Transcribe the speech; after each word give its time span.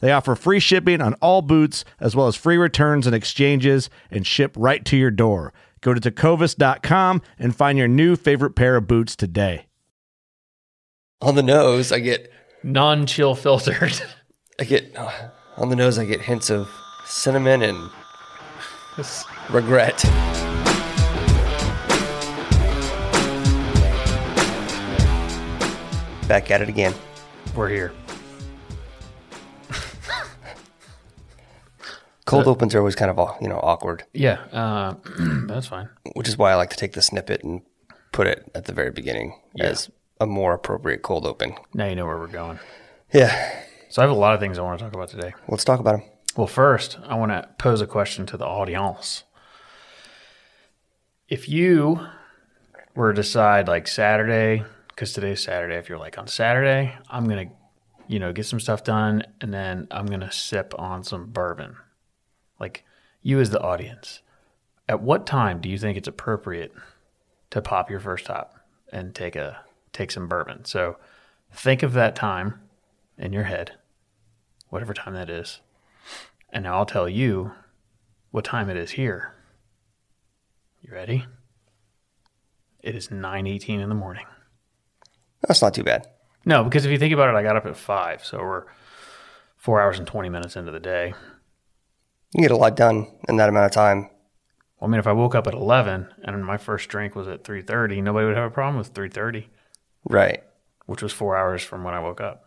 They 0.00 0.12
offer 0.12 0.34
free 0.34 0.60
shipping 0.60 1.00
on 1.00 1.14
all 1.14 1.42
boots, 1.42 1.84
as 2.00 2.14
well 2.14 2.26
as 2.26 2.36
free 2.36 2.56
returns 2.56 3.06
and 3.06 3.14
exchanges, 3.14 3.88
and 4.10 4.26
ship 4.26 4.54
right 4.56 4.84
to 4.84 4.96
your 4.96 5.10
door. 5.10 5.52
Go 5.80 5.94
to 5.94 6.00
tecovas.com 6.00 7.22
and 7.38 7.54
find 7.54 7.78
your 7.78 7.88
new 7.88 8.16
favorite 8.16 8.56
pair 8.56 8.76
of 8.76 8.86
boots 8.86 9.16
today. 9.16 9.66
On 11.22 11.34
the 11.34 11.42
nose, 11.42 11.92
I 11.92 12.00
get 12.00 12.30
Non 12.66 13.06
chill 13.06 13.36
filtered. 13.36 14.00
I 14.58 14.64
get 14.64 14.96
uh, 14.96 15.12
on 15.56 15.68
the 15.68 15.76
nose. 15.76 15.98
I 15.98 16.04
get 16.04 16.20
hints 16.20 16.50
of 16.50 16.68
cinnamon 17.04 17.62
and 17.62 17.90
regret. 19.50 20.02
Back 26.26 26.50
at 26.50 26.60
it 26.60 26.68
again. 26.68 26.92
We're 27.54 27.68
here. 27.68 27.92
Cold 32.26 32.46
opens 32.46 32.74
are 32.74 32.78
always 32.80 32.94
kind 32.96 33.10
of 33.10 33.36
you 33.40 33.48
know 33.48 33.58
awkward, 33.62 34.04
Yeah, 34.12 34.40
uh, 34.52 34.94
that's 35.46 35.66
fine. 35.68 35.88
which 36.14 36.28
is 36.28 36.36
why 36.36 36.50
I 36.52 36.56
like 36.56 36.70
to 36.70 36.76
take 36.76 36.92
the 36.92 37.02
snippet 37.02 37.42
and 37.44 37.62
put 38.12 38.26
it 38.26 38.50
at 38.54 38.64
the 38.66 38.72
very 38.72 38.90
beginning 38.90 39.40
Yeah. 39.54 39.66
as 39.66 39.90
a 40.20 40.26
more 40.26 40.52
appropriate 40.54 41.02
cold 41.02 41.24
open. 41.26 41.54
Now 41.74 41.86
you 41.86 41.94
know 41.94 42.04
where 42.06 42.18
we're 42.18 42.26
going. 42.26 42.58
Yeah, 43.12 43.62
So 43.88 44.02
I 44.02 44.04
have 44.06 44.10
a 44.14 44.18
lot 44.18 44.34
of 44.34 44.40
things 44.40 44.58
I 44.58 44.62
want 44.62 44.78
to 44.78 44.84
talk 44.84 44.94
about 44.94 45.08
today. 45.08 45.32
let's 45.48 45.64
talk 45.64 45.78
about 45.80 45.98
them. 46.00 46.02
Well, 46.36 46.46
first, 46.48 46.98
I 47.06 47.14
want 47.14 47.30
to 47.32 47.48
pose 47.58 47.80
a 47.80 47.86
question 47.86 48.26
to 48.26 48.36
the 48.36 48.44
audience. 48.44 49.22
If 51.28 51.48
you 51.48 52.00
were 52.94 53.12
to 53.12 53.16
decide 53.16 53.68
like 53.68 53.88
Saturday, 53.88 54.64
because 54.88 55.12
today's 55.12 55.42
Saturday, 55.42 55.76
if 55.76 55.88
you're 55.88 55.98
like 55.98 56.18
on 56.18 56.26
Saturday, 56.26 56.94
I'm 57.08 57.26
going 57.28 57.48
to, 57.48 57.54
you 58.08 58.18
know, 58.18 58.32
get 58.32 58.46
some 58.46 58.60
stuff 58.60 58.84
done 58.84 59.22
and 59.40 59.52
then 59.52 59.86
I'm 59.90 60.06
going 60.06 60.20
to 60.20 60.32
sip 60.32 60.74
on 60.78 61.04
some 61.04 61.26
bourbon. 61.26 61.76
Like 62.58 62.84
you 63.22 63.40
as 63.40 63.50
the 63.50 63.60
audience, 63.60 64.22
at 64.88 65.02
what 65.02 65.26
time 65.26 65.60
do 65.60 65.68
you 65.68 65.78
think 65.78 65.96
it's 65.96 66.08
appropriate 66.08 66.72
to 67.50 67.60
pop 67.60 67.90
your 67.90 68.00
first 68.00 68.26
top 68.26 68.58
and 68.92 69.14
take 69.14 69.36
a 69.36 69.58
take 69.92 70.10
some 70.10 70.28
bourbon? 70.28 70.64
So 70.64 70.96
think 71.52 71.82
of 71.82 71.92
that 71.94 72.16
time 72.16 72.60
in 73.18 73.32
your 73.32 73.44
head, 73.44 73.72
whatever 74.68 74.94
time 74.94 75.14
that 75.14 75.30
is. 75.30 75.60
And 76.50 76.64
now 76.64 76.76
I'll 76.76 76.86
tell 76.86 77.08
you 77.08 77.52
what 78.30 78.44
time 78.44 78.70
it 78.70 78.76
is 78.76 78.92
here. 78.92 79.34
You 80.80 80.92
ready? 80.92 81.26
It 82.80 82.94
is 82.94 83.08
9:18 83.08 83.80
in 83.80 83.88
the 83.88 83.94
morning. 83.94 84.26
That's 85.46 85.60
not 85.60 85.74
too 85.74 85.82
bad. 85.82 86.06
No, 86.44 86.62
because 86.62 86.84
if 86.84 86.92
you 86.92 86.98
think 86.98 87.12
about 87.12 87.28
it, 87.28 87.36
I 87.36 87.42
got 87.42 87.56
up 87.56 87.66
at 87.66 87.76
5, 87.76 88.24
so 88.24 88.38
we're 88.38 88.64
4 89.56 89.80
hours 89.80 89.98
and 89.98 90.06
20 90.06 90.28
minutes 90.28 90.54
into 90.54 90.70
the 90.70 90.78
day. 90.78 91.14
You 92.34 92.42
get 92.42 92.50
a 92.50 92.56
lot 92.56 92.76
done 92.76 93.06
in 93.28 93.36
that 93.36 93.48
amount 93.48 93.66
of 93.66 93.72
time. 93.72 94.10
Well, 94.78 94.88
I 94.88 94.90
mean, 94.90 94.98
if 94.98 95.06
I 95.06 95.12
woke 95.12 95.34
up 95.34 95.46
at 95.46 95.54
11 95.54 96.08
and 96.22 96.44
my 96.44 96.56
first 96.58 96.88
drink 96.88 97.14
was 97.14 97.28
at 97.28 97.44
3:30, 97.44 98.02
nobody 98.02 98.26
would 98.26 98.36
have 98.36 98.50
a 98.50 98.54
problem 98.54 98.76
with 98.76 98.92
3:30, 98.92 99.46
Right. 100.04 100.42
which 100.86 101.02
was 101.02 101.12
4 101.12 101.36
hours 101.36 101.62
from 101.62 101.82
when 101.84 101.94
I 101.94 102.00
woke 102.00 102.20
up. 102.20 102.44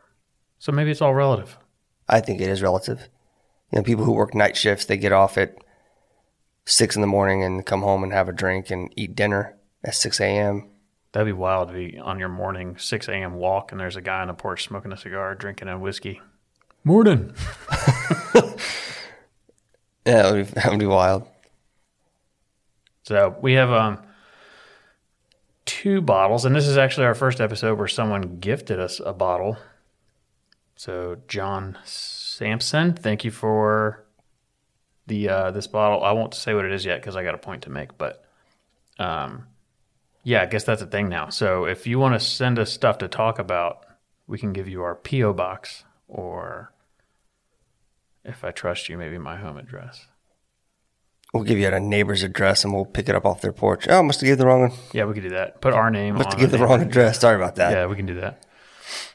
So 0.59 0.71
maybe 0.71 0.91
it's 0.91 1.01
all 1.01 1.15
relative. 1.15 1.57
I 2.07 2.19
think 2.21 2.41
it 2.41 2.49
is 2.49 2.61
relative. 2.61 3.07
You 3.71 3.77
know, 3.79 3.83
people 3.83 4.03
who 4.05 4.11
work 4.13 4.33
night 4.35 4.57
shifts, 4.57 4.85
they 4.85 4.97
get 4.97 5.11
off 5.11 5.37
at 5.37 5.55
six 6.65 6.95
in 6.95 7.01
the 7.01 7.07
morning 7.07 7.43
and 7.43 7.65
come 7.65 7.81
home 7.81 8.03
and 8.03 8.13
have 8.13 8.29
a 8.29 8.33
drink 8.33 8.69
and 8.69 8.91
eat 8.95 9.15
dinner 9.15 9.57
at 9.83 9.95
six 9.95 10.19
a.m. 10.19 10.69
That'd 11.11 11.25
be 11.27 11.31
wild 11.33 11.69
to 11.69 11.73
be 11.73 11.97
on 11.97 12.19
your 12.19 12.29
morning 12.29 12.77
6 12.77 13.07
a.m. 13.07 13.33
walk 13.33 13.71
and 13.71 13.81
there's 13.81 13.95
a 13.95 14.01
guy 14.01 14.21
on 14.21 14.27
the 14.27 14.33
porch 14.35 14.63
smoking 14.65 14.91
a 14.91 14.97
cigar, 14.97 15.33
drinking 15.33 15.67
a 15.67 15.79
whiskey. 15.79 16.21
Morning. 16.83 17.33
Yeah, 20.09 20.23
that 20.23 20.31
would 20.33 20.45
be, 20.47 20.51
that 20.53 20.69
would 20.71 20.79
be 20.79 20.85
wild. 20.87 21.27
So 23.03 23.35
we 23.41 23.53
have 23.53 23.71
um 23.71 23.99
two 25.65 26.01
bottles, 26.01 26.45
and 26.45 26.55
this 26.55 26.67
is 26.67 26.77
actually 26.77 27.05
our 27.05 27.13
first 27.13 27.39
episode 27.39 27.77
where 27.77 27.87
someone 27.87 28.39
gifted 28.39 28.79
us 28.79 28.99
a 28.99 29.13
bottle. 29.13 29.57
So 30.75 31.17
John 31.27 31.77
Sampson, 31.83 32.93
thank 32.93 33.23
you 33.23 33.29
for 33.29 34.03
the 35.05 35.29
uh, 35.29 35.51
this 35.51 35.67
bottle. 35.67 36.03
I 36.03 36.11
won't 36.13 36.33
say 36.33 36.55
what 36.55 36.65
it 36.65 36.71
is 36.71 36.85
yet 36.85 37.01
because 37.01 37.15
I 37.15 37.23
got 37.23 37.35
a 37.35 37.39
point 37.39 37.63
to 37.63 37.69
make, 37.69 37.97
but 37.97 38.25
um, 38.97 39.45
yeah, 40.23 40.41
I 40.41 40.47
guess 40.47 40.63
that's 40.63 40.81
a 40.81 40.87
thing 40.87 41.07
now. 41.07 41.29
So 41.29 41.65
if 41.65 41.85
you 41.85 41.99
want 41.99 42.19
to 42.19 42.25
send 42.25 42.57
us 42.57 42.71
stuff 42.71 42.97
to 42.99 43.07
talk 43.07 43.37
about, 43.37 43.85
we 44.25 44.39
can 44.39 44.53
give 44.53 44.67
you 44.67 44.81
our 44.81 44.95
PO 44.95 45.33
box, 45.33 45.83
or 46.07 46.71
if 48.23 48.43
I 48.43 48.51
trust 48.51 48.89
you, 48.89 48.97
maybe 48.97 49.17
my 49.17 49.37
home 49.37 49.57
address. 49.57 50.07
We'll 51.33 51.43
give 51.43 51.59
you 51.59 51.67
a 51.67 51.79
neighbor's 51.79 52.23
address 52.23 52.63
and 52.63 52.73
we'll 52.73 52.85
pick 52.85 53.07
it 53.07 53.15
up 53.15 53.25
off 53.25 53.41
their 53.41 53.53
porch. 53.53 53.87
Oh, 53.87 54.01
must 54.01 54.21
have 54.21 54.27
gave 54.27 54.39
the 54.39 54.47
wrong 54.47 54.61
one. 54.61 54.71
Yeah, 54.93 55.05
we 55.05 55.13
could 55.13 55.23
do 55.23 55.29
that. 55.29 55.61
Put 55.61 55.73
our 55.73 55.91
name. 55.91 56.15
Must 56.15 56.31
have 56.31 56.39
give 56.39 56.51
the 56.51 56.57
wrong 56.57 56.81
address. 56.81 57.19
Sorry 57.19 57.35
about 57.35 57.55
that. 57.55 57.71
Yeah, 57.71 57.85
we 57.85 57.95
can 57.95 58.07
do 58.07 58.15
that. 58.21 58.43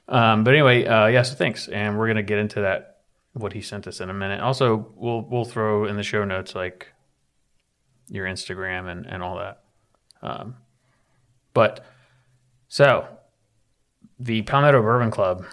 Um, 0.08 0.44
but 0.44 0.54
anyway, 0.54 0.84
uh, 0.84 1.06
yeah. 1.06 1.22
So 1.22 1.34
thanks, 1.34 1.66
and 1.66 1.98
we're 1.98 2.06
gonna 2.06 2.22
get 2.22 2.38
into 2.38 2.60
that 2.60 2.98
what 3.32 3.52
he 3.52 3.60
sent 3.62 3.88
us 3.88 4.00
in 4.00 4.10
a 4.10 4.14
minute. 4.14 4.40
Also, 4.40 4.92
we'll 4.94 5.22
we'll 5.22 5.44
throw 5.44 5.86
in 5.86 5.96
the 5.96 6.02
show 6.04 6.24
notes 6.24 6.54
like 6.54 6.92
your 8.08 8.26
Instagram 8.26 8.90
and 8.90 9.06
and 9.06 9.22
all 9.22 9.38
that. 9.38 9.62
Um, 10.22 10.56
but 11.52 11.84
so 12.68 13.08
the 14.18 14.42
Palmetto 14.42 14.82
Bourbon 14.82 15.10
Club 15.10 15.46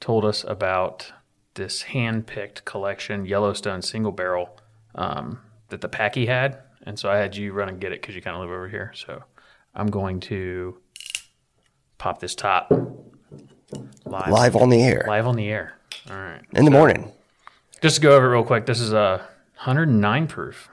told 0.00 0.24
us 0.24 0.44
about 0.48 1.12
this 1.56 1.82
hand-picked 1.82 2.64
collection 2.64 3.26
Yellowstone 3.26 3.82
single 3.82 4.12
barrel 4.12 4.58
um, 4.94 5.40
that 5.68 5.80
the 5.80 5.88
Packy 5.88 6.26
had, 6.26 6.58
and 6.84 6.98
so 6.98 7.10
I 7.10 7.16
had 7.16 7.36
you 7.36 7.52
run 7.52 7.68
and 7.68 7.80
get 7.80 7.92
it 7.92 8.00
because 8.00 8.14
you 8.14 8.22
kind 8.22 8.36
of 8.36 8.40
live 8.42 8.50
over 8.50 8.68
here. 8.68 8.92
So 8.94 9.24
I'm 9.74 9.88
going 9.88 10.20
to 10.20 10.78
pop 11.98 12.20
this 12.20 12.34
top 12.34 12.70
live, 14.04 14.28
Live 14.30 14.56
on 14.56 14.68
the 14.70 14.82
air 14.82 15.04
live 15.08 15.26
on 15.26 15.36
the 15.36 15.48
air. 15.48 15.76
All 16.08 16.16
right. 16.16 16.42
in 16.52 16.64
the 16.64 16.70
morning. 16.70 17.12
Just 17.82 17.96
to 17.96 18.02
go 18.02 18.16
over 18.16 18.26
it 18.26 18.32
real 18.32 18.44
quick, 18.44 18.66
this 18.66 18.80
is 18.80 18.92
a 18.92 19.26
109 19.56 20.26
proof. 20.28 20.68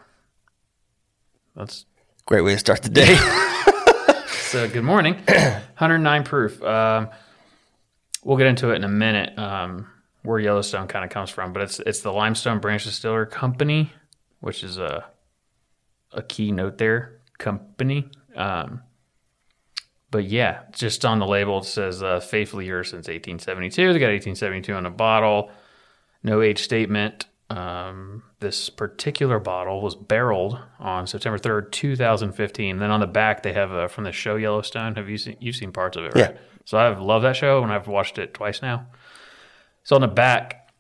That's 1.56 1.86
Great 2.26 2.42
way 2.42 2.54
to 2.54 2.60
start 2.60 2.82
the 2.84 2.90
day. 2.90 3.16
so 4.44 4.70
good 4.70 4.84
morning. 4.84 5.16
109 5.28 6.24
proof. 6.24 6.64
Um, 6.64 7.10
we'll 8.24 8.38
get 8.38 8.48
into 8.48 8.70
it 8.72 8.76
in 8.78 8.86
a 8.86 8.90
minute. 8.90 9.38
Um, 9.38 9.90
where 10.24 10.40
Yellowstone 10.40 10.88
kind 10.88 11.06
of 11.06 11.12
comes 11.12 11.30
from, 11.30 11.54
but 11.54 11.62
it's 11.64 11.80
it's 11.80 12.02
the 12.02 12.12
Limestone 12.12 12.60
Branch 12.60 12.84
Distiller 12.84 13.26
Company 13.26 13.92
which 14.44 14.62
is 14.62 14.78
a 14.78 15.06
a 16.12 16.22
key 16.22 16.52
note 16.52 16.78
there 16.78 17.22
company. 17.38 18.10
Um, 18.36 18.82
but 20.12 20.26
yeah, 20.26 20.64
just 20.74 21.06
on 21.06 21.20
the 21.20 21.26
label 21.26 21.60
it 21.60 21.66
says 21.66 22.04
uh, 22.04 22.20
"faithfully 22.20 22.66
yours 22.66 22.90
since 22.90 23.08
1872." 23.08 23.94
They 23.94 24.00
got 24.00 24.08
1872 24.08 24.74
on 24.74 24.84
the 24.84 24.90
bottle. 24.90 25.50
No 26.24 26.42
age 26.42 26.62
statement. 26.62 27.26
Um, 27.50 28.24
this 28.42 28.70
particular 28.70 29.40
bottle 29.40 29.82
was 29.82 29.96
barreled 29.96 30.60
on 30.78 31.08
September 31.08 31.38
3rd, 31.38 31.72
2015. 31.72 32.80
Then 32.80 32.92
on 32.92 33.00
the 33.00 33.08
back 33.08 33.44
they 33.44 33.54
have 33.54 33.72
uh, 33.72 33.88
from 33.88 34.04
the 34.04 34.12
show 34.12 34.36
Yellowstone. 34.36 34.96
Have 34.96 35.10
you 35.10 35.18
seen? 35.18 35.38
You've 35.40 35.56
seen 35.56 35.72
parts 35.72 35.96
of 35.96 36.04
it, 36.04 36.16
right? 36.16 36.32
Yeah. 36.34 36.38
So 36.66 36.78
I've 36.78 37.00
loved 37.00 37.24
that 37.24 37.38
show 37.38 37.64
and 37.64 37.72
I've 37.72 37.88
watched 37.88 38.18
it 38.18 38.34
twice 38.34 38.62
now. 38.62 38.88
So 39.84 39.96
on 39.96 40.02
the 40.02 40.08
back, 40.08 40.72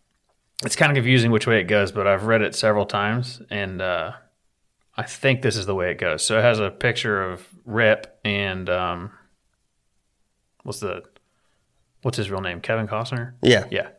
it's 0.63 0.75
kind 0.75 0.91
of 0.91 0.95
confusing 0.95 1.31
which 1.31 1.47
way 1.47 1.59
it 1.59 1.65
goes, 1.65 1.91
but 1.91 2.07
I've 2.07 2.23
read 2.23 2.41
it 2.41 2.55
several 2.55 2.85
times 2.85 3.41
and 3.49 3.81
uh, 3.81 4.13
I 4.95 5.03
think 5.03 5.41
this 5.41 5.57
is 5.57 5.65
the 5.65 5.75
way 5.75 5.91
it 5.91 5.97
goes. 5.97 6.25
So 6.25 6.37
it 6.39 6.43
has 6.43 6.59
a 6.59 6.69
picture 6.69 7.21
of 7.31 7.45
Rip 7.65 8.19
and 8.23 8.69
um, 8.69 9.11
what's 10.63 10.79
the 10.79 11.03
what's 12.01 12.17
his 12.17 12.29
real 12.29 12.41
name? 12.41 12.61
Kevin 12.61 12.87
Costner. 12.87 13.33
Yeah. 13.41 13.65
Yeah. 13.71 13.89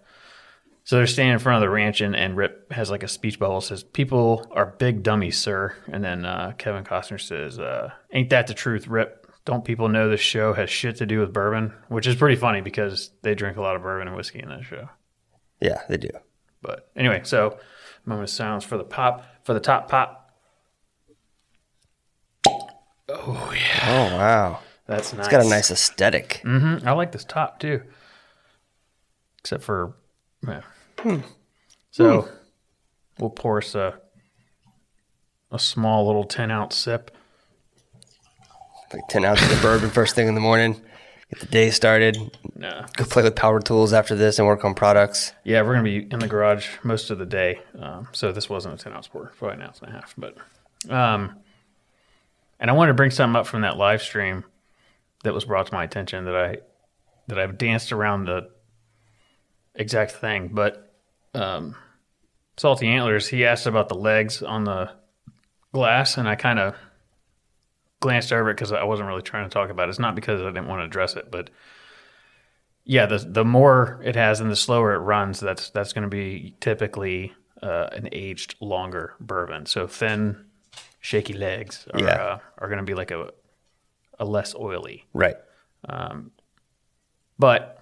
So 0.85 0.97
they're 0.97 1.07
standing 1.07 1.33
in 1.33 1.39
front 1.39 1.57
of 1.57 1.67
the 1.67 1.75
ranch, 1.75 2.03
and, 2.03 2.15
and 2.15 2.37
Rip 2.37 2.71
has 2.71 2.91
like 2.91 3.03
a 3.03 3.09
speech 3.09 3.39
bubble 3.39 3.63
says, 3.63 3.83
"People 3.83 4.47
are 4.51 4.67
big 4.67 5.03
dummies, 5.03 5.39
sir." 5.39 5.75
And 5.91 6.05
then 6.05 6.27
uh, 6.27 6.53
Kevin 6.59 6.85
Costner 6.85 7.19
says, 7.19 7.59
uh, 7.59 7.93
"Ain't 8.13 8.29
that 8.31 8.49
the 8.49 8.55
truth, 8.55 8.87
Rip? 8.87 9.24
Don't 9.45 9.65
people 9.65 9.89
know 9.89 10.09
this 10.09 10.21
show 10.21 10.55
has 10.55 10.71
shit 10.71 10.97
to 10.97 11.07
do 11.07 11.21
with 11.21 11.33
bourbon?" 11.33 11.73
Which 11.89 12.07
is 12.07 12.17
pretty 12.17 12.37
funny 12.37 12.61
because 12.61 13.11
they 13.23 13.35
drink 13.35 13.57
a 13.57 13.61
lot 13.63 13.77
of 13.77 13.83
bourbon 13.83 14.09
and 14.09 14.17
whiskey 14.17 14.41
in 14.43 14.49
that 14.49 14.65
show. 14.65 14.89
Yeah, 15.61 15.83
they 15.89 15.97
do. 15.97 16.11
But 16.63 16.91
anyway, 16.97 17.21
so 17.25 17.59
moment 18.07 18.29
of 18.29 18.35
silence 18.35 18.65
for 18.65 18.77
the 18.79 18.85
pop 18.85 19.25
for 19.45 19.53
the 19.55 19.61
top 19.61 19.89
pop. 19.89 20.21
Oh 23.09 23.53
yeah. 23.55 23.85
Oh 24.13 24.17
wow, 24.17 24.61
That's 24.87 25.13
nice. 25.13 25.27
it's 25.27 25.29
got 25.29 25.45
a 25.45 25.49
nice 25.49 25.71
aesthetic. 25.71 26.41
hmm 26.43 26.77
I 26.85 26.93
like 26.93 27.13
this 27.13 27.25
top 27.25 27.59
too, 27.61 27.83
except 29.41 29.63
for 29.63 29.95
yeah. 30.47 30.63
So 31.91 32.29
we'll 33.19 33.31
pour 33.31 33.59
us 33.59 33.75
a 33.75 33.99
a 35.51 35.59
small 35.59 36.07
little 36.07 36.25
ten 36.25 36.51
ounce 36.51 36.77
sip. 36.77 37.11
Like 38.95 39.09
ten 39.09 39.25
ounces 39.25 39.51
of 39.51 39.61
bourbon 39.61 39.91
first 39.91 40.15
thing 40.15 40.29
in 40.29 40.37
the 40.37 40.41
morning. 40.41 40.81
Get 41.29 41.41
the 41.41 41.47
day 41.47 41.71
started. 41.71 42.17
Nah. 42.55 42.87
Go 42.97 43.05
play 43.05 43.25
with 43.25 43.35
power 43.35 43.59
tools 43.59 43.93
after 43.93 44.15
this 44.15 44.39
and 44.39 44.47
work 44.47 44.65
on 44.65 44.75
products. 44.75 45.33
Yeah, 45.43 45.63
we're 45.63 45.73
gonna 45.73 45.83
be 45.83 46.07
in 46.09 46.21
the 46.21 46.29
garage 46.29 46.69
most 46.85 47.11
of 47.11 47.19
the 47.19 47.27
day. 47.27 47.61
Um, 47.77 48.07
so 48.13 48.31
this 48.31 48.49
wasn't 48.49 48.81
a 48.81 48.85
ten 48.85 48.93
ounce 48.93 49.09
pour, 49.09 49.33
probably 49.37 49.57
an 49.57 49.63
ounce 49.63 49.81
and 49.81 49.89
a 49.89 49.93
half. 49.93 50.15
But 50.17 50.37
um, 50.89 51.35
and 52.61 52.71
I 52.71 52.75
wanted 52.75 52.93
to 52.93 52.95
bring 52.95 53.11
something 53.11 53.35
up 53.35 53.49
from 53.49 53.63
that 53.63 53.77
live 53.77 54.01
stream 54.01 54.45
that 55.25 55.35
was 55.35 55.45
brought 55.45 55.67
to 55.67 55.75
my 55.75 55.83
attention 55.83 56.27
that 56.27 56.37
I 56.37 56.59
that 57.27 57.41
I've 57.41 57.59
danced 57.59 57.91
around 57.91 58.27
the 58.27 58.49
exact 59.75 60.13
thing. 60.13 60.51
But 60.53 60.95
um, 61.35 61.75
Salty 62.57 62.87
Antlers, 62.87 63.27
he 63.27 63.45
asked 63.45 63.67
about 63.67 63.89
the 63.89 63.97
legs 63.97 64.41
on 64.41 64.63
the 64.63 64.93
glass, 65.73 66.17
and 66.17 66.29
I 66.29 66.37
kind 66.37 66.61
of 66.61 66.77
glanced 68.05 68.33
over 68.33 68.51
it 68.51 68.55
because 68.55 68.73
I 68.73 68.85
wasn't 68.85 69.09
really 69.09 69.23
trying 69.23 69.49
to 69.49 69.53
talk 69.53 69.71
about 69.71 69.89
it. 69.89 69.91
It's 69.91 69.99
not 69.99 70.15
because 70.15 70.41
I 70.41 70.47
didn't 70.47 70.69
want 70.69 70.81
to 70.81 70.85
address 70.85 71.17
it, 71.17 71.31
but 71.31 71.51
yeah, 72.85 73.07
the 73.07 73.19
the 73.19 73.45
more 73.45 74.01
it 74.05 74.15
has 74.17 74.41
and 74.41 74.51
the 74.51 74.57
slower 74.57 74.95
it 74.95 74.99
runs, 74.99 75.41
that's 75.41 75.71
that's 75.71 75.93
going 75.95 76.03
to 76.11 76.15
be 76.23 76.55
typically 76.61 77.33
uh, 77.63 77.89
an 77.93 78.09
aged 78.13 78.55
longer 78.61 79.15
bourbon. 79.21 79.67
So 79.67 79.87
thin, 79.87 80.45
shaky 81.01 81.33
legs 81.35 81.87
are 81.95 82.01
Yeah. 82.01 82.23
uh, 82.25 82.39
are 82.59 82.69
going 82.69 82.79
to 82.85 82.91
be 82.93 82.95
like 82.95 83.11
a 83.11 83.31
a 84.21 84.25
less 84.25 84.55
oily. 84.55 85.05
Right. 85.15 85.37
But 87.39 87.79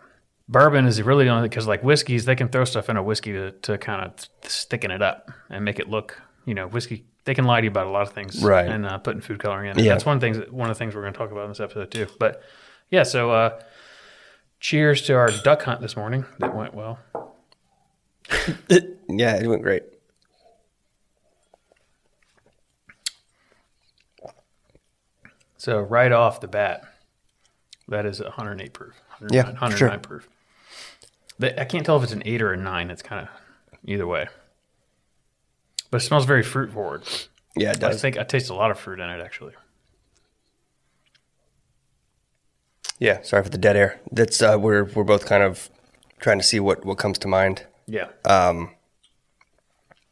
bourbon 0.49 0.87
is 0.87 1.03
really 1.03 1.29
only 1.29 1.49
because 1.49 1.67
like 1.67 1.83
whiskeys, 1.83 2.25
they 2.25 2.37
can 2.37 2.49
throw 2.49 2.65
stuff 2.65 2.89
in 2.89 2.97
a 2.97 3.03
whiskey 3.03 3.33
to, 3.33 3.51
to 3.53 3.79
kind 3.79 4.03
of 4.05 4.15
thicken 4.43 4.91
it 4.91 5.03
up 5.03 5.31
and 5.51 5.65
make 5.65 5.79
it 5.79 5.89
look, 5.89 6.21
you 6.47 6.55
know, 6.55 6.67
whiskey. 6.69 7.05
They 7.25 7.35
can 7.35 7.45
lie 7.45 7.61
to 7.61 7.65
you 7.65 7.71
about 7.71 7.87
a 7.87 7.91
lot 7.91 8.03
of 8.03 8.11
things, 8.13 8.43
Right. 8.43 8.67
And 8.69 8.85
uh, 8.85 8.99
putting 8.99 9.21
food 9.21 9.39
coloring 9.39 9.71
in. 9.71 9.79
it. 9.79 9.85
Yeah. 9.85 9.93
That's 9.93 10.05
one 10.05 10.19
thing. 10.21 10.35
One 10.51 10.69
of 10.71 10.77
the 10.77 10.79
things 10.79 10.95
we're 10.95 11.03
going 11.03 11.13
to 11.13 11.19
talk 11.19 11.31
about 11.31 11.45
in 11.45 11.51
this 11.51 11.61
episode 11.61 11.91
too. 11.91 12.07
But 12.19 12.43
yeah, 12.91 13.05
so 13.05 13.31
uh, 13.31 13.61
cheers 14.61 15.03
to 15.03 15.15
our 15.15 15.31
duck 15.31 15.63
hunt 15.63 15.81
this 15.81 15.97
morning. 15.97 16.25
That 16.41 16.55
went 16.55 16.75
well. 16.75 16.99
Yeah, 19.15 19.37
it 19.37 19.47
went 19.47 19.63
great. 19.63 19.83
So 25.57 25.81
right 25.81 26.11
off 26.13 26.41
the 26.41 26.49
bat, 26.49 26.83
that 27.89 28.07
is 28.07 28.21
108 28.21 28.73
proof. 28.73 28.95
109, 29.19 29.35
Yeah, 29.37 29.45
109 29.53 29.79
sure. 29.79 29.99
proof. 29.99 30.29
I 31.41 31.65
can't 31.65 31.85
tell 31.85 31.97
if 31.97 32.03
it's 32.05 32.13
an 32.13 32.23
eight 32.25 32.43
or 32.43 32.53
a 32.53 32.57
nine. 32.57 32.91
It's 32.91 33.03
kind 33.03 33.27
of 33.27 33.29
either 33.85 34.07
way. 34.07 34.29
But 35.93 36.01
it 36.01 36.05
smells 36.07 36.25
very 36.25 36.43
fruit 36.43 36.73
forward. 36.73 37.03
Yeah, 37.55 37.73
it 37.73 37.79
does. 37.81 37.97
I 37.97 37.99
think 37.99 38.17
I 38.19 38.23
taste 38.25 38.49
a 38.49 38.55
lot 38.55 38.71
of 38.71 38.79
fruit 38.81 38.99
in 38.99 39.09
it 39.11 39.21
actually. 39.21 39.53
Yeah, 42.99 43.21
sorry 43.23 43.43
for 43.43 43.51
the 43.51 43.59
dead 43.59 43.77
air. 43.77 44.01
That's 44.11 44.41
uh, 44.41 44.57
we're 44.59 44.85
we're 44.85 45.05
both 45.05 45.27
kind 45.27 45.43
of 45.43 45.69
trying 46.19 46.39
to 46.39 46.45
see 46.45 46.61
what 46.61 46.85
what 46.87 46.97
comes 46.97 47.19
to 47.19 47.29
mind. 47.29 47.67
Yeah. 47.87 48.09
Um, 48.25 48.71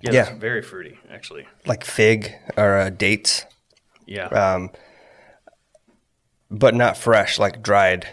Yeah, 0.03 0.13
yeah. 0.13 0.35
Very 0.35 0.61
fruity 0.61 0.99
actually. 1.11 1.47
like 1.65 1.83
fig 1.85 2.35
or 2.59 2.77
uh, 2.77 2.91
dates, 2.91 3.47
Yeah. 4.07 4.27
um, 4.27 4.71
but 6.51 6.75
not 6.75 6.99
fresh, 6.99 7.39
like 7.39 7.63
dried. 7.63 8.07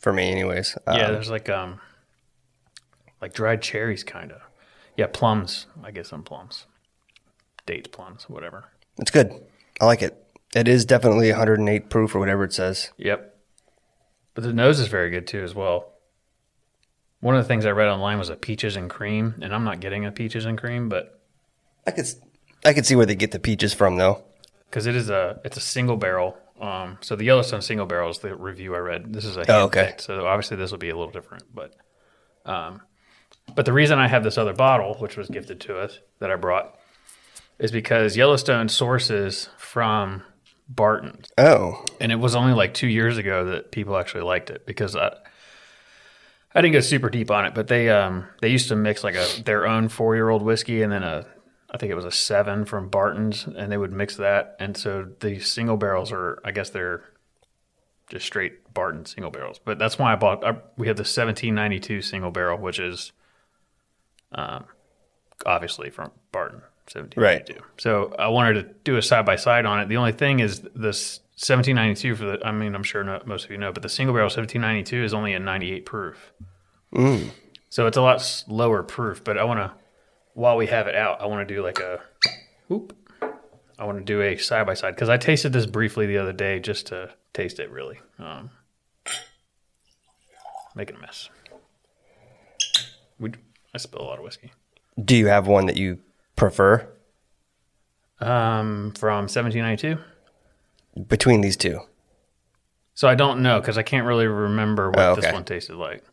For 0.00 0.12
me, 0.12 0.30
anyways. 0.30 0.76
Um, 0.86 0.96
yeah, 0.98 1.10
there's 1.10 1.30
like 1.30 1.48
um 1.48 1.80
like 3.22 3.32
dried 3.32 3.62
cherries 3.62 4.04
kind 4.04 4.32
of. 4.32 4.40
Yeah, 5.00 5.06
plums. 5.06 5.66
I 5.82 5.92
guess 5.92 6.08
some 6.08 6.22
plums. 6.22 6.66
Dates, 7.64 7.88
plums, 7.88 8.28
whatever. 8.28 8.66
it's 8.98 9.10
good. 9.10 9.32
I 9.80 9.86
like 9.86 10.02
it. 10.02 10.22
It 10.54 10.68
is 10.68 10.84
definitely 10.84 11.30
108 11.30 11.88
proof 11.88 12.14
or 12.14 12.18
whatever 12.18 12.44
it 12.44 12.52
says. 12.52 12.90
Yep. 12.98 13.34
But 14.34 14.44
the 14.44 14.52
nose 14.52 14.78
is 14.78 14.88
very 14.88 15.08
good 15.08 15.26
too, 15.26 15.42
as 15.42 15.54
well. 15.54 15.86
One 17.20 17.34
of 17.34 17.42
the 17.42 17.48
things 17.48 17.64
I 17.64 17.70
read 17.70 17.88
online 17.88 18.18
was 18.18 18.28
a 18.28 18.36
peaches 18.36 18.76
and 18.76 18.90
cream, 18.90 19.36
and 19.40 19.54
I'm 19.54 19.64
not 19.64 19.80
getting 19.80 20.04
a 20.04 20.12
peaches 20.12 20.44
and 20.44 20.58
cream, 20.58 20.90
but 20.90 21.18
I 21.86 21.92
could, 21.92 22.06
I 22.62 22.74
could 22.74 22.84
see 22.84 22.94
where 22.94 23.06
they 23.06 23.14
get 23.14 23.30
the 23.30 23.38
peaches 23.38 23.72
from, 23.72 23.96
though. 23.96 24.22
because 24.68 24.84
it 24.86 24.94
is 24.94 25.08
a 25.08 25.40
it's 25.46 25.56
a 25.56 25.60
single 25.62 25.96
barrel. 25.96 26.36
Um, 26.60 26.98
so 27.00 27.16
the 27.16 27.24
Yellowstone 27.24 27.62
single 27.62 27.86
barrel 27.86 28.10
is 28.10 28.18
the 28.18 28.36
review 28.36 28.74
I 28.74 28.80
read. 28.80 29.14
This 29.14 29.24
is 29.24 29.38
a 29.38 29.50
Oh, 29.50 29.64
okay. 29.64 29.86
picked, 29.86 30.02
so 30.02 30.26
obviously 30.26 30.58
this 30.58 30.70
will 30.70 30.78
be 30.78 30.90
a 30.90 30.94
little 30.96 31.10
different. 31.12 31.44
But, 31.54 31.74
um, 32.44 32.82
but 33.54 33.64
the 33.64 33.72
reason 33.72 33.98
I 33.98 34.08
have 34.08 34.24
this 34.24 34.38
other 34.38 34.52
bottle, 34.52 34.94
which 34.94 35.16
was 35.16 35.28
gifted 35.28 35.60
to 35.62 35.78
us 35.78 35.98
that 36.18 36.30
I 36.30 36.36
brought, 36.36 36.78
is 37.58 37.70
because 37.70 38.16
Yellowstone 38.16 38.68
sources 38.68 39.48
from 39.58 40.22
Barton's. 40.68 41.28
Oh, 41.36 41.84
and 42.00 42.12
it 42.12 42.16
was 42.16 42.34
only 42.34 42.54
like 42.54 42.74
two 42.74 42.88
years 42.88 43.18
ago 43.18 43.44
that 43.46 43.72
people 43.72 43.96
actually 43.96 44.22
liked 44.22 44.50
it 44.50 44.66
because 44.66 44.96
I 44.96 45.14
I 46.54 46.60
didn't 46.62 46.74
go 46.74 46.80
super 46.80 47.10
deep 47.10 47.30
on 47.30 47.44
it, 47.44 47.54
but 47.54 47.68
they 47.68 47.90
um 47.90 48.26
they 48.40 48.48
used 48.48 48.68
to 48.68 48.76
mix 48.76 49.04
like 49.04 49.14
a 49.14 49.26
their 49.44 49.66
own 49.66 49.88
four 49.88 50.14
year 50.14 50.28
old 50.28 50.42
whiskey 50.42 50.82
and 50.82 50.92
then 50.92 51.02
a 51.02 51.26
I 51.72 51.76
think 51.76 51.92
it 51.92 51.96
was 51.96 52.04
a 52.04 52.10
seven 52.10 52.64
from 52.64 52.88
Barton's 52.88 53.46
and 53.46 53.70
they 53.70 53.76
would 53.76 53.92
mix 53.92 54.16
that 54.16 54.56
and 54.58 54.76
so 54.76 55.08
the 55.20 55.38
single 55.40 55.76
barrels 55.76 56.10
are 56.12 56.40
I 56.44 56.50
guess 56.50 56.70
they're 56.70 57.04
just 58.10 58.26
straight 58.26 58.74
Barton 58.74 59.06
single 59.06 59.30
barrels, 59.30 59.58
but 59.64 59.78
that's 59.78 59.98
why 59.98 60.12
I 60.12 60.16
bought. 60.16 60.44
I, 60.44 60.56
we 60.76 60.88
have 60.88 60.96
the 60.96 61.02
1792 61.02 62.02
single 62.02 62.30
barrel, 62.30 62.58
which 62.58 62.78
is 62.78 63.12
um 64.32 64.64
obviously 65.46 65.90
from 65.90 66.10
Barton. 66.32 66.62
1792. 66.94 67.54
Right. 67.54 67.62
So 67.78 68.14
I 68.18 68.28
wanted 68.28 68.54
to 68.54 68.74
do 68.84 68.96
a 68.96 69.02
side 69.02 69.24
by 69.24 69.36
side 69.36 69.64
on 69.64 69.80
it. 69.80 69.88
The 69.88 69.96
only 69.96 70.12
thing 70.12 70.40
is 70.40 70.60
this 70.74 71.20
1792 71.36 72.16
for 72.16 72.24
the. 72.24 72.46
I 72.46 72.50
mean, 72.52 72.74
I'm 72.74 72.82
sure 72.82 73.04
no, 73.04 73.22
most 73.24 73.44
of 73.44 73.50
you 73.50 73.58
know, 73.58 73.72
but 73.72 73.82
the 73.82 73.88
single 73.88 74.12
barrel 74.12 74.26
1792 74.26 75.04
is 75.04 75.14
only 75.14 75.32
a 75.32 75.38
98 75.38 75.86
proof. 75.86 76.32
So 77.68 77.86
it's 77.86 77.96
a 77.96 78.02
lot 78.02 78.44
lower 78.48 78.82
proof. 78.82 79.22
But 79.22 79.38
I 79.38 79.44
want 79.44 79.60
to, 79.60 79.72
while 80.34 80.56
we 80.56 80.66
have 80.66 80.88
it 80.88 80.96
out, 80.96 81.20
I 81.20 81.26
want 81.26 81.46
to 81.46 81.54
do 81.54 81.62
like 81.62 81.78
a, 81.78 82.00
whoop. 82.68 82.96
I 83.78 83.84
want 83.84 83.98
to 83.98 84.04
do 84.04 84.20
a 84.20 84.36
side 84.36 84.66
by 84.66 84.74
side 84.74 84.94
because 84.94 85.08
I 85.08 85.16
tasted 85.16 85.52
this 85.52 85.66
briefly 85.66 86.06
the 86.06 86.18
other 86.18 86.32
day 86.32 86.58
just 86.58 86.88
to 86.88 87.10
taste 87.32 87.60
it 87.60 87.70
really. 87.70 88.00
Um, 88.18 88.50
making 90.74 90.96
a 90.96 90.98
mess. 90.98 91.30
We, 93.18 93.32
I 93.74 93.78
spill 93.78 94.02
a 94.02 94.04
lot 94.04 94.18
of 94.18 94.24
whiskey. 94.24 94.52
do 95.02 95.14
you 95.16 95.26
have 95.28 95.46
one 95.46 95.66
that 95.66 95.76
you 95.76 95.98
prefer 96.36 96.86
Um, 98.20 98.92
from 98.98 99.28
1792. 99.28 99.98
between 101.08 101.40
these 101.40 101.56
two? 101.56 101.80
So 102.94 103.08
I 103.08 103.14
don't 103.14 103.42
know 103.42 103.60
because 103.60 103.78
I 103.78 103.82
can't 103.82 104.06
really 104.06 104.26
remember 104.26 104.90
what 104.90 104.98
Oh, 104.98 105.14
this 105.14 105.32
one 105.32 105.44
tasted 105.44 105.76
like. 105.76 106.04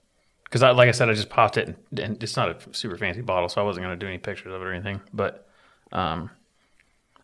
Because 0.46 0.64
I, 0.64 0.72
like 0.72 0.88
I 0.88 0.92
said, 0.92 1.10
I 1.10 1.14
just 1.14 1.30
popped 1.30 1.58
it, 1.58 1.68
and, 1.68 2.00
and 2.00 2.24
it's 2.24 2.38
not 2.38 2.50
a 2.50 2.74
super 2.74 2.98
fancy 2.98 3.20
bottle, 3.22 3.50
so 3.50 3.60
I 3.62 3.66
wasn't 3.66 3.86
going 3.86 4.00
to 4.00 4.06
do 4.06 4.08
any 4.08 4.18
pictures 4.18 4.54
of 4.54 4.62
it 4.62 4.66
or 4.66 4.72
anything. 4.72 5.02
But 5.14 5.44
Um, 5.92 6.30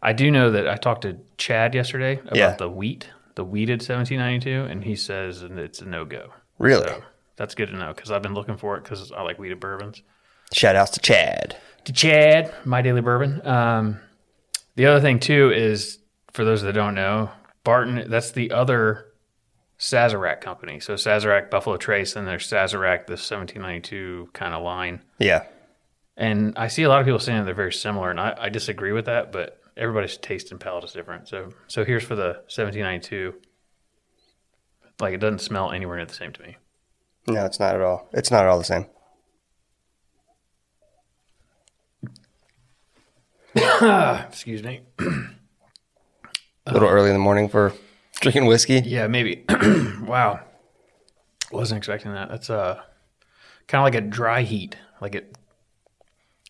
I 0.01 0.11
do 0.11 0.29
know 0.31 0.51
that 0.51 0.67
I 0.67 0.75
talked 0.75 1.03
to 1.03 1.17
Chad 1.37 1.73
yesterday 1.75 2.19
about 2.19 2.35
Yeah. 2.35 2.55
the 2.55 2.69
wheat, 2.69 3.07
the 3.35 3.45
wheated 3.45 3.81
1792, 3.81 4.69
and 4.69 4.83
he 4.83 4.95
says 4.97 5.39
that 5.41 5.51
it's 5.57 5.79
a 5.81 5.85
no 5.85 6.03
go. 6.03 6.33
Really? 6.59 6.83
So 6.83 7.03
that's 7.37 7.55
good 7.55 7.69
to 7.69 7.75
know 7.77 7.93
because 7.93 8.11
I've 8.11 8.21
been 8.21 8.33
looking 8.33 8.57
for 8.57 8.75
it 8.75 8.83
because 8.83 9.11
I 9.13 9.21
like 9.21 9.37
wheated 9.39 9.61
bourbons. 9.61 10.01
Shout 10.53 10.75
outs 10.75 10.91
to 10.91 10.99
Chad. 10.99 11.57
To 11.85 11.93
Chad, 11.93 12.53
my 12.63 12.81
daily 12.81 13.01
bourbon. 13.01 13.45
Um, 13.45 13.99
the 14.75 14.85
other 14.85 15.01
thing 15.01 15.19
too 15.19 15.51
is 15.51 15.99
for 16.31 16.45
those 16.45 16.61
that 16.61 16.73
don't 16.73 16.95
know, 16.95 17.29
Barton. 17.63 18.05
That's 18.07 18.31
the 18.31 18.51
other 18.51 19.07
Sazerac 19.79 20.41
company. 20.41 20.79
So 20.79 20.93
Sazerac 20.93 21.49
Buffalo 21.49 21.77
Trace, 21.77 22.15
and 22.15 22.27
there's 22.27 22.47
Sazerac 22.47 23.05
the 23.07 23.13
1792 23.13 24.29
kind 24.33 24.53
of 24.53 24.63
line. 24.63 25.01
Yeah. 25.19 25.45
And 26.15 26.57
I 26.57 26.67
see 26.67 26.83
a 26.83 26.89
lot 26.89 26.99
of 26.99 27.05
people 27.05 27.19
saying 27.19 27.39
that 27.39 27.45
they're 27.45 27.55
very 27.55 27.73
similar, 27.73 28.11
and 28.11 28.19
I, 28.19 28.35
I 28.39 28.49
disagree 28.49 28.91
with 28.91 29.05
that. 29.05 29.31
But 29.31 29.59
everybody's 29.75 30.17
taste 30.17 30.51
and 30.51 30.59
palate 30.59 30.83
is 30.83 30.93
different. 30.93 31.27
So 31.27 31.49
so 31.67 31.83
here's 31.83 32.03
for 32.03 32.15
the 32.15 32.43
1792. 32.47 33.33
Like 34.99 35.13
it 35.13 35.19
doesn't 35.19 35.39
smell 35.39 35.71
anywhere 35.71 35.97
near 35.97 36.05
the 36.05 36.13
same 36.13 36.31
to 36.33 36.41
me. 36.41 36.57
No, 37.27 37.45
it's 37.45 37.59
not 37.59 37.75
at 37.75 37.81
all. 37.81 38.07
It's 38.13 38.31
not 38.31 38.43
at 38.43 38.49
all 38.49 38.57
the 38.57 38.63
same. 38.63 38.85
Excuse 44.29 44.63
me. 44.63 44.81
A 46.65 46.73
little 46.73 46.89
early 46.89 47.09
in 47.09 47.13
the 47.13 47.19
morning 47.19 47.49
for 47.49 47.73
drinking 48.19 48.45
whiskey. 48.45 48.81
Yeah, 48.85 49.07
maybe. 49.07 49.43
wow, 50.01 50.39
wasn't 51.51 51.77
expecting 51.77 52.13
that. 52.13 52.29
That's 52.29 52.49
uh, 52.49 52.81
kind 53.67 53.81
of 53.81 53.85
like 53.85 53.95
a 53.95 54.01
dry 54.07 54.41
heat. 54.43 54.77
Like 55.01 55.15
it 55.15 55.37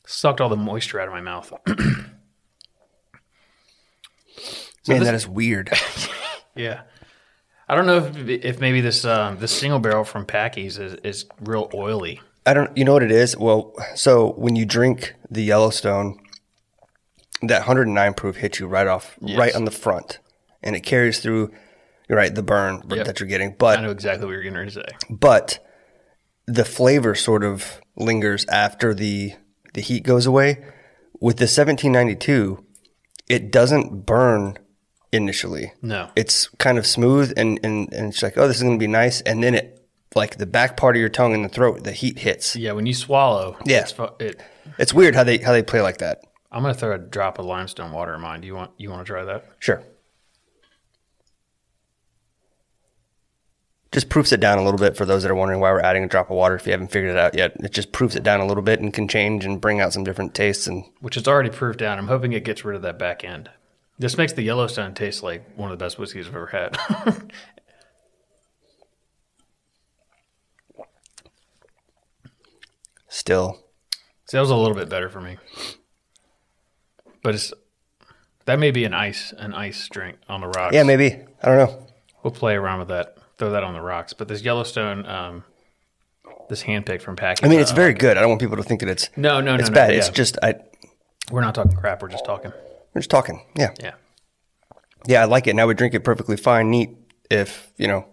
sucked 0.05 0.39
all 0.39 0.49
the 0.49 0.55
moisture 0.55 0.99
out 0.99 1.07
of 1.07 1.13
my 1.13 1.21
mouth. 1.21 1.51
Man, 1.67 2.11
this- 4.85 5.03
that 5.03 5.15
is 5.15 5.27
weird. 5.27 5.71
yeah, 6.55 6.81
I 7.67 7.75
don't 7.75 7.85
know 7.85 7.97
if 7.97 8.17
if 8.27 8.59
maybe 8.59 8.81
this 8.81 9.05
um, 9.05 9.39
this 9.39 9.51
single 9.51 9.79
barrel 9.79 10.03
from 10.03 10.25
Packy's 10.25 10.77
is 10.77 10.95
is 11.03 11.25
real 11.41 11.69
oily. 11.73 12.21
I 12.45 12.53
don't. 12.53 12.75
You 12.77 12.85
know 12.85 12.93
what 12.93 13.03
it 13.03 13.11
is? 13.11 13.37
Well, 13.37 13.73
so 13.95 14.33
when 14.33 14.55
you 14.55 14.65
drink 14.65 15.13
the 15.29 15.43
Yellowstone, 15.43 16.19
that 17.47 17.59
109 17.59 18.13
proof 18.13 18.37
hits 18.37 18.59
you 18.59 18.67
right 18.67 18.87
off, 18.87 19.17
right 19.21 19.53
on 19.55 19.65
the 19.65 19.71
front, 19.71 20.19
and 20.61 20.75
it 20.75 20.81
carries 20.81 21.19
through. 21.19 21.51
You're 22.09 22.17
right, 22.17 22.33
the 22.33 22.43
burn 22.43 22.83
Yep. 22.89 23.05
that 23.05 23.19
you're 23.19 23.29
getting, 23.29 23.55
but 23.57 23.79
I 23.79 23.81
know 23.81 23.91
exactly 23.91 24.25
what 24.25 24.33
you're 24.33 24.43
getting 24.43 24.57
ready 24.57 24.71
to 24.71 24.81
say. 24.81 24.85
but 25.09 25.59
the 26.45 26.65
flavor 26.65 27.15
sort 27.15 27.43
of 27.43 27.79
lingers 27.95 28.45
after 28.47 28.93
the 28.93 29.33
the 29.73 29.81
heat 29.81 30.03
goes 30.03 30.25
away. 30.25 30.63
With 31.21 31.37
the 31.37 31.43
1792, 31.47 32.63
it 33.29 33.49
doesn't 33.51 34.05
burn 34.05 34.57
initially. 35.13 35.71
No, 35.81 36.09
It's 36.15 36.47
kind 36.57 36.77
of 36.77 36.85
smooth 36.85 37.33
and 37.37 37.59
and, 37.63 37.91
and 37.93 38.09
it's 38.09 38.21
like, 38.21 38.37
oh, 38.37 38.47
this 38.47 38.57
is 38.57 38.63
gonna 38.63 38.77
be 38.77 38.87
nice, 38.87 39.21
and 39.21 39.41
then 39.43 39.55
it 39.55 39.79
like 40.15 40.37
the 40.37 40.45
back 40.45 40.75
part 40.77 40.95
of 40.95 40.99
your 40.99 41.09
tongue 41.09 41.33
and 41.33 41.43
the 41.45 41.49
throat, 41.49 41.83
the 41.85 41.91
heat 41.93 42.19
hits. 42.19 42.55
yeah, 42.55 42.73
when 42.73 42.85
you 42.85 42.93
swallow, 42.93 43.57
Yeah. 43.65 43.81
it's, 43.81 43.93
it. 44.19 44.41
It's 44.77 44.93
weird 44.93 45.15
how 45.15 45.23
they 45.23 45.37
how 45.37 45.53
they 45.53 45.63
play 45.63 45.81
like 45.81 45.99
that. 45.99 46.19
I'm 46.53 46.61
gonna 46.61 46.75
throw 46.75 46.93
a 46.93 46.99
drop 46.99 47.39
of 47.39 47.45
limestone 47.45 47.91
water 47.91 48.13
in 48.13 48.21
mine. 48.21 48.41
Do 48.41 48.47
you 48.47 48.53
want 48.55 48.71
you 48.77 48.91
want 48.91 49.05
to 49.05 49.11
try 49.11 49.23
that? 49.23 49.43
Sure. 49.57 49.83
Just 53.91 54.09
proofs 54.09 54.31
it 54.31 54.39
down 54.39 54.57
a 54.59 54.63
little 54.63 54.79
bit 54.79 54.95
for 54.95 55.05
those 55.05 55.23
that 55.23 55.31
are 55.31 55.35
wondering 55.35 55.59
why 55.59 55.71
we're 55.71 55.81
adding 55.81 56.03
a 56.03 56.07
drop 56.07 56.29
of 56.31 56.37
water 56.37 56.55
if 56.55 56.65
you 56.65 56.71
haven't 56.71 56.91
figured 56.91 57.11
it 57.11 57.17
out 57.17 57.35
yet. 57.35 57.53
It 57.59 57.71
just 57.71 57.91
proofs 57.91 58.15
it 58.15 58.23
down 58.23 58.39
a 58.39 58.45
little 58.45 58.63
bit 58.63 58.79
and 58.79 58.93
can 58.93 59.07
change 59.07 59.45
and 59.45 59.61
bring 59.61 59.79
out 59.81 59.93
some 59.93 60.03
different 60.03 60.33
tastes 60.33 60.65
and 60.67 60.83
Which 60.99 61.17
is 61.17 61.27
already 61.27 61.49
proved 61.49 61.79
down. 61.79 61.99
I'm 61.99 62.07
hoping 62.07 62.33
it 62.33 62.43
gets 62.43 62.63
rid 62.63 62.75
of 62.75 62.81
that 62.83 62.97
back 62.97 63.23
end. 63.23 63.49
This 63.99 64.17
makes 64.17 64.33
the 64.33 64.41
Yellowstone 64.41 64.93
taste 64.93 65.21
like 65.21 65.55
one 65.55 65.71
of 65.71 65.77
the 65.77 65.83
best 65.83 65.99
whiskeys 65.99 66.27
I've 66.27 66.35
ever 66.35 66.47
had. 66.47 66.77
still 73.07 73.63
See, 74.25 74.37
that 74.37 74.41
was 74.41 74.49
a 74.49 74.55
little 74.55 74.75
bit 74.75 74.89
better 74.89 75.09
for 75.09 75.21
me. 75.21 75.37
But 77.23 77.35
it's 77.35 77.53
that 78.45 78.59
may 78.59 78.71
be 78.71 78.85
an 78.85 78.93
ice 78.93 79.33
an 79.37 79.53
ice 79.53 79.87
drink 79.89 80.17
on 80.29 80.41
the 80.41 80.47
rocks. 80.47 80.75
Yeah, 80.75 80.83
maybe. 80.83 81.19
I 81.41 81.47
don't 81.47 81.57
know. 81.57 81.87
We'll 82.23 82.31
play 82.31 82.55
around 82.55 82.79
with 82.79 82.89
that. 82.89 83.17
Throw 83.37 83.51
that 83.51 83.63
on 83.63 83.73
the 83.73 83.81
rocks. 83.81 84.13
But 84.13 84.27
this 84.27 84.41
Yellowstone, 84.43 85.05
um, 85.05 85.43
this 86.49 86.63
handpicked 86.63 87.01
from 87.01 87.15
Packing. 87.15 87.45
I 87.45 87.49
mean, 87.49 87.59
it's 87.59 87.71
very 87.71 87.93
good. 87.93 88.17
I 88.17 88.21
don't 88.21 88.29
want 88.29 88.41
people 88.41 88.57
to 88.57 88.63
think 88.63 88.81
that 88.81 88.89
it's 88.89 89.09
no, 89.17 89.41
no, 89.41 89.55
no, 89.55 89.59
it's 89.59 89.69
no, 89.69 89.75
bad. 89.75 89.91
yeah. 89.91 89.97
It's 89.99 90.09
just 90.09 90.37
I 90.43 90.55
we're 91.31 91.41
not 91.41 91.55
talking 91.55 91.75
crap. 91.75 92.01
We're 92.01 92.09
just 92.09 92.25
talking. 92.25 92.51
we're 92.93 93.01
just 93.01 93.09
talking. 93.09 93.41
Yeah. 93.55 93.73
Yeah, 93.81 93.93
Yeah, 95.07 95.21
I 95.21 95.25
like 95.25 95.47
it. 95.47 95.51
And 95.51 95.61
I 95.61 95.65
would 95.65 95.77
drink 95.77 95.93
it 95.93 96.01
perfectly 96.01 96.37
fine, 96.37 96.69
neat 96.69 96.89
if, 97.31 97.71
you 97.77 97.87
know, 97.87 98.05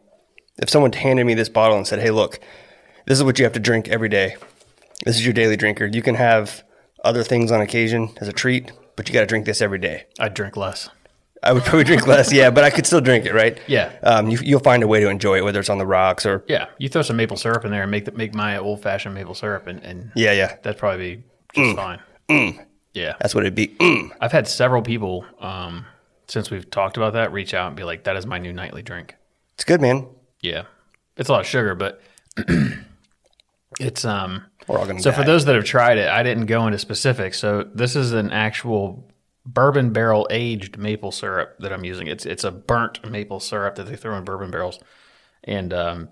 if 0.58 0.70
someone 0.70 0.92
handed 0.92 1.24
me 1.24 1.34
this 1.34 1.48
bottle 1.48 1.76
and 1.76 1.86
said, 1.86 1.98
"Hey, 1.98 2.10
look, 2.10 2.38
this 3.06 3.18
is 3.18 3.24
what 3.24 3.38
you 3.38 3.44
have 3.44 3.52
to 3.54 3.60
drink 3.60 3.88
every 3.88 4.08
day. 4.08 4.36
This 5.04 5.16
is 5.16 5.24
your 5.24 5.32
daily 5.32 5.56
drinker. 5.56 5.86
You 5.86 6.02
can 6.02 6.14
have 6.14 6.62
other 7.02 7.22
things 7.24 7.50
on 7.50 7.60
occasion 7.60 8.10
as 8.20 8.28
a 8.28 8.32
treat, 8.32 8.70
but 9.00 9.08
you 9.08 9.14
got 9.14 9.20
to 9.20 9.26
drink 9.26 9.46
this 9.46 9.62
every 9.62 9.78
day." 9.78 10.04
I'd 10.18 10.34
drink 10.34 10.58
less. 10.58 10.90
I 11.42 11.54
would 11.54 11.62
probably 11.62 11.84
drink 11.84 12.06
less, 12.06 12.30
yeah, 12.30 12.50
but 12.50 12.64
I 12.64 12.68
could 12.68 12.84
still 12.84 13.00
drink 13.00 13.24
it, 13.24 13.32
right? 13.32 13.58
Yeah. 13.66 13.92
Um, 14.02 14.28
you, 14.28 14.38
you'll 14.42 14.60
find 14.60 14.82
a 14.82 14.86
way 14.86 15.00
to 15.00 15.08
enjoy 15.08 15.38
it, 15.38 15.44
whether 15.44 15.58
it's 15.58 15.70
on 15.70 15.78
the 15.78 15.86
rocks 15.86 16.26
or 16.26 16.44
Yeah, 16.48 16.66
you 16.76 16.90
throw 16.90 17.00
some 17.00 17.16
maple 17.16 17.38
syrup 17.38 17.64
in 17.64 17.70
there 17.70 17.80
and 17.80 17.90
make 17.90 18.04
the, 18.04 18.12
make 18.12 18.34
my 18.34 18.58
old 18.58 18.82
fashioned 18.82 19.14
maple 19.14 19.34
syrup, 19.34 19.66
and, 19.66 19.82
and 19.82 20.12
yeah, 20.14 20.32
yeah. 20.32 20.56
that'd 20.62 20.76
probably 20.76 21.16
be 21.16 21.22
just 21.54 21.76
fine. 21.76 22.66
Yeah, 22.92 23.14
That's 23.20 23.34
what 23.34 23.44
it'd 23.44 23.54
be. 23.54 23.68
Mm. 23.68 24.10
I've 24.20 24.32
had 24.32 24.48
several 24.48 24.82
people 24.82 25.24
um, 25.38 25.86
since 26.28 26.50
we've 26.50 26.68
talked 26.70 26.98
about 26.98 27.14
that 27.14 27.32
reach 27.32 27.54
out 27.54 27.68
and 27.68 27.76
be 27.76 27.84
like, 27.84 28.04
"That 28.04 28.16
is 28.16 28.26
my 28.26 28.38
new 28.38 28.52
nightly 28.52 28.82
drink." 28.82 29.16
It's 29.54 29.64
good, 29.64 29.80
man. 29.80 30.08
Yeah, 30.42 30.64
it's 31.16 31.30
a 31.30 31.32
lot 31.32 31.40
of 31.40 31.46
sugar, 31.46 31.74
but 31.74 32.02
it's 33.80 34.04
um. 34.04 34.44
We're 34.70 34.78
all 34.78 34.86
gonna 34.86 35.00
So 35.00 35.10
die. 35.10 35.16
for 35.18 35.24
those 35.24 35.44
that 35.46 35.54
have 35.54 35.64
tried 35.64 35.98
it, 35.98 36.08
I 36.08 36.22
didn't 36.22 36.46
go 36.46 36.66
into 36.66 36.78
specifics. 36.78 37.38
So 37.38 37.68
this 37.74 37.96
is 37.96 38.12
an 38.12 38.30
actual 38.32 39.08
bourbon 39.46 39.92
barrel 39.92 40.26
aged 40.30 40.76
maple 40.78 41.10
syrup 41.12 41.56
that 41.60 41.72
I'm 41.72 41.84
using. 41.84 42.06
It's 42.06 42.24
it's 42.26 42.44
a 42.44 42.50
burnt 42.50 43.08
maple 43.10 43.40
syrup 43.40 43.74
that 43.76 43.84
they 43.86 43.96
throw 43.96 44.16
in 44.16 44.24
bourbon 44.24 44.50
barrels, 44.50 44.78
and 45.44 45.72
um, 45.72 46.08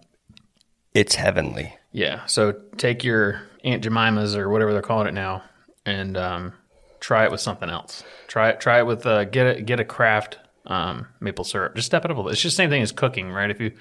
it's 0.94 1.14
heavenly. 1.14 1.76
yeah. 1.92 2.24
So 2.26 2.52
take 2.76 3.04
your 3.04 3.42
Aunt 3.64 3.82
Jemima's 3.84 4.34
or 4.36 4.48
whatever 4.48 4.72
they're 4.72 4.82
calling 4.82 5.06
it 5.08 5.14
now, 5.14 5.42
and 5.86 6.16
um, 6.16 6.52
try 7.00 7.24
it 7.24 7.30
with 7.30 7.40
something 7.40 7.68
else. 7.70 8.02
Try 8.26 8.50
it. 8.50 8.60
Try 8.60 8.78
it 8.78 8.86
with 8.86 9.06
uh, 9.06 9.24
get 9.24 9.56
a 9.58 9.62
get 9.62 9.78
a 9.80 9.84
craft 9.84 10.38
um, 10.66 11.06
maple 11.20 11.44
syrup. 11.44 11.74
Just 11.76 11.86
step 11.86 12.04
it 12.04 12.10
up 12.10 12.16
a 12.16 12.20
little. 12.20 12.32
It's 12.32 12.40
just 12.40 12.56
the 12.56 12.62
same 12.62 12.70
thing 12.70 12.82
as 12.82 12.92
cooking, 12.92 13.30
right? 13.30 13.50
If 13.50 13.60
you 13.60 13.72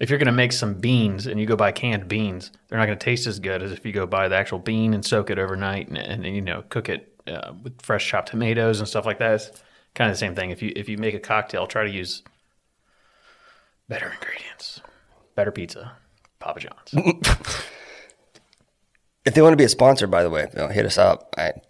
if 0.00 0.10
you're 0.10 0.18
going 0.18 0.26
to 0.26 0.32
make 0.32 0.52
some 0.52 0.74
beans 0.74 1.26
and 1.26 1.38
you 1.38 1.46
go 1.46 1.56
buy 1.56 1.72
canned 1.72 2.08
beans, 2.08 2.50
they're 2.68 2.78
not 2.78 2.86
going 2.86 2.98
to 2.98 3.04
taste 3.04 3.26
as 3.26 3.38
good 3.38 3.62
as 3.62 3.72
if 3.72 3.84
you 3.84 3.92
go 3.92 4.06
buy 4.06 4.28
the 4.28 4.36
actual 4.36 4.58
bean 4.58 4.94
and 4.94 5.04
soak 5.04 5.30
it 5.30 5.38
overnight 5.38 5.88
and, 5.88 5.98
and, 5.98 6.24
you 6.34 6.40
know 6.40 6.62
cook 6.68 6.88
it 6.88 7.14
uh, 7.26 7.52
with 7.62 7.80
fresh 7.82 8.06
chopped 8.08 8.28
tomatoes 8.30 8.78
and 8.80 8.88
stuff 8.88 9.06
like 9.06 9.18
that. 9.18 9.34
It's 9.34 9.50
kind 9.94 10.10
of 10.10 10.14
the 10.14 10.18
same 10.18 10.34
thing. 10.34 10.50
If 10.50 10.62
you 10.62 10.72
if 10.74 10.88
you 10.88 10.98
make 10.98 11.14
a 11.14 11.20
cocktail, 11.20 11.66
try 11.66 11.84
to 11.84 11.90
use 11.90 12.22
better 13.88 14.10
ingredients, 14.12 14.80
better 15.34 15.52
pizza, 15.52 15.92
Papa 16.38 16.60
John's. 16.60 16.94
If 19.24 19.34
they 19.34 19.42
want 19.42 19.52
to 19.52 19.56
be 19.56 19.64
a 19.64 19.68
sponsor, 19.68 20.06
by 20.06 20.22
the 20.24 20.30
way, 20.30 20.48
hit 20.72 20.84
us 20.84 20.98
up 20.98 21.32
at 21.38 21.64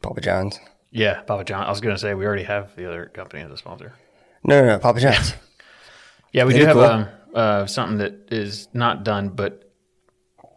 Papa 0.00 0.20
John's. 0.20 0.60
Yeah, 0.90 1.22
Papa 1.22 1.44
John. 1.44 1.64
I 1.64 1.70
was 1.70 1.80
going 1.80 1.94
to 1.94 2.00
say 2.00 2.14
we 2.14 2.24
already 2.24 2.44
have 2.44 2.74
the 2.76 2.86
other 2.86 3.06
company 3.06 3.42
as 3.42 3.50
a 3.50 3.56
sponsor. 3.56 3.94
No, 4.44 4.60
no, 4.60 4.68
no, 4.68 4.78
Papa 4.78 5.00
John's. 5.00 5.34
Yeah, 6.30 6.44
we 6.44 6.52
That'd 6.52 6.66
do 6.66 6.66
have 6.66 6.76
cool. 6.76 6.84
um, 6.84 7.08
uh, 7.34 7.66
something 7.66 7.98
that 7.98 8.32
is 8.32 8.68
not 8.72 9.04
done, 9.04 9.30
but 9.30 9.70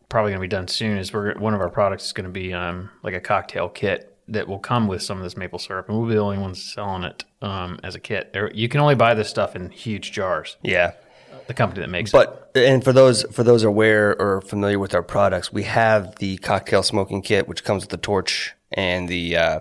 probably 0.09 0.31
going 0.31 0.39
to 0.39 0.47
be 0.47 0.47
done 0.47 0.67
soon. 0.67 0.97
Is 0.97 1.13
we're 1.13 1.37
one 1.37 1.53
of 1.53 1.61
our 1.61 1.69
products 1.69 2.05
is 2.05 2.13
going 2.13 2.25
to 2.25 2.31
be 2.31 2.53
um, 2.53 2.89
like 3.03 3.13
a 3.13 3.19
cocktail 3.19 3.69
kit 3.69 4.17
that 4.27 4.47
will 4.47 4.59
come 4.59 4.87
with 4.87 5.01
some 5.01 5.17
of 5.17 5.23
this 5.23 5.35
maple 5.35 5.59
syrup, 5.59 5.89
and 5.89 5.97
we'll 5.97 6.07
be 6.07 6.15
the 6.15 6.21
only 6.21 6.37
ones 6.37 6.63
selling 6.63 7.03
it 7.03 7.25
um, 7.41 7.79
as 7.83 7.95
a 7.95 7.99
kit. 7.99 8.31
There, 8.33 8.51
you 8.53 8.69
can 8.69 8.79
only 8.79 8.95
buy 8.95 9.13
this 9.13 9.29
stuff 9.29 9.55
in 9.55 9.69
huge 9.69 10.11
jars. 10.11 10.57
yeah. 10.63 10.93
The 11.47 11.55
company 11.55 11.81
that 11.81 11.89
makes 11.89 12.11
it. 12.11 12.13
But 12.13 12.51
and 12.55 12.83
for 12.83 12.93
those 12.93 13.23
for 13.23 13.43
those 13.43 13.63
aware 13.63 14.15
or 14.21 14.41
familiar 14.41 14.79
with 14.79 14.93
our 14.93 15.01
products, 15.03 15.51
we 15.51 15.63
have 15.63 16.15
the 16.17 16.37
cocktail 16.37 16.83
smoking 16.83 17.21
kit, 17.21 17.47
which 17.47 17.63
comes 17.63 17.83
with 17.83 17.89
the 17.89 17.97
torch 17.97 18.53
and 18.71 19.09
the 19.09 19.35
uh, 19.35 19.59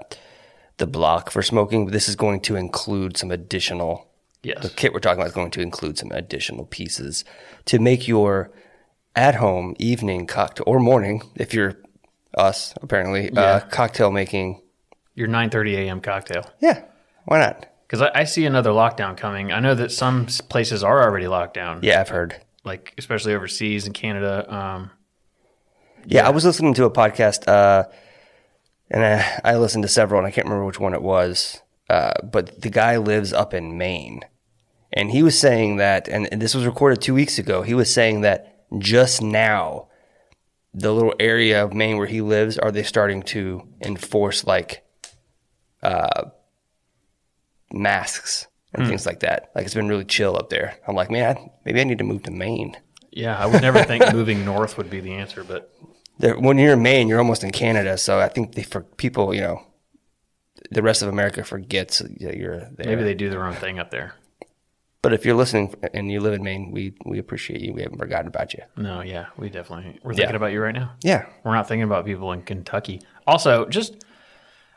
the 0.76 0.86
block 0.86 1.30
for 1.30 1.42
smoking. 1.42 1.86
This 1.86 2.08
is 2.08 2.16
going 2.16 2.40
to 2.42 2.54
include 2.54 3.16
some 3.16 3.30
additional. 3.30 4.09
Yes. 4.42 4.62
The 4.62 4.70
kit 4.70 4.92
we're 4.92 5.00
talking 5.00 5.20
about 5.20 5.28
is 5.28 5.34
going 5.34 5.50
to 5.52 5.60
include 5.60 5.98
some 5.98 6.10
additional 6.12 6.64
pieces 6.64 7.24
to 7.66 7.78
make 7.78 8.08
your 8.08 8.50
at 9.14 9.34
home 9.34 9.74
evening 9.78 10.26
cocktail 10.26 10.64
or 10.66 10.80
morning, 10.80 11.22
if 11.36 11.52
you're 11.52 11.76
us 12.36 12.72
apparently, 12.80 13.30
uh, 13.36 13.60
cocktail 13.60 14.10
making. 14.10 14.62
Your 15.14 15.28
9:30 15.28 15.74
a.m. 15.74 16.00
cocktail. 16.00 16.44
Yeah, 16.60 16.84
why 17.26 17.40
not? 17.40 17.66
Because 17.86 18.02
I, 18.02 18.20
I 18.20 18.24
see 18.24 18.46
another 18.46 18.70
lockdown 18.70 19.16
coming. 19.16 19.52
I 19.52 19.60
know 19.60 19.74
that 19.74 19.90
some 19.92 20.26
places 20.48 20.82
are 20.84 21.02
already 21.02 21.26
locked 21.26 21.54
down. 21.54 21.80
Yeah, 21.82 22.00
I've 22.00 22.08
heard. 22.08 22.40
Like 22.64 22.94
especially 22.96 23.34
overseas 23.34 23.86
in 23.86 23.92
Canada. 23.92 24.52
Um, 24.54 24.90
Yeah, 26.06 26.26
I 26.26 26.30
was 26.30 26.44
listening 26.44 26.72
to 26.74 26.84
a 26.84 26.90
podcast. 26.90 27.46
Uh, 27.48 27.84
and 28.90 29.04
I, 29.04 29.40
I 29.44 29.56
listened 29.56 29.82
to 29.82 29.88
several, 29.88 30.18
and 30.18 30.26
I 30.26 30.30
can't 30.30 30.46
remember 30.46 30.64
which 30.64 30.80
one 30.80 30.94
it 30.94 31.02
was. 31.02 31.60
Uh, 31.88 32.12
but 32.22 32.62
the 32.62 32.70
guy 32.70 32.96
lives 32.96 33.32
up 33.32 33.52
in 33.52 33.76
Maine, 33.76 34.20
and 34.92 35.10
he 35.10 35.22
was 35.22 35.38
saying 35.38 35.76
that, 35.76 36.08
and, 36.08 36.26
this 36.40 36.54
was 36.54 36.66
recorded 36.66 37.00
two 37.00 37.14
weeks 37.14 37.38
ago. 37.38 37.62
He 37.62 37.74
was 37.74 37.92
saying 37.92 38.22
that 38.22 38.64
just 38.78 39.22
now, 39.22 39.88
the 40.74 40.92
little 40.92 41.14
area 41.18 41.62
of 41.64 41.72
Maine 41.74 41.96
where 41.96 42.06
he 42.06 42.20
lives, 42.20 42.58
are 42.58 42.70
they 42.70 42.82
starting 42.82 43.22
to 43.24 43.66
enforce 43.84 44.44
like 44.44 44.84
uh, 45.82 46.24
masks 47.72 48.46
and 48.72 48.86
things 48.86 49.06
like 49.06 49.20
that? 49.20 49.50
Like 49.54 49.64
it's 49.64 49.74
been 49.74 49.88
really 49.88 50.04
chill 50.04 50.36
up 50.36 50.50
there. 50.50 50.76
I'm 50.86 50.94
like, 50.94 51.10
man, 51.10 51.36
I- 51.36 51.50
maybe 51.64 51.80
I 51.80 51.84
need 51.84 51.98
to 51.98 52.04
move 52.04 52.22
to 52.24 52.30
Maine. 52.30 52.76
Yeah, 53.10 53.36
I 53.36 53.46
would 53.46 53.62
never 53.62 53.82
think 53.82 54.12
moving 54.12 54.44
north 54.44 54.78
would 54.78 54.88
be 54.90 55.00
the 55.00 55.14
answer, 55.14 55.42
but 55.42 55.72
when 56.38 56.58
you're 56.58 56.74
in 56.74 56.82
Maine, 56.82 57.08
you're 57.08 57.18
almost 57.18 57.42
in 57.42 57.50
Canada. 57.50 57.98
So 57.98 58.20
I 58.20 58.28
think 58.28 58.54
they, 58.54 58.62
for 58.62 58.82
people, 58.82 59.34
you 59.34 59.40
know, 59.40 59.66
the 60.70 60.82
rest 60.82 61.02
of 61.02 61.08
America 61.08 61.42
forgets 61.42 61.98
that 61.98 62.36
you're 62.36 62.60
there. 62.60 62.86
maybe 62.86 63.02
they 63.02 63.14
do 63.14 63.28
their 63.30 63.44
own 63.44 63.54
thing 63.54 63.78
up 63.80 63.90
there. 63.90 64.14
But 65.02 65.12
if 65.12 65.24
you're 65.24 65.34
listening 65.34 65.74
and 65.94 66.10
you 66.10 66.20
live 66.20 66.34
in 66.34 66.42
Maine, 66.42 66.70
we 66.72 66.94
we 67.04 67.18
appreciate 67.18 67.60
you. 67.60 67.72
We 67.72 67.82
haven't 67.82 67.98
forgotten 67.98 68.26
about 68.26 68.52
you. 68.54 68.60
No, 68.76 69.00
yeah, 69.00 69.26
we 69.36 69.48
definitely 69.48 69.98
we're 70.02 70.12
thinking 70.14 70.30
Yeah. 70.30 70.36
about 70.36 70.52
you 70.52 70.60
right 70.60 70.74
now. 70.74 70.92
Yeah, 71.02 71.26
We're 71.44 71.54
not 71.54 71.68
thinking 71.68 71.84
about 71.84 72.04
people 72.06 72.32
in 72.32 72.42
Kentucky. 72.42 73.00
Also, 73.26 73.66
just 73.66 73.94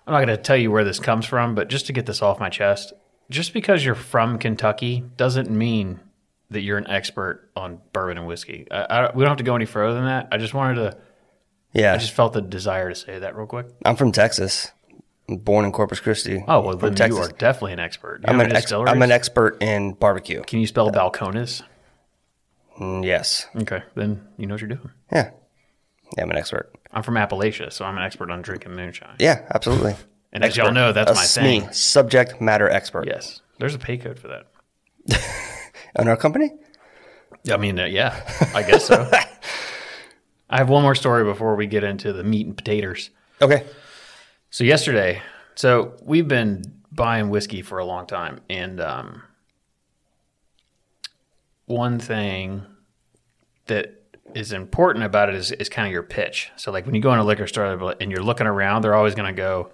I'm 0.05 0.13
not 0.13 0.19
going 0.25 0.35
to 0.35 0.37
tell 0.37 0.57
you 0.57 0.69
where 0.71 0.83
this 0.83 0.99
comes 0.99 1.25
from, 1.25 1.55
but 1.55 1.69
just 1.69 1.87
to 1.87 1.93
get 1.93 2.05
this 2.05 2.21
off 2.21 2.39
my 2.39 2.49
chest, 2.49 2.93
just 3.29 3.53
because 3.53 3.85
you're 3.85 3.95
from 3.95 4.37
Kentucky 4.37 5.03
doesn't 5.17 5.49
mean 5.49 5.99
that 6.49 6.61
you're 6.61 6.77
an 6.77 6.87
expert 6.89 7.49
on 7.55 7.79
bourbon 7.93 8.17
and 8.17 8.27
whiskey. 8.27 8.67
I, 8.69 8.81
I, 8.83 9.11
we 9.15 9.23
don't 9.23 9.29
have 9.31 9.37
to 9.37 9.43
go 9.43 9.55
any 9.55 9.65
further 9.65 9.95
than 9.95 10.05
that. 10.05 10.27
I 10.31 10.37
just 10.37 10.53
wanted 10.53 10.75
to. 10.75 10.97
yeah. 11.71 11.93
I 11.93 11.97
just 11.97 12.11
felt 12.13 12.33
the 12.33 12.41
desire 12.41 12.89
to 12.89 12.95
say 12.95 13.17
that 13.19 13.35
real 13.35 13.47
quick. 13.47 13.67
I'm 13.85 13.95
from 13.95 14.11
Texas. 14.11 14.71
Born 15.27 15.63
in 15.65 15.71
Corpus 15.71 15.99
Christi. 15.99 16.43
Oh 16.47 16.61
well, 16.61 16.75
then 16.77 16.95
you 17.09 17.17
are 17.17 17.29
definitely 17.29 17.73
an 17.73 17.79
expert. 17.79 18.21
You 18.21 18.33
I'm 18.33 18.41
an 18.41 18.55
ex- 18.55 18.71
I'm 18.71 19.01
an 19.01 19.11
expert 19.11 19.61
in 19.61 19.93
barbecue. 19.93 20.41
Can 20.43 20.59
you 20.59 20.67
spell 20.67 20.91
balcones? 20.91 21.61
Mm, 22.79 23.05
yes. 23.05 23.47
Okay, 23.55 23.83
then 23.95 24.27
you 24.37 24.47
know 24.47 24.55
what 24.55 24.61
you're 24.61 24.69
doing. 24.69 24.91
Yeah. 25.11 25.31
Yeah, 26.17 26.23
I'm 26.23 26.31
an 26.31 26.37
expert. 26.37 26.71
I'm 26.91 27.03
from 27.03 27.15
Appalachia, 27.15 27.71
so 27.71 27.85
I'm 27.85 27.97
an 27.97 28.03
expert 28.03 28.29
on 28.29 28.41
drinking 28.41 28.75
moonshine. 28.75 29.15
Yeah, 29.19 29.47
absolutely. 29.53 29.95
And 30.31 30.43
as 30.43 30.57
y'all 30.57 30.71
know, 30.71 30.91
that's 30.91 31.13
my 31.15 31.23
thing. 31.25 31.71
subject 31.71 32.41
matter 32.41 32.69
expert. 32.69 33.07
Yes, 33.07 33.41
there's 33.59 33.75
a 33.75 33.79
pay 33.79 33.97
code 33.97 34.19
for 34.19 34.27
that. 34.27 34.47
In 35.99 36.07
our 36.07 36.17
company? 36.17 36.51
I 37.51 37.57
mean, 37.57 37.79
uh, 37.79 37.85
yeah, 37.85 38.19
I 38.53 38.63
guess 38.63 38.85
so. 38.85 39.09
I 40.49 40.57
have 40.57 40.69
one 40.69 40.83
more 40.83 40.95
story 40.95 41.23
before 41.23 41.55
we 41.55 41.65
get 41.65 41.83
into 41.83 42.13
the 42.13 42.23
meat 42.23 42.45
and 42.45 42.55
potatoes. 42.55 43.09
Okay. 43.41 43.65
So 44.53 44.63
yesterday, 44.63 45.19
so 45.55 45.95
we've 46.03 46.27
been 46.27 46.61
buying 46.91 47.31
whiskey 47.31 47.63
for 47.63 47.79
a 47.79 47.85
long 47.85 48.05
time, 48.05 48.39
and 48.51 48.79
um, 48.79 49.23
one 51.65 51.97
thing 51.97 52.63
that 53.65 54.03
is 54.35 54.51
important 54.51 55.05
about 55.05 55.29
it 55.29 55.33
is, 55.33 55.51
is 55.53 55.69
kind 55.69 55.87
of 55.87 55.91
your 55.91 56.03
pitch. 56.03 56.51
So 56.55 56.71
like 56.71 56.85
when 56.85 56.93
you 56.93 57.01
go 57.01 57.11
in 57.13 57.17
a 57.17 57.23
liquor 57.23 57.47
store 57.47 57.95
and 57.99 58.11
you're 58.11 58.21
looking 58.21 58.45
around, 58.45 58.83
they're 58.83 58.93
always 58.93 59.15
going 59.15 59.25
to 59.25 59.35
go, 59.35 59.71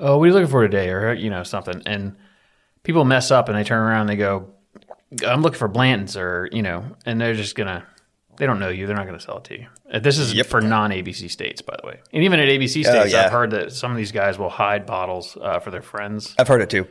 "Oh, 0.00 0.16
what 0.16 0.24
are 0.24 0.26
you 0.26 0.32
looking 0.32 0.50
for 0.50 0.62
today?" 0.62 0.90
or 0.90 1.12
you 1.12 1.30
know 1.30 1.44
something, 1.44 1.80
and 1.86 2.16
people 2.82 3.04
mess 3.04 3.30
up 3.30 3.48
and 3.48 3.56
they 3.56 3.62
turn 3.62 3.78
around 3.78 4.00
and 4.00 4.08
they 4.08 4.16
go, 4.16 4.50
"I'm 5.24 5.40
looking 5.40 5.60
for 5.60 5.68
Blanton's," 5.68 6.16
or 6.16 6.48
you 6.50 6.62
know, 6.62 6.84
and 7.06 7.20
they're 7.20 7.34
just 7.34 7.54
gonna. 7.54 7.86
They 8.40 8.46
don't 8.46 8.58
know 8.58 8.70
you. 8.70 8.86
They're 8.86 8.96
not 8.96 9.04
going 9.06 9.18
to 9.18 9.22
sell 9.24 9.36
it 9.36 9.44
to 9.44 9.58
you. 9.60 9.66
Uh, 9.92 9.98
This 9.98 10.16
is 10.18 10.32
for 10.46 10.62
non-ABC 10.62 11.30
states, 11.30 11.60
by 11.60 11.76
the 11.78 11.86
way. 11.86 12.00
And 12.10 12.24
even 12.24 12.40
at 12.40 12.48
ABC 12.48 12.68
states, 12.84 12.88
Oh, 12.90 13.04
yeah. 13.04 13.26
I've 13.26 13.32
heard 13.32 13.50
that 13.50 13.70
some 13.72 13.90
of 13.90 13.98
these 13.98 14.12
guys 14.12 14.38
will 14.38 14.48
hide 14.48 14.86
bottles 14.86 15.36
uh, 15.38 15.58
for 15.58 15.70
their 15.70 15.82
friends. 15.82 16.34
I've 16.38 16.48
heard 16.48 16.62
it 16.62 16.70
too. 16.70 16.88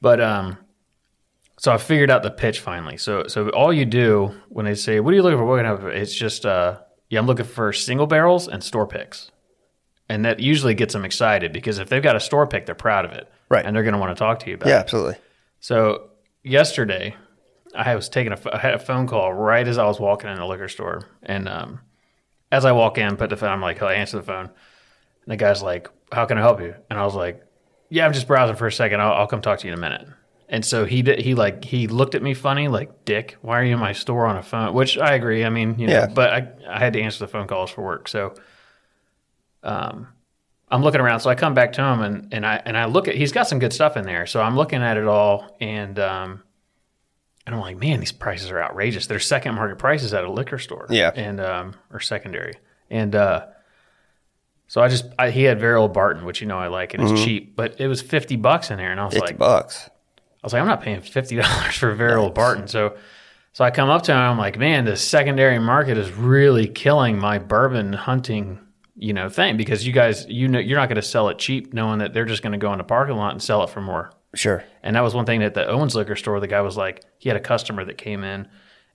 But 0.00 0.20
um, 0.20 0.58
so 1.58 1.72
I 1.72 1.78
figured 1.78 2.10
out 2.10 2.24
the 2.24 2.32
pitch 2.32 2.58
finally. 2.58 2.96
So 2.96 3.28
so 3.28 3.50
all 3.50 3.72
you 3.72 3.84
do 3.84 4.34
when 4.48 4.64
they 4.66 4.74
say, 4.74 4.98
"What 4.98 5.12
are 5.12 5.16
you 5.16 5.22
looking 5.22 5.38
for?" 5.38 5.44
What 5.44 5.64
have? 5.64 5.84
It's 5.86 6.12
just 6.12 6.44
uh, 6.44 6.78
yeah, 7.08 7.20
I'm 7.20 7.26
looking 7.28 7.46
for 7.46 7.72
single 7.72 8.08
barrels 8.08 8.48
and 8.48 8.62
store 8.64 8.88
picks, 8.88 9.30
and 10.08 10.24
that 10.24 10.40
usually 10.40 10.74
gets 10.74 10.92
them 10.92 11.04
excited 11.04 11.52
because 11.52 11.78
if 11.78 11.88
they've 11.88 12.02
got 12.02 12.16
a 12.16 12.20
store 12.20 12.48
pick, 12.48 12.66
they're 12.66 12.74
proud 12.74 13.04
of 13.04 13.12
it, 13.12 13.30
Right. 13.48 13.64
And 13.64 13.76
they're 13.76 13.84
going 13.84 13.94
to 13.94 14.00
want 14.00 14.14
to 14.14 14.18
talk 14.18 14.40
to 14.40 14.48
you 14.50 14.56
about 14.56 14.68
Yeah, 14.68 14.78
it. 14.78 14.80
absolutely. 14.80 15.14
So 15.60 16.10
yesterday, 16.42 17.14
I 17.74 17.94
was 17.94 18.08
taking 18.08 18.32
a, 18.32 18.38
I 18.52 18.58
had 18.58 18.74
a 18.74 18.78
phone 18.78 19.06
call 19.06 19.32
right 19.32 19.66
as 19.66 19.78
I 19.78 19.86
was 19.86 19.98
walking 20.00 20.30
in 20.30 20.36
the 20.36 20.46
liquor 20.46 20.68
store, 20.68 21.02
and 21.22 21.48
um, 21.48 21.80
as 22.52 22.64
I 22.64 22.72
walk 22.72 22.98
in, 22.98 23.16
put 23.16 23.30
the 23.30 23.36
phone, 23.36 23.50
I'm 23.50 23.60
like, 23.60 23.82
I 23.82 23.94
answer 23.94 24.16
the 24.16 24.22
phone, 24.22 24.46
and 24.46 24.52
the 25.26 25.36
guy's 25.36 25.62
like, 25.62 25.88
"How 26.12 26.24
can 26.26 26.38
I 26.38 26.40
help 26.42 26.60
you?" 26.60 26.74
And 26.90 26.98
I 26.98 27.04
was 27.04 27.14
like, 27.14 27.42
"Yeah, 27.90 28.06
I'm 28.06 28.12
just 28.12 28.26
browsing 28.28 28.56
for 28.56 28.66
a 28.66 28.72
second. 28.72 29.00
I'll, 29.00 29.12
I'll 29.12 29.26
come 29.26 29.42
talk 29.42 29.58
to 29.60 29.66
you 29.66 29.72
in 29.72 29.78
a 29.78 29.80
minute." 29.80 30.06
And 30.48 30.64
so 30.64 30.84
he 30.84 31.02
did. 31.02 31.20
He 31.20 31.34
like 31.34 31.64
he 31.64 31.86
looked 31.88 32.14
at 32.14 32.22
me 32.22 32.34
funny, 32.34 32.68
like, 32.68 33.04
"Dick, 33.04 33.36
why 33.42 33.58
are 33.60 33.64
you 33.64 33.74
in 33.74 33.80
my 33.80 33.92
store 33.92 34.26
on 34.26 34.36
a 34.36 34.42
phone?" 34.42 34.72
Which 34.74 34.96
I 34.98 35.14
agree. 35.14 35.44
I 35.44 35.48
mean, 35.48 35.78
you 35.78 35.86
know, 35.86 35.94
Yeah. 35.94 36.06
but 36.06 36.30
I 36.30 36.48
I 36.68 36.78
had 36.78 36.92
to 36.92 37.00
answer 37.00 37.18
the 37.20 37.28
phone 37.28 37.46
calls 37.46 37.70
for 37.70 37.82
work, 37.82 38.08
so. 38.08 38.34
Um, 39.62 40.08
I'm 40.68 40.82
looking 40.82 41.00
around, 41.00 41.20
so 41.20 41.30
I 41.30 41.34
come 41.34 41.54
back 41.54 41.72
to 41.74 41.82
him 41.82 42.00
and, 42.02 42.28
and 42.32 42.44
I 42.44 42.60
and 42.64 42.76
I 42.76 42.86
look 42.86 43.06
at 43.08 43.14
he's 43.14 43.32
got 43.32 43.46
some 43.48 43.58
good 43.58 43.72
stuff 43.72 43.96
in 43.96 44.04
there. 44.04 44.26
So 44.26 44.40
I'm 44.42 44.56
looking 44.56 44.82
at 44.82 44.96
it 44.96 45.06
all 45.06 45.56
and 45.60 45.98
um 45.98 46.42
and 47.46 47.54
I'm 47.54 47.60
like, 47.60 47.78
man, 47.78 48.00
these 48.00 48.12
prices 48.12 48.50
are 48.50 48.62
outrageous. 48.62 49.06
They're 49.06 49.18
second 49.18 49.54
market 49.54 49.78
prices 49.78 50.14
at 50.14 50.24
a 50.24 50.30
liquor 50.30 50.58
store. 50.58 50.86
Yeah. 50.90 51.10
And 51.14 51.40
um 51.40 51.74
or 51.92 52.00
secondary. 52.00 52.54
And 52.90 53.14
uh 53.14 53.46
so 54.66 54.80
I 54.80 54.88
just 54.88 55.04
I, 55.18 55.30
he 55.30 55.42
had 55.42 55.60
very 55.60 55.76
old 55.76 55.92
Barton, 55.92 56.24
which 56.24 56.40
you 56.40 56.46
know 56.46 56.58
I 56.58 56.68
like 56.68 56.94
and 56.94 57.08
it's 57.08 57.22
cheap, 57.22 57.54
but 57.56 57.80
it 57.80 57.86
was 57.86 58.00
fifty 58.02 58.36
bucks 58.36 58.70
in 58.70 58.78
there 58.78 58.90
and 58.90 59.00
I 59.00 59.04
was 59.04 59.14
Fifty 59.14 59.28
like 59.28 59.38
bucks. 59.38 59.88
I 59.88 60.46
was 60.46 60.52
like, 60.52 60.60
I'm 60.62 60.68
not 60.68 60.82
paying 60.82 61.00
fifty 61.00 61.36
dollars 61.40 61.76
for 61.76 61.90
a 61.90 61.96
very 61.96 62.14
old 62.14 62.34
Barton. 62.34 62.66
So 62.68 62.96
so 63.54 63.64
I 63.64 63.70
come 63.70 63.88
up 63.88 64.02
to 64.02 64.12
him, 64.12 64.18
I'm 64.18 64.36
like, 64.36 64.58
man, 64.58 64.84
the 64.84 64.96
secondary 64.96 65.60
market 65.60 65.96
is 65.96 66.10
really 66.12 66.66
killing 66.66 67.20
my 67.20 67.38
bourbon 67.38 67.92
hunting, 67.92 68.58
you 68.96 69.12
know, 69.12 69.28
thing 69.28 69.56
because 69.56 69.86
you 69.86 69.92
guys, 69.92 70.26
you 70.28 70.48
know, 70.48 70.58
you're 70.58 70.76
not 70.76 70.88
going 70.88 70.96
to 70.96 71.02
sell 71.02 71.28
it 71.28 71.38
cheap, 71.38 71.72
knowing 71.72 72.00
that 72.00 72.12
they're 72.12 72.24
just 72.24 72.42
going 72.42 72.50
to 72.50 72.58
go 72.58 72.72
in 72.72 72.78
the 72.78 72.84
parking 72.84 73.14
lot 73.14 73.30
and 73.30 73.40
sell 73.40 73.62
it 73.62 73.70
for 73.70 73.80
more. 73.80 74.10
Sure. 74.34 74.64
And 74.84 74.94
that 74.94 75.00
was 75.00 75.14
one 75.14 75.24
thing 75.24 75.40
that 75.40 75.54
the 75.54 75.66
Owens 75.66 75.94
liquor 75.94 76.14
store, 76.14 76.38
the 76.40 76.46
guy 76.46 76.60
was 76.60 76.76
like, 76.76 77.04
he 77.18 77.30
had 77.30 77.36
a 77.36 77.40
customer 77.40 77.84
that 77.86 77.96
came 77.96 78.22
in 78.22 78.46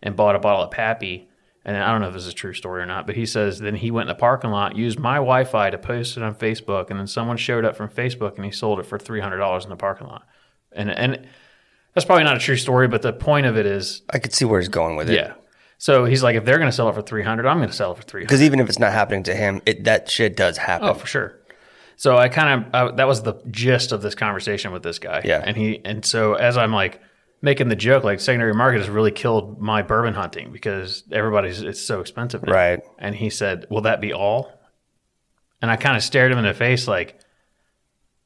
and 0.04 0.16
bought 0.16 0.36
a 0.36 0.40
bottle 0.40 0.64
of 0.64 0.70
Pappy. 0.70 1.28
And 1.66 1.76
I 1.76 1.92
don't 1.92 2.00
know 2.00 2.08
if 2.08 2.14
this 2.14 2.28
is 2.28 2.32
a 2.32 2.36
true 2.36 2.54
story 2.54 2.82
or 2.82 2.86
not, 2.86 3.08
but 3.08 3.16
he 3.16 3.26
says 3.26 3.60
then 3.60 3.76
he 3.76 3.90
went 3.90 4.08
in 4.08 4.16
the 4.16 4.20
parking 4.20 4.52
lot, 4.52 4.78
used 4.78 5.00
my 5.00 5.16
Wi 5.16 5.44
Fi 5.44 5.72
to 5.72 5.78
post 5.80 6.16
it 6.16 6.24
on 6.24 6.36
Facebook, 6.36 6.92
and 6.92 7.00
then 7.00 7.08
someone 7.08 7.38
showed 7.38 7.66
up 7.66 7.76
from 7.76 7.90
Facebook 7.90 8.36
and 8.36 8.46
he 8.46 8.52
sold 8.52 8.80
it 8.80 8.86
for 8.86 8.98
$300 9.00 9.64
in 9.64 9.70
the 9.70 9.76
parking 9.76 10.08
lot. 10.08 10.28
And, 10.72 10.92
and 10.92 11.28
that's 11.96 12.06
probably 12.06 12.24
not 12.24 12.38
a 12.38 12.40
true 12.40 12.56
story, 12.56 12.88
but 12.88 13.02
the 13.02 13.12
point 13.12 13.48
of 13.48 13.58
it 13.58 13.66
is, 13.66 14.04
I 14.12 14.20
could 14.20 14.34
see 14.34 14.46
where 14.46 14.60
he's 14.60 14.70
going 14.70 14.96
with 14.96 15.10
it. 15.10 15.16
yeah. 15.16 15.34
So 15.80 16.06
he's 16.06 16.22
like, 16.22 16.36
if 16.36 16.44
they're 16.46 16.58
going 16.58 16.70
to 16.70 16.76
sell 16.76 16.90
it 16.90 16.94
for 16.94 17.02
300 17.02 17.48
I'm 17.48 17.58
going 17.58 17.70
to 17.70 17.76
sell 17.76 17.94
it 17.94 17.98
for 17.98 18.04
300 18.04 18.28
Because 18.28 18.44
even 18.44 18.60
if 18.60 18.68
it's 18.70 18.80
not 18.80 18.92
happening 18.92 19.24
to 19.24 19.34
him, 19.34 19.62
it 19.66 19.86
that 19.86 20.10
shit 20.10 20.36
does 20.36 20.58
happen. 20.58 20.90
Oh, 20.90 20.94
for 20.94 21.08
sure. 21.08 21.39
So 22.00 22.18
I 22.18 22.30
kind 22.30 22.66
of 22.74 22.96
that 22.96 23.10
was 23.10 23.24
the 23.24 23.34
gist 23.52 23.92
of 23.92 24.02
this 24.02 24.16
conversation 24.16 24.72
with 24.72 24.84
this 24.84 25.00
guy. 25.00 25.22
Yeah. 25.26 25.44
and 25.46 25.58
he 25.58 25.82
and 25.84 26.06
so 26.06 26.36
as 26.36 26.56
I'm 26.56 26.72
like 26.72 27.02
making 27.42 27.68
the 27.68 27.76
joke, 27.76 28.06
like 28.06 28.22
secondary 28.22 28.54
market 28.54 28.80
has 28.80 28.90
really 28.90 29.12
killed 29.12 29.60
my 29.60 29.82
bourbon 29.82 30.14
hunting 30.14 30.54
because 30.54 31.04
everybody's 31.12 31.62
it's 31.62 31.82
so 31.82 32.00
expensive. 32.00 32.42
Now. 32.44 32.54
Right. 32.54 32.80
And 33.00 33.14
he 33.14 33.30
said, 33.30 33.66
"Will 33.70 33.82
that 33.82 34.00
be 34.00 34.14
all?" 34.14 34.50
And 35.62 35.70
I 35.70 35.76
kind 35.76 35.98
of 35.98 36.02
stared 36.02 36.32
him 36.32 36.38
in 36.38 36.46
the 36.46 36.54
face, 36.54 36.88
like, 36.88 37.20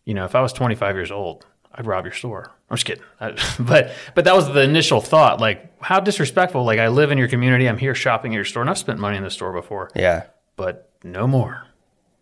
you 0.05 0.13
know, 0.13 0.25
if 0.25 0.35
I 0.35 0.41
was 0.41 0.53
25 0.53 0.95
years 0.95 1.09
old, 1.09 1.43
I'd 1.73 1.87
rob 1.87 2.05
your 2.05 2.13
store. 2.13 2.51
I'm 2.69 2.77
just 2.77 2.85
kidding. 2.85 3.03
I, 3.19 3.31
but 3.59 3.91
but 4.13 4.25
that 4.25 4.35
was 4.35 4.53
the 4.53 4.61
initial 4.61 5.01
thought. 5.01 5.41
Like, 5.41 5.81
how 5.81 5.99
disrespectful. 5.99 6.63
Like, 6.63 6.77
I 6.77 6.89
live 6.89 7.09
in 7.09 7.17
your 7.17 7.27
community. 7.27 7.67
I'm 7.67 7.79
here 7.79 7.95
shopping 7.95 8.33
at 8.33 8.35
your 8.35 8.45
store, 8.45 8.61
and 8.61 8.69
I've 8.69 8.77
spent 8.77 8.99
money 8.99 9.17
in 9.17 9.23
the 9.23 9.31
store 9.31 9.51
before. 9.51 9.89
Yeah. 9.95 10.25
But 10.57 10.91
no 11.03 11.25
more, 11.25 11.65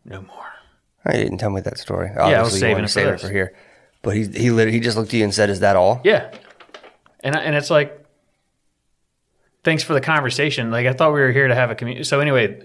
no 0.05 0.21
more. 0.21 0.50
I 1.05 1.13
didn't 1.13 1.37
tell 1.39 1.49
me 1.49 1.61
that 1.61 1.77
story. 1.77 2.11
Yeah, 2.13 2.21
I 2.21 2.27
was 2.27 2.33
Obviously, 2.53 2.57
you 2.57 2.59
saving 2.61 2.73
wanted 2.75 2.83
it 2.83 2.87
to 2.87 2.93
for 2.93 2.99
save 2.99 3.13
it 3.13 3.19
for 3.21 3.29
here. 3.31 3.53
But 4.03 4.15
he 4.15 4.25
he 4.25 4.51
literally 4.51 4.71
he 4.73 4.79
just 4.79 4.97
looked 4.97 5.09
at 5.09 5.17
you 5.17 5.23
and 5.23 5.33
said, 5.33 5.49
"Is 5.49 5.59
that 5.61 5.75
all?" 5.75 6.01
Yeah. 6.03 6.31
And 7.23 7.35
I- 7.35 7.41
and 7.41 7.55
it's 7.55 7.69
like 7.69 7.97
thanks 9.63 9.83
for 9.83 9.93
the 9.93 10.01
conversation. 10.01 10.71
Like 10.71 10.87
I 10.87 10.93
thought 10.93 11.13
we 11.13 11.19
were 11.21 11.31
here 11.31 11.47
to 11.47 11.55
have 11.55 11.69
a 11.71 11.75
community. 11.75 12.03
So 12.03 12.19
anyway, 12.19 12.61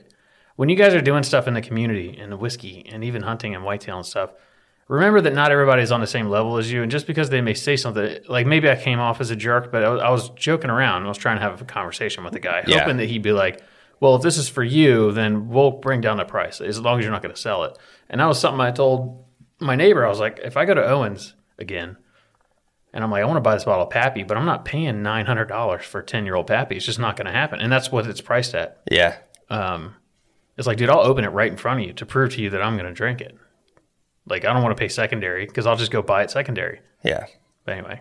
when 0.57 0.69
you 0.69 0.77
guys 0.77 0.95
are 0.95 1.01
doing 1.03 1.23
stuff 1.23 1.47
in 1.47 1.55
the 1.55 1.61
community 1.63 2.17
and 2.19 2.33
the 2.33 2.37
whiskey 2.37 2.87
and 2.91 3.05
even 3.05 3.23
hunting 3.23 3.55
and 3.55 3.65
whitetail 3.65 3.97
and 3.99 4.07
stuff, 4.07 4.31
remember 4.89 5.21
that 5.21 5.35
not 5.35 5.53
everybody's 5.53 5.93
on 5.93 6.01
the 6.01 6.07
same 6.07 6.29
level 6.29 6.57
as 6.57 6.73
you. 6.73 6.83
And 6.83 6.91
just 6.91 7.07
because 7.07 7.29
they 7.31 7.41
may 7.43 7.55
say 7.55 7.77
something, 7.77 8.19
like 8.29 8.47
maybe 8.47 8.71
I 8.71 8.77
came 8.77 8.99
off 8.99 9.21
as 9.21 9.31
a 9.31 9.37
jerk, 9.37 9.71
but 9.71 9.85
I 9.85 9.89
was, 9.91 10.01
I 10.03 10.11
was 10.11 10.31
joking 10.31 10.71
around. 10.71 11.05
I 11.05 11.09
was 11.09 11.19
trying 11.19 11.37
to 11.37 11.43
have 11.43 11.61
a 11.61 11.65
conversation 11.65 12.25
with 12.25 12.33
the 12.33 12.41
guy, 12.41 12.65
Yeah. 12.67 12.81
hoping 12.81 12.97
that 12.99 13.07
he'd 13.09 13.23
be 13.23 13.33
like, 13.33 13.61
well, 14.01 14.17
if 14.17 14.23
this 14.23 14.37
is 14.39 14.49
for 14.49 14.63
you, 14.63 15.13
then 15.13 15.49
we'll 15.49 15.71
bring 15.71 16.01
down 16.01 16.19
the 16.19 16.25
price 16.25 16.61
as 16.61 16.81
long 16.81 16.99
as 16.99 17.05
you're 17.05 17.13
not 17.13 17.23
going 17.23 17.35
to 17.35 17.41
sell 17.41 17.65
it. 17.65 17.79
And 18.09 18.21
that 18.21 18.27
was 18.27 18.39
something 18.39 18.61
I 18.61 18.71
told 18.71 19.25
my 19.59 19.75
neighbor. 19.75 20.05
I 20.05 20.09
was 20.09 20.21
like, 20.21 20.41
if 20.43 20.57
I 20.57 20.65
go 20.65 20.75
to 20.75 20.87
Owens 20.87 21.35
again, 21.59 21.97
and 22.93 23.05
I'm 23.05 23.11
like, 23.11 23.23
I 23.23 23.27
want 23.27 23.37
to 23.37 23.43
buy 23.43 23.55
this 23.55 23.65
bottle 23.65 23.85
of 23.85 23.91
Pappy, 23.91 24.23
but 24.23 24.37
I'm 24.37 24.47
not 24.47 24.65
paying 24.65 25.03
nine 25.03 25.27
hundred 25.27 25.47
dollars 25.47 25.85
for 25.85 26.01
a 26.01 26.05
ten 26.05 26.25
year 26.25 26.35
old 26.35 26.47
Pappy. 26.47 26.77
It's 26.77 26.87
just 26.87 26.99
not 26.99 27.17
going 27.17 27.27
to 27.27 27.33
happen, 27.33 27.61
and 27.61 27.71
that's 27.71 27.93
what 27.93 28.07
it's 28.07 28.21
priced 28.21 28.55
at. 28.55 28.81
Yeah. 28.91 29.17
Um, 29.51 29.97
it's 30.57 30.67
like, 30.67 30.79
dude, 30.79 30.89
I'll 30.89 31.01
open 31.01 31.25
it 31.25 31.29
right 31.29 31.51
in 31.51 31.59
front 31.59 31.81
of 31.81 31.87
you 31.87 31.93
to 31.95 32.07
prove 32.07 32.33
to 32.35 32.43
you 32.43 32.51
that 32.51 32.63
I'm 32.63 32.77
going 32.77 32.89
to 32.89 32.95
drink 32.95 33.21
it. 33.21 33.37
Like 34.27 34.45
I 34.45 34.53
don't 34.53 34.63
want 34.63 34.77
to 34.77 34.81
pay 34.81 34.89
secondary 34.89 35.47
because 35.47 35.67
I'll 35.67 35.77
just 35.77 35.93
go 35.93 36.03
buy 36.03 36.23
it 36.23 36.31
secondary. 36.31 36.81
Yeah. 37.03 37.27
But 37.65 37.77
anyway, 37.77 38.01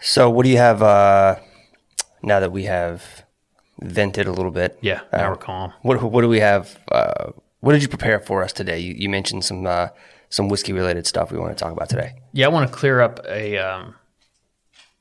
So 0.00 0.30
what 0.30 0.44
do 0.44 0.50
you 0.50 0.58
have 0.58 0.82
uh, 0.82 1.36
now 2.22 2.40
that 2.40 2.52
we 2.52 2.64
have 2.64 3.24
vented 3.80 4.26
a 4.26 4.32
little 4.32 4.50
bit? 4.50 4.78
yeah, 4.80 5.00
now 5.12 5.30
we're 5.30 5.36
calm. 5.36 5.72
What 5.82 6.02
what 6.02 6.22
do 6.22 6.28
we 6.28 6.40
have? 6.40 6.78
Uh, 6.90 7.32
what 7.60 7.72
did 7.72 7.82
you 7.82 7.88
prepare 7.88 8.20
for 8.20 8.42
us 8.42 8.52
today? 8.52 8.78
You, 8.78 8.94
you 8.94 9.08
mentioned 9.08 9.44
some 9.44 9.66
uh, 9.66 9.88
some 10.28 10.48
whiskey 10.48 10.72
related 10.72 11.06
stuff 11.06 11.32
we 11.32 11.38
want 11.38 11.56
to 11.56 11.62
talk 11.62 11.72
about 11.72 11.88
today. 11.88 12.14
Yeah, 12.32 12.46
I 12.46 12.48
want 12.50 12.70
to 12.70 12.76
clear 12.76 13.00
up 13.00 13.20
a 13.28 13.58
um, 13.58 13.94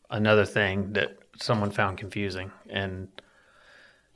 another 0.10 0.46
thing 0.46 0.94
that 0.94 1.18
someone 1.40 1.72
found 1.72 1.98
confusing, 1.98 2.52
and 2.70 3.10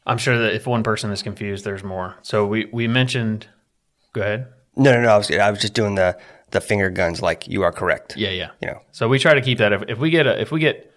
I'm 0.05 0.17
sure 0.17 0.39
that 0.39 0.53
if 0.55 0.65
one 0.65 0.83
person 0.83 1.11
is 1.11 1.21
confused, 1.21 1.63
there's 1.63 1.83
more. 1.83 2.15
So 2.23 2.45
we 2.45 2.65
we 2.71 2.87
mentioned. 2.87 3.47
Go 4.13 4.21
ahead. 4.21 4.47
No, 4.75 4.91
no, 4.91 5.01
no. 5.01 5.09
I 5.09 5.17
was 5.17 5.31
I 5.31 5.51
was 5.51 5.61
just 5.61 5.73
doing 5.73 5.95
the 5.95 6.17
the 6.51 6.61
finger 6.61 6.89
guns. 6.89 7.21
Like 7.21 7.47
you 7.47 7.63
are 7.63 7.71
correct. 7.71 8.15
Yeah, 8.17 8.29
yeah. 8.29 8.51
You 8.61 8.67
know. 8.69 8.81
So 8.91 9.07
we 9.07 9.19
try 9.19 9.33
to 9.33 9.41
keep 9.41 9.57
that. 9.57 9.73
If, 9.73 9.83
if 9.87 9.97
we 9.97 10.09
get 10.09 10.27
a, 10.27 10.39
if 10.39 10.51
we 10.51 10.59
get, 10.59 10.93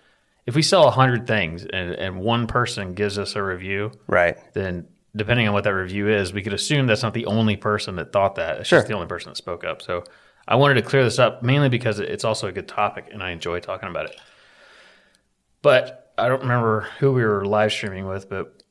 if 0.47 0.55
we 0.55 0.63
sell 0.63 0.87
a 0.87 0.91
hundred 0.91 1.27
things 1.27 1.65
and, 1.65 1.93
and 1.93 2.21
one 2.21 2.47
person 2.47 2.95
gives 2.95 3.19
us 3.19 3.35
a 3.37 3.43
review, 3.43 3.93
Right. 4.07 4.37
then 4.53 4.87
depending 5.17 5.47
on 5.49 5.55
what 5.55 5.65
that 5.65 5.73
review 5.75 6.09
is, 6.09 6.33
we 6.33 6.43
could 6.43 6.53
assume 6.53 6.87
that's 6.87 7.03
not 7.03 7.15
the 7.15 7.27
only 7.27 7.57
person 7.57 7.97
that 7.97 8.13
thought 8.13 8.35
that. 8.35 8.59
It's 8.59 8.69
Sure. 8.69 8.79
just 8.81 8.89
the 8.89 8.95
only 8.95 9.07
person 9.07 9.31
that 9.31 9.37
spoke 9.37 9.65
up. 9.65 9.81
So 9.81 10.05
I 10.47 10.57
wanted 10.57 10.75
to 10.75 10.83
clear 10.83 11.03
this 11.05 11.19
up 11.19 11.43
mainly 11.43 11.69
because 11.71 11.99
it's 12.01 12.25
also 12.25 12.49
a 12.49 12.53
good 12.53 12.69
topic 12.69 13.09
and 13.13 13.23
I 13.23 13.31
enjoy 13.31 13.61
talking 13.61 13.89
about 13.89 14.07
it. 14.07 14.21
But 15.63 16.13
I 16.19 16.29
don't 16.29 16.43
remember 16.43 16.83
who 16.99 17.13
we 17.13 17.25
were 17.25 17.45
live 17.45 17.73
streaming 17.73 18.07
with, 18.07 18.29
but 18.29 18.63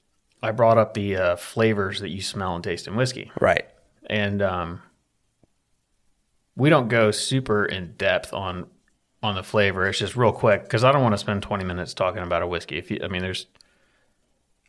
I 0.41 0.51
brought 0.51 0.77
up 0.77 0.93
the 0.93 1.15
uh, 1.15 1.35
flavors 1.37 2.01
that 2.01 2.09
you 2.09 2.21
smell 2.21 2.55
and 2.55 2.63
taste 2.63 2.87
in 2.87 2.95
whiskey 2.95 3.31
Right. 3.39 3.65
and 4.07 4.41
um, 4.41 4.81
we 6.55 6.69
don't 6.69 6.87
go 6.87 7.11
super 7.11 7.65
in 7.65 7.93
depth 7.97 8.33
on 8.33 8.67
on 9.21 9.35
the 9.35 9.43
flavor. 9.43 9.87
It's 9.87 9.99
just 9.99 10.15
real 10.15 10.33
quick 10.33 10.63
because 10.63 10.83
I 10.83 10.91
don't 10.91 11.01
want 11.01 11.13
to 11.13 11.17
spend 11.17 11.41
twenty 11.41 11.63
minutes 11.63 11.93
talking 11.93 12.21
about 12.21 12.41
a 12.41 12.47
whiskey. 12.47 12.77
If 12.77 12.91
you, 12.91 12.99
I 13.03 13.07
mean, 13.07 13.21
there's, 13.21 13.47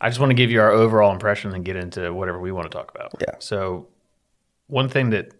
I 0.00 0.08
just 0.08 0.20
want 0.20 0.30
to 0.30 0.34
give 0.34 0.50
you 0.50 0.60
our 0.60 0.70
overall 0.70 1.12
impression 1.12 1.52
and 1.54 1.64
get 1.64 1.76
into 1.76 2.12
whatever 2.12 2.38
we 2.38 2.52
want 2.52 2.70
to 2.70 2.76
talk 2.76 2.92
about. 2.94 3.12
Yeah. 3.20 3.34
So, 3.38 3.88
one 4.68 4.88
thing 4.88 5.10
that 5.10 5.32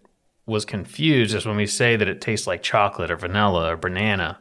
was 0.45 0.65
confused 0.65 1.33
is 1.33 1.45
when 1.45 1.55
we 1.55 1.65
say 1.65 1.95
that 1.95 2.07
it 2.07 2.21
tastes 2.21 2.45
like 2.45 2.61
chocolate 2.61 3.09
or 3.09 3.15
vanilla 3.15 3.73
or 3.73 3.77
banana, 3.77 4.37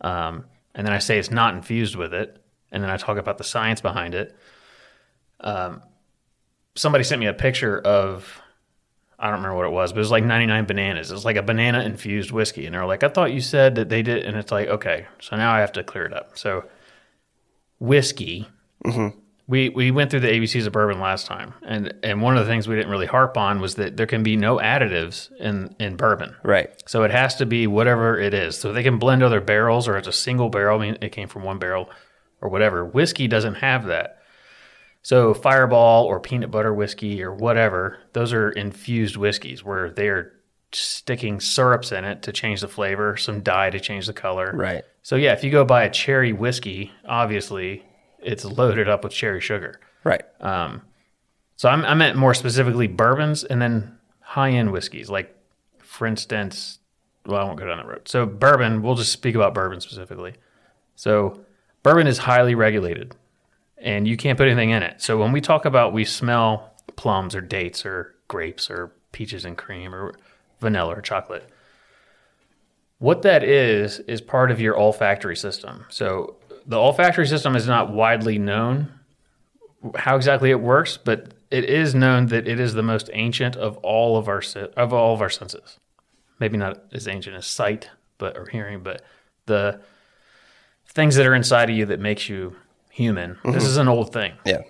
um, 0.00 0.44
and 0.74 0.86
then 0.86 0.92
I 0.92 0.98
say 0.98 1.18
it's 1.18 1.30
not 1.30 1.54
infused 1.54 1.96
with 1.96 2.12
it, 2.12 2.42
and 2.70 2.82
then 2.82 2.90
I 2.90 2.96
talk 2.96 3.16
about 3.16 3.38
the 3.38 3.44
science 3.44 3.80
behind 3.80 4.14
it. 4.14 4.36
Um, 5.40 5.82
somebody 6.74 7.04
sent 7.04 7.20
me 7.20 7.26
a 7.26 7.32
picture 7.32 7.78
of 7.80 8.42
I 9.18 9.26
don't 9.26 9.36
remember 9.36 9.56
what 9.56 9.66
it 9.66 9.72
was, 9.72 9.92
but 9.92 9.98
it 9.98 10.00
was 10.00 10.10
like 10.12 10.24
99 10.24 10.64
bananas. 10.66 11.10
It's 11.10 11.24
like 11.24 11.36
a 11.36 11.42
banana 11.42 11.80
infused 11.80 12.30
whiskey. 12.30 12.66
And 12.66 12.74
they're 12.74 12.86
like, 12.86 13.02
I 13.02 13.08
thought 13.08 13.32
you 13.32 13.40
said 13.40 13.74
that 13.74 13.88
they 13.88 14.02
did. 14.02 14.24
And 14.24 14.36
it's 14.36 14.52
like, 14.52 14.68
okay, 14.68 15.06
so 15.20 15.36
now 15.36 15.52
I 15.52 15.58
have 15.58 15.72
to 15.72 15.82
clear 15.82 16.04
it 16.04 16.12
up. 16.12 16.38
So, 16.38 16.64
whiskey, 17.80 18.46
mm-hmm. 18.84 19.18
we, 19.48 19.70
we 19.70 19.90
went 19.90 20.12
through 20.12 20.20
the 20.20 20.28
ABCs 20.28 20.68
of 20.68 20.72
bourbon 20.72 21.00
last 21.00 21.26
time. 21.26 21.54
And, 21.66 21.92
and 22.04 22.22
one 22.22 22.36
of 22.36 22.46
the 22.46 22.50
things 22.50 22.68
we 22.68 22.76
didn't 22.76 22.92
really 22.92 23.06
harp 23.06 23.36
on 23.36 23.60
was 23.60 23.74
that 23.74 23.96
there 23.96 24.06
can 24.06 24.22
be 24.22 24.36
no 24.36 24.58
additives 24.58 25.32
in, 25.40 25.74
in 25.80 25.96
bourbon. 25.96 26.36
Right. 26.44 26.70
So 26.86 27.02
it 27.02 27.10
has 27.10 27.34
to 27.36 27.46
be 27.46 27.66
whatever 27.66 28.16
it 28.20 28.34
is. 28.34 28.56
So 28.56 28.72
they 28.72 28.84
can 28.84 29.00
blend 29.00 29.24
other 29.24 29.40
barrels 29.40 29.88
or 29.88 29.96
it's 29.96 30.06
a 30.06 30.12
single 30.12 30.48
barrel. 30.48 30.78
I 30.78 30.86
mean, 30.86 30.98
it 31.00 31.10
came 31.10 31.26
from 31.26 31.42
one 31.42 31.58
barrel 31.58 31.90
or 32.40 32.50
whatever. 32.50 32.84
Whiskey 32.84 33.26
doesn't 33.26 33.54
have 33.54 33.86
that. 33.86 34.17
So 35.08 35.32
Fireball 35.32 36.04
or 36.04 36.20
peanut 36.20 36.50
butter 36.50 36.74
whiskey 36.74 37.22
or 37.22 37.32
whatever, 37.32 37.96
those 38.12 38.34
are 38.34 38.50
infused 38.50 39.16
whiskeys 39.16 39.64
where 39.64 39.88
they're 39.90 40.32
sticking 40.70 41.40
syrups 41.40 41.92
in 41.92 42.04
it 42.04 42.20
to 42.24 42.30
change 42.30 42.60
the 42.60 42.68
flavor, 42.68 43.16
some 43.16 43.40
dye 43.40 43.70
to 43.70 43.80
change 43.80 44.06
the 44.06 44.12
color. 44.12 44.52
Right. 44.54 44.84
So 45.02 45.16
yeah, 45.16 45.32
if 45.32 45.42
you 45.42 45.50
go 45.50 45.64
buy 45.64 45.84
a 45.84 45.90
cherry 45.90 46.34
whiskey, 46.34 46.92
obviously 47.06 47.86
it's 48.18 48.44
loaded 48.44 48.86
up 48.86 49.02
with 49.02 49.14
cherry 49.14 49.40
sugar. 49.40 49.80
Right. 50.04 50.24
Um, 50.42 50.82
So 51.56 51.70
I'm, 51.70 51.86
I 51.86 51.94
meant 51.94 52.18
more 52.18 52.34
specifically 52.34 52.86
bourbons 52.86 53.44
and 53.44 53.62
then 53.62 53.96
high 54.20 54.50
end 54.50 54.72
whiskeys, 54.72 55.08
like 55.08 55.34
for 55.78 56.06
instance, 56.06 56.80
well, 57.24 57.40
I 57.40 57.44
won't 57.44 57.58
go 57.58 57.66
down 57.66 57.78
that 57.78 57.86
road. 57.86 58.08
So 58.08 58.26
bourbon, 58.26 58.82
we'll 58.82 58.94
just 58.94 59.12
speak 59.12 59.34
about 59.34 59.54
bourbon 59.54 59.80
specifically. 59.80 60.34
So 60.96 61.40
bourbon 61.82 62.06
is 62.06 62.18
highly 62.18 62.54
regulated, 62.54 63.16
and 63.80 64.06
you 64.06 64.16
can't 64.16 64.36
put 64.36 64.48
anything 64.48 64.70
in 64.70 64.82
it. 64.82 65.00
So 65.00 65.18
when 65.18 65.32
we 65.32 65.40
talk 65.40 65.64
about 65.64 65.92
we 65.92 66.04
smell 66.04 66.72
plums 66.96 67.34
or 67.34 67.40
dates 67.40 67.86
or 67.86 68.14
grapes 68.28 68.70
or 68.70 68.92
peaches 69.12 69.44
and 69.44 69.56
cream 69.56 69.94
or 69.94 70.14
vanilla 70.60 70.96
or 70.96 71.00
chocolate, 71.00 71.48
what 72.98 73.22
that 73.22 73.42
is 73.42 74.00
is 74.00 74.20
part 74.20 74.50
of 74.50 74.60
your 74.60 74.78
olfactory 74.78 75.36
system. 75.36 75.84
So 75.88 76.36
the 76.66 76.76
olfactory 76.76 77.26
system 77.26 77.56
is 77.56 77.66
not 77.66 77.92
widely 77.92 78.38
known 78.38 78.92
how 79.94 80.16
exactly 80.16 80.50
it 80.50 80.60
works, 80.60 80.96
but 80.96 81.34
it 81.50 81.64
is 81.64 81.94
known 81.94 82.26
that 82.26 82.48
it 82.48 82.58
is 82.60 82.74
the 82.74 82.82
most 82.82 83.08
ancient 83.12 83.56
of 83.56 83.76
all 83.78 84.16
of 84.16 84.28
our 84.28 84.42
of 84.76 84.92
all 84.92 85.14
of 85.14 85.22
our 85.22 85.30
senses. 85.30 85.78
Maybe 86.40 86.56
not 86.56 86.82
as 86.92 87.08
ancient 87.08 87.36
as 87.36 87.46
sight, 87.46 87.90
but 88.18 88.36
or 88.36 88.46
hearing, 88.46 88.82
but 88.82 89.02
the 89.46 89.80
things 90.86 91.16
that 91.16 91.26
are 91.26 91.34
inside 91.34 91.70
of 91.70 91.76
you 91.76 91.86
that 91.86 92.00
makes 92.00 92.28
you 92.28 92.56
human. 92.98 93.38
This 93.44 93.64
is 93.64 93.76
an 93.76 93.88
old 93.88 94.12
thing. 94.12 94.32
Yeah. 94.44 94.62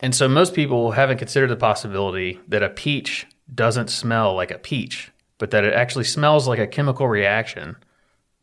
And 0.00 0.14
so 0.14 0.28
most 0.28 0.54
people 0.54 0.92
haven't 0.92 1.18
considered 1.18 1.48
the 1.48 1.56
possibility 1.56 2.38
that 2.48 2.62
a 2.62 2.68
peach 2.68 3.26
doesn't 3.52 3.88
smell 3.88 4.34
like 4.34 4.50
a 4.50 4.58
peach, 4.58 5.10
but 5.38 5.50
that 5.52 5.64
it 5.64 5.72
actually 5.72 6.04
smells 6.04 6.46
like 6.46 6.58
a 6.58 6.66
chemical 6.66 7.08
reaction. 7.08 7.76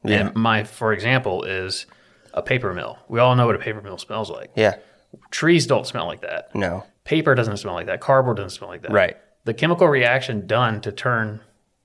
Yeah. 0.03 0.27
And 0.27 0.35
my, 0.35 0.63
for 0.63 0.91
example, 0.93 1.43
is 1.43 1.85
a 2.33 2.41
paper 2.41 2.73
mill. 2.73 2.97
We 3.07 3.19
all 3.19 3.35
know 3.35 3.45
what 3.45 3.55
a 3.55 3.59
paper 3.59 3.81
mill 3.81 3.97
smells 3.97 4.29
like. 4.29 4.51
Yeah. 4.55 4.75
Trees 5.29 5.67
don't 5.67 5.85
smell 5.85 6.07
like 6.07 6.21
that. 6.21 6.53
No. 6.55 6.85
Paper 7.03 7.35
doesn't 7.35 7.57
smell 7.57 7.75
like 7.75 7.85
that. 7.85 8.01
Cardboard 8.01 8.37
doesn't 8.37 8.57
smell 8.57 8.69
like 8.69 8.81
that. 8.81 8.91
Right. 8.91 9.17
The 9.45 9.53
chemical 9.53 9.87
reaction 9.87 10.47
done 10.47 10.81
to 10.81 10.91
turn 10.91 11.41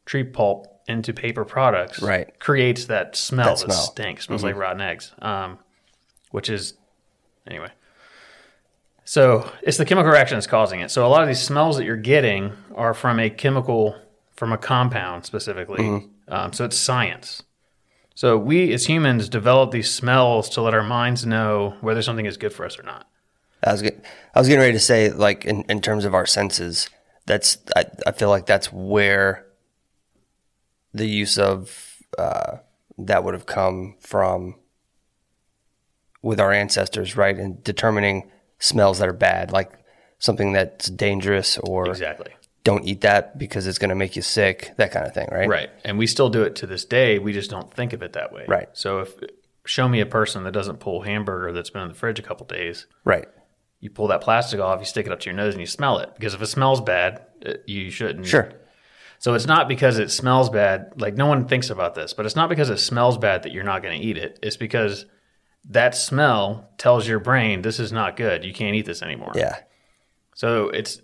tree 0.07 0.25
pulp 0.25 0.67
into 0.87 1.13
paper 1.13 1.45
products 1.45 2.01
Right. 2.01 2.39
creates 2.39 2.87
that 2.87 3.15
smell 3.17 3.49
that, 3.49 3.59
smell. 3.59 3.77
Mm-hmm. 3.77 3.93
stinks. 3.93 4.25
Smells 4.27 4.43
like 4.45 4.57
rotten 4.57 4.81
eggs. 4.81 5.13
Um, 5.19 5.59
which 6.31 6.49
is 6.49 6.75
anyway. 7.49 7.71
So 9.05 9.51
it's 9.63 9.79
the 9.79 9.87
chemical 9.87 10.13
reaction 10.13 10.37
that's 10.37 10.47
causing 10.47 10.81
it. 10.81 10.91
So 10.91 11.07
a 11.07 11.09
lot 11.09 11.23
of 11.23 11.29
these 11.29 11.41
smells 11.41 11.79
that 11.79 11.85
you're 11.85 11.97
getting 11.97 12.53
are 12.75 12.93
from 12.93 13.19
a 13.19 13.31
chemical, 13.31 13.97
from 14.37 14.53
a 14.53 14.59
compound 14.59 15.25
specifically. 15.25 15.83
Mm-hmm. 15.83 16.33
Um, 16.33 16.53
so 16.53 16.67
it's 16.67 16.77
science. 16.77 17.43
So 18.15 18.37
we 18.37 18.73
as 18.73 18.87
humans 18.87 19.29
develop 19.29 19.71
these 19.71 19.91
smells 19.91 20.51
to 20.51 20.61
let 20.61 20.75
our 20.75 20.83
minds 20.83 21.25
know 21.25 21.77
whether 21.81 22.03
something 22.03 22.27
is 22.27 22.37
good 22.37 22.53
for 22.53 22.67
us 22.67 22.79
or 22.79 22.83
not. 22.83 23.09
I 23.65 23.73
was 23.73 23.81
get, 23.81 24.05
I 24.35 24.39
was 24.41 24.49
getting 24.49 24.61
ready 24.61 24.75
to 24.75 24.81
say 24.81 25.11
like 25.11 25.45
in, 25.45 25.63
in 25.69 25.81
terms 25.81 26.05
of 26.05 26.15
our 26.15 26.27
senses, 26.27 26.91
that's 27.27 27.59
I, 27.77 27.87
I 28.07 28.13
feel 28.13 28.29
like 28.29 28.47
that's 28.47 28.73
where 28.73 29.47
the 30.93 31.07
use 31.07 31.39
of 31.39 32.03
uh, 32.19 32.59
that 32.99 33.25
would 33.25 33.35
have 33.35 33.47
come 33.47 33.97
from 34.01 34.57
with 36.23 36.41
our 36.41 36.53
ancestors, 36.53 37.17
right? 37.17 37.37
And 37.37 37.63
determining 37.65 38.31
smells 38.59 38.99
that 38.99 39.09
are 39.09 39.13
bad, 39.13 39.53
like 39.53 39.73
something 40.19 40.53
that's 40.53 40.89
dangerous 40.91 41.59
or 41.59 41.89
Exactly. 41.89 42.33
don't 42.65 42.85
eat 42.85 43.03
that 43.03 43.39
because 43.39 43.67
it's 43.67 43.79
going 43.79 43.91
to 43.91 43.95
make 43.95 44.17
you 44.17 44.23
sick, 44.23 44.73
that 44.79 44.91
kind 44.91 45.07
of 45.07 45.15
thing, 45.15 45.29
right? 45.31 45.49
Right. 45.49 45.71
And 45.85 45.97
we 45.99 46.07
still 46.09 46.29
do 46.29 46.43
it 46.43 46.57
to 46.57 46.67
this 46.67 46.85
day. 46.85 47.19
We 47.19 47.33
just 47.33 47.51
don't 47.51 47.73
think 47.73 47.93
of 47.93 48.03
it 48.03 48.15
that 48.15 48.33
way. 48.33 48.45
Right. 48.49 48.69
So 48.73 48.99
if 49.01 49.15
show 49.65 49.89
me 49.89 50.01
a 50.01 50.07
person 50.07 50.45
that 50.45 50.53
doesn't 50.53 50.81
pull 50.81 51.03
hamburger 51.03 51.53
that's 51.53 51.71
been 51.71 51.83
in 51.83 51.89
the 51.89 51.95
fridge 51.95 52.19
a 52.19 52.23
couple 52.23 52.47
days, 52.47 52.87
Right. 53.05 53.29
you 53.81 53.91
pull 53.91 54.09
that 54.09 54.23
plastic 54.23 54.59
off, 54.61 54.81
you 54.81 54.87
stick 54.87 55.07
it 55.07 55.13
up 55.13 55.21
to 55.21 55.27
your 55.27 55.37
nose 55.37 55.55
and 55.55 55.61
you 55.61 55.67
smell 55.67 55.99
it. 55.99 56.11
Because 56.15 56.35
if 56.35 56.43
it 56.43 56.47
smells 56.47 56.81
bad, 56.81 57.23
it, 57.43 57.63
you 57.67 57.91
shouldn't. 57.91 58.27
Sure. 58.27 58.51
So 59.21 59.35
it's 59.35 59.47
not 59.47 59.69
because 59.69 59.99
it 59.99 60.11
smells 60.11 60.49
bad. 60.51 60.93
Like 60.97 61.17
no 61.17 61.27
one 61.27 61.47
thinks 61.47 61.71
about 61.71 61.95
this, 61.95 62.13
but 62.13 62.25
it's 62.27 62.35
not 62.37 62.49
because 62.49 62.71
it 62.71 62.79
smells 62.79 63.19
bad 63.19 63.43
that 63.45 63.53
you're 63.53 63.63
not 63.65 63.83
going 63.83 64.01
to 64.01 64.05
eat 64.05 64.17
it. 64.17 64.39
It's 64.43 64.57
because 64.57 65.07
that 65.71 65.95
smell 65.95 66.69
tells 66.79 67.07
your 67.07 67.19
brain 67.19 67.63
this 67.63 67.79
is 67.81 67.93
not 67.93 68.17
good. 68.17 68.45
You 68.45 68.53
can't 68.53 68.75
eat 68.75 68.87
this 68.87 69.03
anymore. 69.03 69.33
Yeah. 69.35 69.57
So 70.35 70.69
it's. 70.71 71.01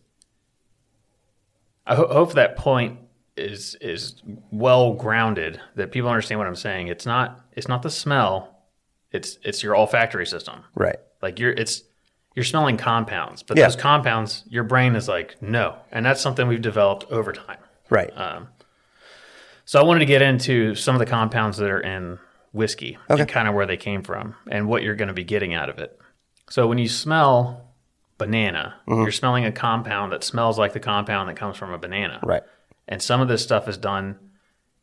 I 1.86 1.94
ho- 1.96 2.08
hope 2.08 2.32
that 2.34 2.56
point 2.56 2.98
is 3.36 3.76
is 3.80 4.22
well 4.50 4.94
grounded. 4.94 5.60
That 5.76 5.92
people 5.92 6.08
understand 6.08 6.38
what 6.38 6.46
I'm 6.46 6.56
saying. 6.56 6.88
It's 6.88 7.04
not 7.06 7.40
it's 7.52 7.68
not 7.68 7.82
the 7.82 7.90
smell. 7.90 8.62
It's 9.12 9.38
it's 9.42 9.62
your 9.62 9.76
olfactory 9.76 10.26
system. 10.26 10.62
Right. 10.74 10.96
Like 11.20 11.38
you're 11.38 11.52
it's 11.52 11.82
you're 12.34 12.44
smelling 12.44 12.76
compounds, 12.76 13.42
but 13.42 13.56
Yeah. 13.56 13.64
those 13.66 13.76
compounds, 13.76 14.44
your 14.48 14.64
brain 14.64 14.96
is 14.96 15.08
like 15.08 15.40
no, 15.42 15.76
and 15.92 16.04
that's 16.04 16.20
something 16.20 16.48
we've 16.48 16.62
developed 16.62 17.04
over 17.10 17.32
time. 17.32 17.58
Right. 17.90 18.10
Um, 18.16 18.48
So 19.66 19.78
I 19.80 19.84
wanted 19.84 20.00
to 20.00 20.06
get 20.06 20.22
into 20.22 20.74
some 20.74 20.94
of 20.94 20.98
the 20.98 21.06
compounds 21.06 21.58
that 21.58 21.70
are 21.70 21.80
in 21.80 22.18
whiskey 22.54 22.96
Okay. 23.10 23.20
and 23.22 23.28
kind 23.30 23.48
of 23.48 23.54
where 23.54 23.66
they 23.66 23.76
came 23.76 24.02
from 24.02 24.34
and 24.48 24.66
what 24.68 24.82
you're 24.82 24.94
going 24.94 25.08
to 25.08 25.14
be 25.14 25.24
getting 25.24 25.52
out 25.52 25.68
of 25.68 25.78
it. 25.78 25.98
So 26.48 26.66
when 26.66 26.78
you 26.78 26.88
smell 26.88 27.68
banana, 28.16 28.76
Mm-hmm. 28.88 29.02
you're 29.02 29.12
smelling 29.12 29.44
a 29.44 29.52
compound 29.52 30.12
that 30.12 30.24
smells 30.24 30.58
like 30.58 30.72
the 30.72 30.80
compound 30.80 31.28
that 31.28 31.36
comes 31.36 31.56
from 31.56 31.72
a 31.72 31.78
banana. 31.78 32.20
Right. 32.22 32.42
And 32.88 33.02
some 33.02 33.20
of 33.20 33.28
this 33.28 33.42
stuff 33.42 33.66
is 33.68 33.76
done 33.76 34.18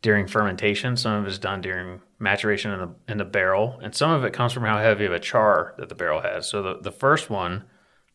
during 0.02 0.28
fermentation. 0.28 0.98
Some 0.98 1.14
of 1.14 1.26
it 1.26 1.30
is 1.30 1.40
done 1.40 1.62
during 1.62 2.02
maturation 2.20 2.72
in 2.72 2.80
the 2.80 2.90
in 3.08 3.18
the 3.20 3.26
barrel, 3.26 3.80
and 3.84 3.94
some 3.96 4.10
of 4.12 4.24
it 4.26 4.34
comes 4.34 4.52
from 4.54 4.64
how 4.64 4.80
heavy 4.80 5.06
of 5.06 5.14
a 5.14 5.20
char 5.20 5.76
that 5.78 5.90
the 5.90 5.96
barrel 5.96 6.22
has. 6.22 6.48
So 6.50 6.62
the, 6.64 6.80
the 6.82 6.92
first 6.92 7.30
one 7.30 7.64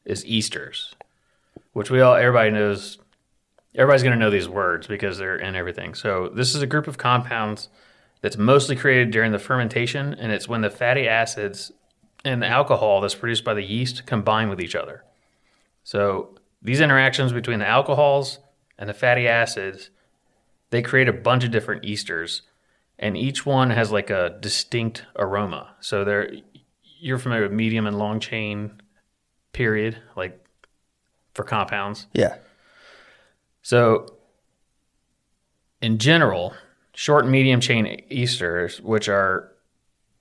is 0.05 0.25
esters, 0.25 0.93
which 1.73 1.91
we 1.91 2.01
all 2.01 2.15
everybody 2.17 2.51
knows. 2.51 2.99
Everybody's 3.77 4.03
going 4.03 4.15
to 4.15 4.19
know 4.19 4.31
these 4.31 4.49
words 4.49 4.87
because 4.87 5.19
they're 5.19 5.37
in 5.37 5.55
everything. 5.55 5.95
So 5.95 6.29
this 6.35 6.55
is 6.55 6.63
a 6.63 6.67
group 6.67 6.89
of 6.89 6.99
compounds 6.99 7.69
that's 8.21 8.37
mostly 8.37 8.77
created 8.77 9.11
during 9.11 9.33
the 9.33 9.39
fermentation, 9.39 10.15
and 10.15 10.33
it's 10.33 10.49
when 10.49 10.63
the 10.63 10.71
fatty 10.71 11.09
acids 11.09 11.73
and 12.25 12.43
the 12.43 12.47
alcohol 12.47 13.01
that's 13.01 13.15
produced 13.15 13.45
by 13.45 13.55
the 13.55 13.63
yeast 13.63 14.07
combine 14.07 14.49
with 14.49 14.61
each 14.61 14.75
other. 14.75 15.05
So 15.85 16.37
these 16.61 16.81
interactions 16.81 17.33
between 17.33 17.61
the 17.61 17.67
alcohols 17.67 18.41
and 18.79 18.89
the 18.89 18.95
fatty 18.95 19.29
acids, 19.29 19.91
they 20.71 20.83
create 20.83 21.09
a 21.09 21.13
bunch 21.13 21.45
of 21.45 21.51
different 21.51 21.85
esters, 21.85 22.43
and 22.99 23.17
each 23.17 23.47
one 23.47 23.71
has 23.71 23.93
like 23.93 24.11
a 24.11 24.37
distinct 24.41 25.05
aroma. 25.17 25.75
So 25.81 26.05
they're 26.05 26.31
you're 26.99 27.19
familiar 27.19 27.45
with 27.45 27.53
medium 27.53 27.87
and 27.87 27.99
long 27.99 28.21
chain 28.21 28.81
period, 29.53 29.99
like 30.17 30.45
for 31.35 31.45
compounds. 31.45 32.07
Yeah. 32.13 32.37
So, 33.63 34.07
in 35.81 35.99
general, 35.99 36.55
short 36.97 37.25
and 37.25 37.31
medium 37.31 37.61
chain 37.61 38.03
esters, 38.11 38.81
which 38.81 39.07
are 39.07 39.53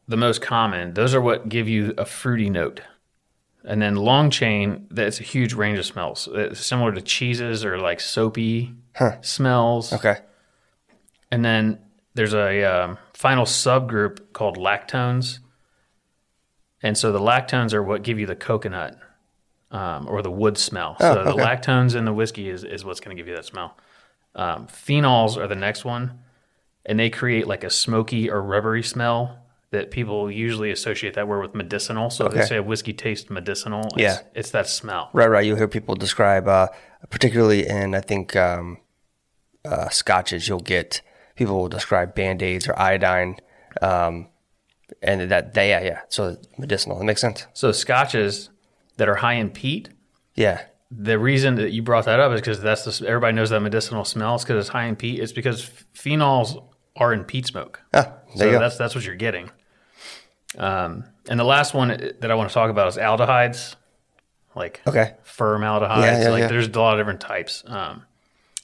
the 0.09 0.17
most 0.17 0.41
common, 0.41 0.93
those 0.93 1.15
are 1.15 1.21
what 1.21 1.47
give 1.47 1.69
you 1.69 1.93
a 1.97 2.05
fruity 2.05 2.49
note. 2.49 2.81
And 3.63 3.81
then 3.81 3.95
long 3.95 4.29
chain, 4.29 4.85
that's 4.91 5.21
a 5.21 5.23
huge 5.23 5.53
range 5.53 5.79
of 5.79 5.85
smells. 5.85 6.27
It's 6.33 6.63
similar 6.63 6.91
to 6.91 7.01
cheeses 7.01 7.63
or 7.63 7.79
like 7.79 8.01
soapy 8.01 8.75
smells. 9.21 9.93
Okay. 9.93 10.17
And 11.31 11.45
then 11.45 11.79
there's 12.13 12.33
a 12.33 12.63
um, 12.65 12.97
final 13.13 13.45
subgroup 13.45 14.33
called 14.33 14.57
lactones. 14.57 15.39
And 16.83 16.97
so 16.97 17.13
the 17.13 17.19
lactones 17.19 17.73
are 17.73 17.81
what 17.81 18.03
give 18.03 18.19
you 18.19 18.25
the 18.25 18.35
coconut 18.35 18.99
um, 19.71 20.07
or 20.09 20.21
the 20.21 20.29
wood 20.29 20.57
smell. 20.57 20.97
so 20.99 21.23
the 21.23 21.31
lactones 21.31 21.95
in 21.95 22.03
the 22.03 22.13
whiskey 22.13 22.49
is, 22.49 22.65
is 22.65 22.83
what's 22.83 22.99
going 22.99 23.15
to 23.15 23.19
give 23.19 23.29
you 23.29 23.35
that 23.35 23.45
smell. 23.45 23.77
Um, 24.35 24.67
phenols 24.67 25.37
are 25.37 25.47
the 25.47 25.55
next 25.55 25.85
one, 25.85 26.19
and 26.85 26.99
they 26.99 27.09
create 27.09 27.47
like 27.47 27.63
a 27.63 27.69
smoky 27.69 28.29
or 28.29 28.41
rubbery 28.41 28.83
smell 28.83 29.39
that 29.71 29.91
people 29.91 30.31
usually 30.31 30.71
associate 30.71 31.15
that 31.15 31.27
word 31.27 31.41
with 31.41 31.55
medicinal. 31.55 32.09
So 32.09 32.27
if 32.27 32.33
they 32.33 32.45
say 32.45 32.57
a 32.57 32.63
whiskey 32.63 32.93
tastes 32.93 33.29
medicinal, 33.29 33.81
it's, 33.93 33.97
Yeah. 33.97 34.19
it's 34.33 34.51
that 34.51 34.67
smell. 34.67 35.09
Right, 35.11 35.29
right. 35.29 35.45
You'll 35.45 35.57
hear 35.57 35.67
people 35.67 35.95
describe, 35.95 36.47
uh, 36.47 36.67
particularly 37.09 37.67
in, 37.67 37.93
I 37.95 38.01
think, 38.01 38.35
um, 38.35 38.77
uh, 39.65 39.89
scotches, 39.89 40.47
you'll 40.47 40.59
get 40.59 41.01
people 41.35 41.57
will 41.57 41.67
describe 41.67 42.15
band 42.15 42.41
aids 42.41 42.67
or 42.69 42.79
iodine. 42.79 43.37
Um, 43.81 44.29
and 45.01 45.29
that, 45.31 45.53
they, 45.55 45.69
yeah, 45.69 45.81
yeah. 45.83 45.99
So 46.07 46.37
medicinal. 46.57 46.97
That 46.99 47.03
makes 47.05 47.19
sense. 47.19 47.45
So 47.53 47.71
scotches 47.73 48.49
that 48.97 49.09
are 49.09 49.15
high 49.15 49.33
in 49.33 49.49
peat, 49.49 49.89
Yeah. 50.35 50.61
the 50.89 51.19
reason 51.19 51.55
that 51.55 51.71
you 51.71 51.81
brought 51.81 52.05
that 52.05 52.19
up 52.21 52.31
is 52.31 52.39
because 52.39 52.61
that's 52.61 52.85
the, 52.99 53.07
everybody 53.07 53.33
knows 53.35 53.49
that 53.49 53.59
medicinal 53.59 54.05
smell 54.05 54.35
is 54.35 54.43
because 54.43 54.61
it's 54.61 54.69
high 54.69 54.85
in 54.85 54.95
peat. 54.95 55.19
It's 55.19 55.33
because 55.33 55.69
phenols 55.93 56.63
are 56.95 57.13
in 57.13 57.23
peat 57.25 57.45
smoke. 57.45 57.81
Ah, 57.93 58.01
there 58.01 58.13
so 58.37 58.45
you 58.45 58.51
go. 58.51 58.59
that's 58.59 58.77
that's 58.77 58.95
what 58.95 59.05
you're 59.05 59.15
getting. 59.15 59.49
Um, 60.57 61.03
and 61.29 61.39
the 61.39 61.43
last 61.43 61.73
one 61.73 61.89
that 61.89 62.31
I 62.31 62.35
want 62.35 62.49
to 62.49 62.53
talk 62.53 62.69
about 62.69 62.87
is 62.87 62.97
aldehydes, 62.97 63.75
like 64.55 64.81
Okay. 64.87 65.13
formaldehydes. 65.23 66.19
Yeah, 66.19 66.23
yeah, 66.23 66.29
like 66.29 66.41
yeah. 66.41 66.47
there's 66.47 66.67
a 66.67 66.79
lot 66.79 66.93
of 66.93 66.99
different 66.99 67.19
types. 67.21 67.63
Um, 67.67 68.03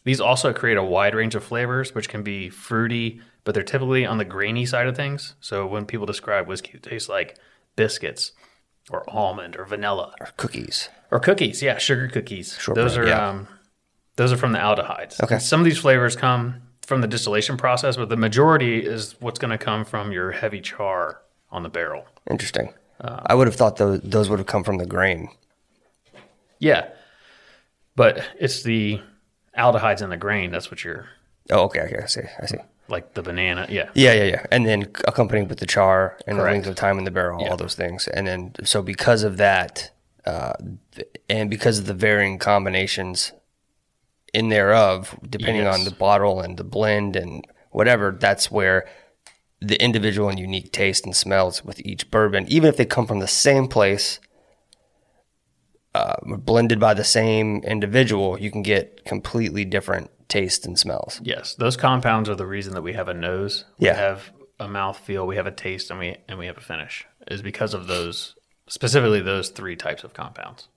these 0.04 0.22
also 0.22 0.54
create 0.54 0.78
a 0.78 0.84
wide 0.84 1.14
range 1.16 1.36
of 1.36 1.44
flavors, 1.44 1.94
which 1.94 2.08
can 2.10 2.24
be 2.24 2.50
fruity, 2.50 3.22
but 3.44 3.54
they're 3.54 3.64
typically 3.64 4.06
on 4.06 4.18
the 4.18 4.26
grainy 4.26 4.66
side 4.66 4.88
of 4.88 4.96
things. 4.96 5.36
So 5.42 5.66
when 5.68 5.86
people 5.86 6.06
describe 6.06 6.48
whiskey, 6.48 6.72
it 6.76 6.84
tastes 6.84 7.10
like 7.10 7.38
biscuits 7.76 8.32
or 8.90 9.08
almond 9.10 9.58
or 9.58 9.66
vanilla 9.66 10.14
or 10.20 10.28
Cookies. 10.38 10.90
or 11.12 11.20
cookies. 11.20 11.62
Yeah, 11.62 11.78
sugar 11.78 12.08
cookies. 12.08 12.58
those 12.74 12.98
are 12.98 13.12
um, 13.14 13.48
those 14.16 14.32
are 14.32 14.38
from 14.38 14.54
the 14.54 14.60
aldehydes. 14.60 15.22
Okay. 15.22 15.36
And 15.36 15.44
some 15.44 15.60
of 15.60 15.66
these 15.66 15.78
flavors 15.78 16.16
come 16.16 16.62
from 16.86 17.02
the 17.02 17.08
distillation 17.08 17.58
process, 17.58 17.98
but 17.98 18.10
the 18.10 18.18
majority 18.18 18.86
is 18.86 19.16
what's 19.20 19.40
going 19.40 19.52
to 19.52 19.58
come 19.58 19.86
from 19.86 20.12
your 20.12 20.32
heavy 20.32 20.62
char 20.62 21.22
on 21.52 21.64
the 21.64 21.70
barrel. 21.70 22.06
Interesting. 22.30 22.74
Uh, 23.00 23.22
I 23.26 23.36
would 23.36 23.48
have 23.48 23.56
thought 23.56 23.78
those, 23.78 24.02
those 24.02 24.30
would 24.30 24.40
have 24.40 24.48
come 24.48 24.64
from 24.64 24.78
the 24.78 24.86
grain. 24.86 25.30
Yeah, 26.60 26.90
but 27.96 28.24
it's 28.40 28.62
the 28.64 29.02
aldehydes 29.58 30.02
in 30.02 30.10
the 30.10 30.18
grain. 30.18 30.52
That's 30.52 30.70
what 30.70 30.84
you're 30.84 31.08
Oh, 31.50 31.66
okay. 31.66 31.82
Okay. 31.82 32.00
I 32.02 32.06
see. 32.06 32.22
I 32.42 32.46
see. 32.46 32.58
like 32.88 33.14
the 33.14 33.22
banana. 33.22 33.66
Yeah, 33.70 33.90
Yeah, 33.94 34.14
yeah, 34.14 34.24
yeah. 34.24 34.46
And 34.52 34.66
then 34.66 34.84
accompanying 35.08 35.48
with 35.48 35.60
the 35.60 35.66
char 35.66 36.18
and 36.28 36.38
the 36.38 36.44
length 36.44 36.68
of 36.68 36.76
time 36.76 36.98
in 36.98 37.04
the 37.04 37.12
barrel, 37.12 37.46
all 37.48 37.58
those 37.58 37.76
things. 37.76 38.08
And 38.08 38.28
then, 38.28 38.54
so 38.64 38.82
because 38.82 39.24
of 39.24 39.38
that, 39.38 39.92
uh, 40.26 40.54
and 41.30 41.50
because 41.50 41.80
of 41.80 41.86
the 41.88 41.94
varying 41.94 42.38
combinations 42.38 43.32
in 44.34 44.50
thereof, 44.50 45.18
depending 45.28 45.68
on 45.68 45.84
the 45.84 45.92
bottle 45.92 46.40
and 46.40 46.58
the 46.58 46.64
blend 46.64 47.16
and 47.16 47.46
whatever, 47.72 48.16
that's 48.18 48.50
where 48.50 48.88
the 49.60 49.82
individual 49.84 50.30
and 50.30 50.40
unique 50.40 50.72
taste 50.72 51.06
and 51.06 51.16
smells 51.16 51.64
with 51.64 51.80
each 51.86 52.10
bourbon, 52.10 52.46
even 52.48 52.68
if 52.68 52.78
they 52.78 52.86
come 52.86 53.06
from 53.06 53.20
the 53.20 53.28
same 53.28 53.68
place, 53.68 54.20
uh, 55.94 56.16
blended 56.26 56.80
by 56.80 56.94
the 56.94 57.04
same 57.04 57.58
individual, 57.64 58.40
you 58.40 58.50
can 58.50 58.64
get 58.64 59.06
completely 59.06 59.66
different 59.66 60.10
tastes 60.28 60.66
and 60.66 60.80
smells. 60.80 61.20
yes. 61.24 61.56
Those 61.56 61.76
compounds 61.76 62.30
are 62.30 62.36
the 62.36 62.46
reason 62.46 62.74
that 62.74 62.82
we 62.82 62.94
have 62.94 63.10
a 63.10 63.14
nose. 63.14 63.66
Yeah. 63.78 63.94
we 63.94 63.98
have 63.98 64.32
a 64.60 64.68
mouth 64.68 64.98
feel, 64.98 65.28
we 65.28 65.36
have 65.36 65.48
a 65.48 65.52
taste, 65.52 65.90
and 65.90 66.00
we 66.00 66.16
and 66.30 66.40
we 66.40 66.46
have 66.46 66.58
a 66.58 66.62
finish. 66.62 67.06
Is 67.30 67.42
because 67.42 67.74
of 67.74 67.88
those 67.88 68.36
specifically 68.68 69.20
those 69.20 69.50
three 69.50 69.76
types 69.76 70.04
of 70.06 70.14
compounds. 70.14 70.70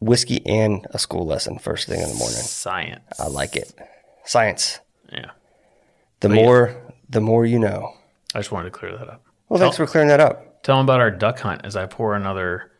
Whiskey 0.00 0.46
and 0.46 0.86
a 0.90 0.98
school 0.98 1.26
lesson 1.26 1.58
first 1.58 1.88
thing 1.88 2.00
in 2.00 2.08
the 2.08 2.14
morning. 2.14 2.38
Science. 2.38 3.02
I 3.18 3.26
like 3.26 3.56
it. 3.56 3.72
Science. 4.24 4.80
Yeah. 5.12 5.30
The 6.20 6.28
more, 6.28 6.76
the 7.08 7.20
more 7.20 7.44
you 7.46 7.58
know. 7.58 7.94
I 8.34 8.40
just 8.40 8.52
wanted 8.52 8.72
to 8.72 8.78
clear 8.78 8.96
that 8.96 9.08
up. 9.08 9.22
Well, 9.48 9.58
thanks 9.58 9.76
for 9.76 9.86
clearing 9.86 10.08
that 10.08 10.20
up. 10.20 10.62
Tell 10.62 10.76
them 10.76 10.84
about 10.86 11.00
our 11.00 11.10
duck 11.10 11.40
hunt 11.40 11.62
as 11.64 11.76
I 11.76 11.86
pour 11.86 12.14
another 12.14 12.70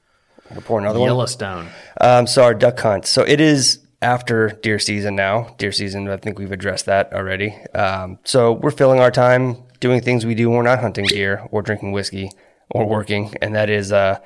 We'll 0.51 0.63
pour 0.63 0.79
another 0.79 0.99
one. 0.99 1.09
Yellowstone. 1.09 1.69
Um, 2.01 2.27
so 2.27 2.43
our 2.43 2.55
duck 2.55 2.79
hunt. 2.81 3.07
So 3.07 3.23
it 3.23 3.41
is 3.41 3.81
after 4.01 4.49
deer 4.63 4.79
season 4.79 5.15
now. 5.15 5.55
Deer 5.59 5.73
season. 5.73 6.09
I 6.09 6.17
think 6.17 6.39
we've 6.39 6.53
addressed 6.53 6.87
that 6.87 7.13
already. 7.13 7.55
Um, 7.75 8.19
so 8.25 8.53
we're 8.53 8.71
filling 8.71 9.01
our 9.01 9.11
time 9.11 9.57
doing 9.81 10.01
things 10.01 10.25
we 10.25 10.35
do 10.35 10.49
when 10.49 10.59
we're 10.59 10.65
not 10.65 10.81
hunting 10.81 11.07
deer 11.07 11.47
or 11.51 11.63
drinking 11.63 11.93
whiskey 11.93 12.31
or 12.71 12.87
working, 12.87 13.35
and 13.41 13.55
that 13.55 13.71
is 13.71 13.93
uh, 13.93 14.19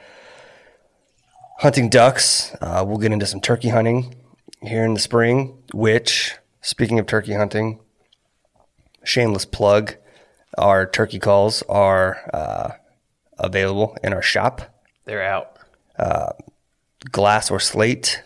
hunting 1.63 1.89
ducks. 1.89 2.53
Uh, 2.61 2.85
we'll 2.85 2.99
get 2.99 3.13
into 3.13 3.25
some 3.25 3.41
turkey 3.41 3.69
hunting 3.69 4.17
here 4.63 4.85
in 4.85 4.95
the 4.95 5.01
spring. 5.01 5.63
Which, 5.73 6.35
speaking 6.61 6.99
of 6.99 7.07
turkey 7.07 7.35
hunting, 7.35 7.79
shameless 9.05 9.45
plug. 9.45 9.95
Our 10.59 10.87
turkey 10.87 11.21
calls 11.21 11.63
are 11.69 12.19
uh, 12.35 12.71
available 13.39 13.97
in 14.03 14.13
our 14.13 14.21
shop 14.23 14.61
They're 15.05 15.23
out. 15.23 15.57
glass 17.11 17.51
or 17.51 17.61
slate 17.61 18.23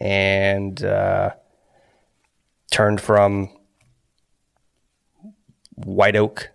and 0.00 0.82
uh, 0.82 1.30
turned 2.72 3.00
from 3.02 3.50
white 5.74 6.16
oak, 6.16 6.48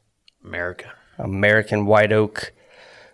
America. 0.44 0.92
American 1.20 1.86
white 1.86 2.12
oak 2.12 2.52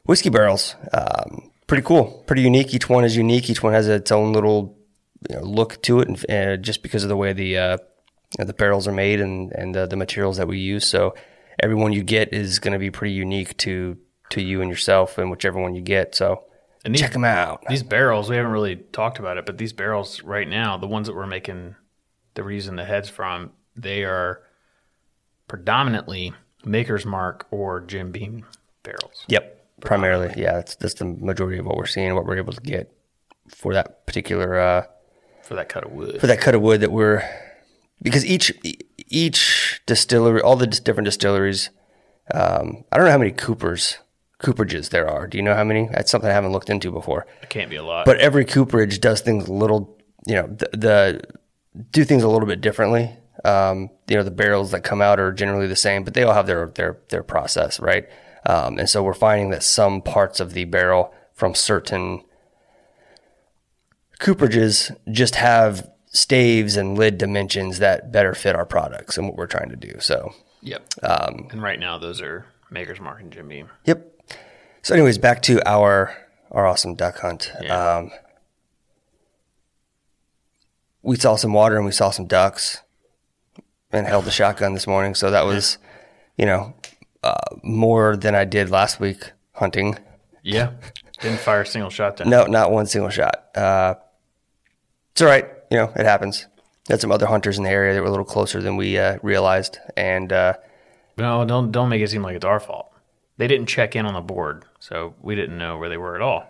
whiskey 0.06 0.30
barrels. 0.30 0.76
Um, 0.93 1.51
pretty 1.71 1.88
cool, 1.88 2.21
pretty 2.27 2.41
unique. 2.41 2.73
Each 2.73 2.89
one 2.89 3.05
is 3.05 3.15
unique. 3.15 3.49
Each 3.49 3.63
one 3.63 3.71
has 3.71 3.88
its 3.88 4.12
own 4.12 4.34
little 4.34 4.77
you 5.29 5.38
know, 5.38 5.41
look 5.41 5.81
to 5.84 6.01
it, 6.01 6.25
and 6.27 6.51
uh, 6.51 6.57
just 6.57 6.84
because 6.84 7.03
of 7.03 7.07
the 7.07 7.15
way 7.15 7.31
the 7.31 7.57
uh, 7.57 7.77
you 7.77 8.39
know, 8.39 8.43
the 8.43 8.53
barrels 8.53 8.89
are 8.89 8.91
made 8.91 9.21
and 9.21 9.53
and 9.53 9.77
uh, 9.77 9.86
the 9.86 9.95
materials 9.95 10.36
that 10.36 10.49
we 10.49 10.57
use. 10.60 10.86
So 10.86 11.15
every 11.63 11.75
one 11.75 11.93
you 11.93 12.03
get 12.03 12.34
is 12.34 12.60
going 12.60 12.73
to 12.73 12.77
be 12.79 12.91
pretty 12.91 13.13
unique 13.13 13.55
to 13.60 13.97
to 14.31 14.41
you 14.41 14.60
and 14.60 14.69
yourself, 14.69 15.17
and 15.17 15.31
whichever 15.31 15.62
one 15.62 15.73
you 15.73 15.81
get. 15.81 16.13
So 16.13 16.43
And 16.84 16.93
these, 16.93 16.99
check 16.99 17.13
them 17.13 17.23
out. 17.23 17.63
these 17.69 17.84
barrels, 17.84 18.29
we 18.29 18.36
haven't 18.36 18.51
really 18.51 18.75
talked 18.75 19.17
about 19.17 19.38
it, 19.38 19.45
but 19.45 19.57
these 19.57 19.71
barrels 19.71 20.21
right 20.23 20.49
now, 20.49 20.75
the 20.75 20.88
ones 20.88 21.07
that 21.07 21.15
we're 21.15 21.25
making, 21.25 21.77
that 22.34 22.43
we're 22.43 22.51
using 22.51 22.75
the 22.75 22.84
heads 22.84 23.07
from, 23.07 23.51
they 23.77 24.03
are 24.03 24.41
predominantly 25.47 26.34
Maker's 26.65 27.05
Mark 27.05 27.47
or 27.49 27.79
Jim 27.79 28.12
Beam 28.12 28.45
barrels. 28.84 29.23
Yep. 29.29 29.61
Primarily, 29.82 30.34
yeah, 30.38 30.54
that's 30.54 30.76
that's 30.76 30.94
the 30.96 31.06
majority 31.06 31.58
of 31.58 31.65
what 31.65 31.78
we're 31.78 31.86
seeing, 31.86 32.13
what 32.15 32.26
we're 32.26 32.38
able 32.38 32.54
to 32.54 32.62
get 32.62 32.94
for 33.50 33.74
that 33.74 34.06
particular 34.06 34.60
uh, 34.60 34.86
for 35.44 35.56
that 35.56 35.70
cut 35.70 35.84
of 35.84 35.91
wood. 35.91 36.20
for 36.22 36.28
that 36.28 36.39
cut 36.39 36.56
of 36.56 36.62
wood 36.62 36.82
that 36.82 36.91
we're 36.91 37.24
because 38.02 38.26
each 38.26 38.54
each 39.08 39.82
distillery, 39.86 40.41
all 40.41 40.56
the 40.56 40.67
different 40.67 41.06
distilleries, 41.06 41.70
um, 42.34 42.84
I 42.91 42.98
don't 42.98 43.06
know 43.06 43.12
how 43.12 43.17
many 43.17 43.32
Coopers 43.32 43.98
cooperages 44.41 44.89
there 44.89 45.08
are. 45.08 45.28
Do 45.28 45.38
you 45.38 45.44
know 45.44 45.54
how 45.56 45.63
many? 45.63 45.88
That's 45.91 46.12
something 46.12 46.30
I 46.30 46.34
haven't 46.34 46.52
looked 46.52 46.70
into 46.70 46.91
before. 46.91 47.26
It 47.41 47.50
can't 47.50 47.70
be 47.70 47.76
a 47.76 47.84
lot. 47.84 48.06
But 48.06 48.17
every 48.17 48.46
cooperage 48.46 49.00
does 49.00 49.22
things 49.22 49.48
a 49.48 49.54
little, 49.54 49.98
you 50.26 50.36
know, 50.36 50.48
the, 50.48 50.70
the 50.74 51.22
do 51.91 52.04
things 52.04 52.24
a 52.24 52.28
little 52.28 52.48
bit 52.48 52.62
differently. 52.62 53.15
Um, 53.46 53.89
you 54.08 54.17
know, 54.17 54.24
the 54.24 54.32
barrels 54.32 54.72
that 54.72 54.84
come 54.84 55.02
out 55.02 55.20
are 55.20 55.32
generally 55.32 55.67
the 55.67 55.76
same, 55.76 56.04
but 56.04 56.13
they 56.13 56.24
all 56.24 56.34
have 56.34 56.48
their 56.48 56.67
their 56.67 57.00
their 57.10 57.24
process, 57.24 57.80
right? 57.80 58.08
Um, 58.45 58.77
and 58.77 58.89
so 58.89 59.04
we're 59.04 59.13
finding 59.13 59.49
that 59.51 59.63
some 59.63 60.01
parts 60.01 60.39
of 60.39 60.54
the 60.54 60.65
barrel 60.65 61.13
from 61.34 61.54
certain 61.56 62.23
cooperages 64.19 64.95
just 65.12 65.36
have 65.36 65.89
staves 66.08 66.75
and 66.75 66.97
lid 66.97 67.17
dimensions 67.17 67.80
that 67.80 68.12
better 68.12 68.34
fit 68.34 68.56
our 68.56 68.65
products 68.65 69.17
and 69.17 69.27
what 69.27 69.38
we're 69.38 69.47
trying 69.47 69.69
to 69.69 69.75
do. 69.75 69.93
So, 69.99 70.34
yep. 70.62 70.86
um, 71.04 71.47
And 71.51 71.62
right 71.62 71.80
now, 71.80 71.97
those 71.97 72.21
are 72.21 72.45
Maker's 72.69 72.99
Mark 72.99 73.21
and 73.21 73.32
Jim 73.32 73.47
Beam. 73.47 73.69
Yep. 73.86 74.08
So, 74.82 74.93
anyways, 74.93 75.17
back 75.17 75.41
to 75.43 75.62
our 75.67 76.15
our 76.51 76.65
awesome 76.65 76.95
duck 76.95 77.19
hunt. 77.19 77.51
Yeah. 77.62 77.97
Um, 77.97 78.12
we 81.01 81.15
saw 81.15 81.36
some 81.36 81.54
water 81.54 81.77
and 81.77 81.86
we 81.86 81.91
saw 81.91 82.12
some 82.12 82.27
ducks, 82.27 82.82
and 83.91 84.08
held 84.08 84.25
the 84.25 84.32
shotgun 84.32 84.73
this 84.73 84.88
morning. 84.88 85.15
So 85.15 85.32
that 85.32 85.45
was, 85.45 85.77
you 86.38 86.45
know, 86.45 86.73
uh, 87.23 87.34
more 87.63 88.15
than 88.17 88.36
I 88.36 88.45
did 88.45 88.69
last 88.69 88.99
week 88.99 89.31
hunting. 89.53 89.97
Yeah. 90.43 90.71
Didn't 91.21 91.39
fire 91.39 91.62
a 91.62 91.65
single 91.65 91.89
shot 91.91 92.17
then. 92.17 92.29
No, 92.29 92.45
not 92.45 92.71
one 92.71 92.88
single 92.88 93.12
shot. 93.12 93.45
Uh, 93.55 93.93
it's 95.12 95.21
all 95.21 95.27
right. 95.27 95.47
You 95.69 95.77
know, 95.77 95.91
it 95.95 96.05
happens. 96.05 96.47
Had 96.89 96.99
some 96.99 97.12
other 97.12 97.27
hunters 97.27 97.57
in 97.60 97.63
the 97.63 97.69
area 97.69 97.93
that 97.93 98.01
were 98.01 98.07
a 98.07 98.10
little 98.10 98.25
closer 98.25 98.60
than 98.62 98.75
we 98.75 98.97
uh, 98.97 99.19
realized, 99.21 99.77
and 99.95 100.34
uh, 100.34 100.53
No, 101.17 101.45
don't 101.45 101.71
don't 101.71 101.89
make 101.89 102.01
it 102.01 102.10
seem 102.10 102.23
like 102.23 102.36
it's 102.36 102.43
our 102.45 102.60
fault. 102.60 102.91
They 103.38 103.47
didn't 103.47 103.67
check 103.67 103.95
in 103.95 104.05
on 104.07 104.13
the 104.15 104.21
board, 104.21 104.65
so 104.79 105.13
we 105.21 105.36
didn't 105.36 105.57
know 105.60 105.77
where 105.77 105.89
they 105.89 105.97
were 105.97 106.15
at 106.15 106.21
all. 106.21 106.43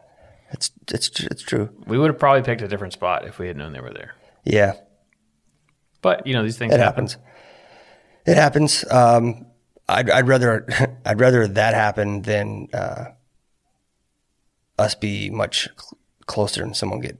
it's 0.51 0.71
it's 0.89 1.09
it's 1.19 1.41
true. 1.43 1.69
We 1.85 1.97
would 1.97 2.09
have 2.09 2.17
probably 2.19 2.43
picked 2.43 2.61
a 2.61 2.67
different 2.69 2.93
spot 2.93 3.27
if 3.27 3.39
we 3.39 3.47
had 3.47 3.57
known 3.57 3.73
they 3.73 3.81
were 3.81 3.93
there. 3.93 4.15
Yeah, 4.45 4.73
But 6.01 6.25
you 6.25 6.33
know, 6.33 6.43
these 6.43 6.57
things 6.57 6.73
It 6.73 6.79
happen. 6.79 7.07
happens. 7.07 7.17
It 8.25 8.35
happens. 8.37 8.85
Um, 8.89 9.47
I'd, 9.91 10.09
I'd 10.09 10.27
rather 10.27 10.67
I'd 11.05 11.19
rather 11.19 11.47
that 11.47 11.73
happen 11.73 12.21
than 12.23 12.67
uh, 12.73 13.05
us 14.77 14.95
be 14.95 15.29
much 15.29 15.67
cl- 15.77 15.97
closer 16.25 16.63
and 16.63 16.75
someone 16.75 16.99
get 17.01 17.19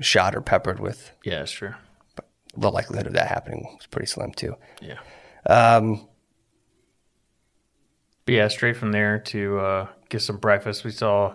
shot 0.00 0.34
or 0.34 0.40
peppered 0.40 0.80
with. 0.80 1.12
Yeah, 1.24 1.42
it's 1.42 1.52
true. 1.52 1.74
The 2.56 2.70
likelihood 2.70 3.06
of 3.06 3.14
that 3.14 3.28
happening 3.28 3.76
is 3.80 3.86
pretty 3.86 4.06
slim 4.06 4.32
too. 4.32 4.54
Yeah. 4.80 4.98
Um, 5.46 6.06
But 8.26 8.34
yeah, 8.34 8.48
straight 8.48 8.76
from 8.76 8.92
there 8.92 9.18
to 9.18 9.58
uh, 9.58 9.86
get 10.08 10.22
some 10.22 10.36
breakfast. 10.38 10.84
We 10.84 10.90
saw, 10.92 11.34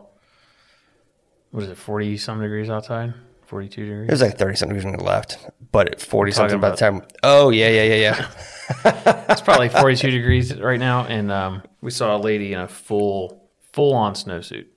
what 1.52 1.64
is 1.64 1.70
it, 1.70 1.78
40 1.78 2.18
some 2.18 2.42
degrees 2.42 2.70
outside? 2.70 3.14
42 3.50 3.86
degrees. 3.86 4.08
it 4.08 4.12
was 4.12 4.22
like 4.22 4.38
thirty 4.38 4.56
something 4.56 4.78
degrees 4.78 4.86
when 4.92 5.04
we 5.04 5.10
left, 5.12 5.38
but 5.72 5.90
at 5.90 6.00
forty 6.00 6.32
something 6.32 6.60
by 6.60 6.70
the 6.70 6.78
time. 6.78 7.02
Oh 7.24 7.50
yeah, 7.50 7.70
yeah, 7.70 7.84
yeah, 7.84 7.96
yeah. 7.96 9.26
It's 9.30 9.42
probably 9.42 9.70
42 9.70 10.12
degrees 10.20 10.56
right 10.56 10.80
now. 10.80 11.04
And 11.06 11.32
um, 11.32 11.64
we 11.82 11.90
saw 11.90 12.16
a 12.16 12.20
lady 12.20 12.54
in 12.54 12.60
a 12.60 12.68
full, 12.68 13.50
full 13.74 13.96
on 13.96 14.14
snowsuit. 14.14 14.68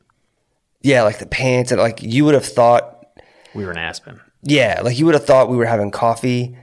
yeah, 0.80 1.02
like 1.02 1.18
the 1.18 1.26
pants 1.26 1.72
and 1.72 1.80
like 1.80 2.02
you 2.02 2.24
would 2.24 2.32
have 2.34 2.46
thought. 2.46 3.06
We 3.54 3.66
were 3.66 3.70
in 3.72 3.76
Aspen. 3.78 4.18
Yeah, 4.42 4.80
like 4.82 4.98
you 4.98 5.04
would 5.04 5.14
have 5.14 5.26
thought 5.26 5.50
we 5.50 5.58
were 5.58 5.66
having 5.66 5.90
coffee 5.90 6.56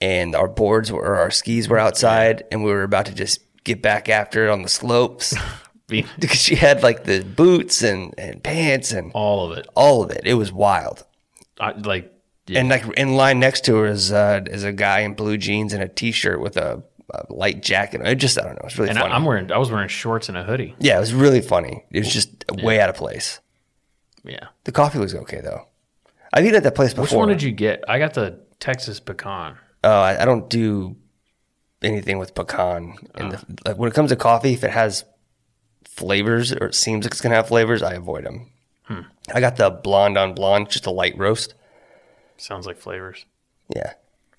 and 0.00 0.34
our 0.34 0.48
boards 0.48 0.90
were, 0.90 1.02
or 1.02 1.16
our 1.16 1.30
skis 1.30 1.68
were 1.68 1.78
outside 1.78 2.44
and 2.50 2.64
we 2.64 2.70
were 2.70 2.82
about 2.82 3.04
to 3.06 3.14
just 3.14 3.40
get 3.64 3.82
back 3.82 4.08
after 4.08 4.46
it 4.46 4.50
on 4.50 4.62
the 4.62 4.68
slopes 4.70 5.34
because 5.86 6.40
she 6.40 6.54
had 6.54 6.82
like 6.82 7.04
the 7.04 7.22
boots 7.22 7.82
and, 7.82 8.14
and 8.16 8.42
pants 8.42 8.92
and 8.92 9.12
all 9.12 9.50
of 9.52 9.58
it. 9.58 9.66
all 9.74 10.02
of 10.02 10.10
it. 10.10 10.22
It 10.24 10.34
was 10.34 10.50
wild. 10.50 11.04
I, 11.60 11.72
like, 11.72 12.12
yeah, 12.46 12.60
And 12.60 12.68
like 12.68 12.86
in 12.96 13.14
line 13.16 13.40
next 13.40 13.64
to 13.66 13.76
her 13.76 13.86
is, 13.86 14.12
uh, 14.12 14.40
is 14.46 14.64
a 14.64 14.72
guy 14.72 15.00
in 15.00 15.14
blue 15.14 15.36
jeans 15.36 15.72
and 15.72 15.82
a 15.82 15.88
t-shirt 15.88 16.40
with 16.40 16.56
a, 16.56 16.82
a 17.12 17.32
light 17.32 17.62
jacket. 17.62 18.00
It 18.04 18.14
just, 18.16 18.38
I 18.38 18.44
don't 18.44 18.54
know. 18.54 18.62
It's 18.64 18.78
really 18.78 18.90
and 18.90 18.98
funny. 18.98 19.12
I'm 19.12 19.24
wearing, 19.24 19.52
I 19.52 19.58
was 19.58 19.70
wearing 19.70 19.88
shorts 19.88 20.28
and 20.28 20.38
a 20.38 20.44
hoodie. 20.44 20.74
yeah, 20.78 20.96
it 20.96 21.00
was 21.00 21.12
really 21.12 21.40
funny. 21.40 21.84
It 21.90 21.98
was 22.00 22.12
just 22.12 22.44
way 22.62 22.80
out 22.80 22.88
of 22.88 22.96
place. 22.96 23.40
Yeah. 24.24 24.48
The 24.64 24.72
coffee 24.72 24.98
was 24.98 25.14
okay 25.14 25.40
though. 25.40 25.66
I've 26.32 26.44
eaten 26.44 26.56
at 26.56 26.62
that 26.64 26.74
place 26.74 26.92
before. 26.92 27.04
Which 27.04 27.12
one 27.12 27.28
did 27.28 27.42
you 27.42 27.52
get? 27.52 27.84
I 27.88 27.98
got 27.98 28.14
the 28.14 28.40
Texas 28.60 29.00
pecan. 29.00 29.56
Oh, 29.84 30.00
I, 30.00 30.22
I 30.22 30.24
don't 30.24 30.50
do 30.50 30.96
anything 31.82 32.18
with 32.18 32.34
pecan. 32.34 32.96
And 33.14 33.32
the, 33.32 33.44
like 33.64 33.78
when 33.78 33.88
it 33.88 33.94
comes 33.94 34.10
to 34.10 34.16
coffee, 34.16 34.52
if 34.52 34.64
it 34.64 34.70
has 34.70 35.04
flavors 35.84 36.52
or 36.52 36.66
it 36.66 36.74
seems 36.74 37.04
like 37.04 37.12
it's 37.12 37.20
gonna 37.20 37.34
have 37.34 37.48
flavors, 37.48 37.82
I 37.82 37.94
avoid 37.94 38.24
them. 38.24 38.50
I 39.34 39.40
got 39.40 39.56
the 39.56 39.70
blonde 39.70 40.16
on 40.16 40.34
blonde, 40.34 40.70
just 40.70 40.86
a 40.86 40.90
light 40.90 41.16
roast. 41.18 41.54
Sounds 42.36 42.66
like 42.66 42.78
flavors. 42.78 43.26
Yeah. 43.74 43.92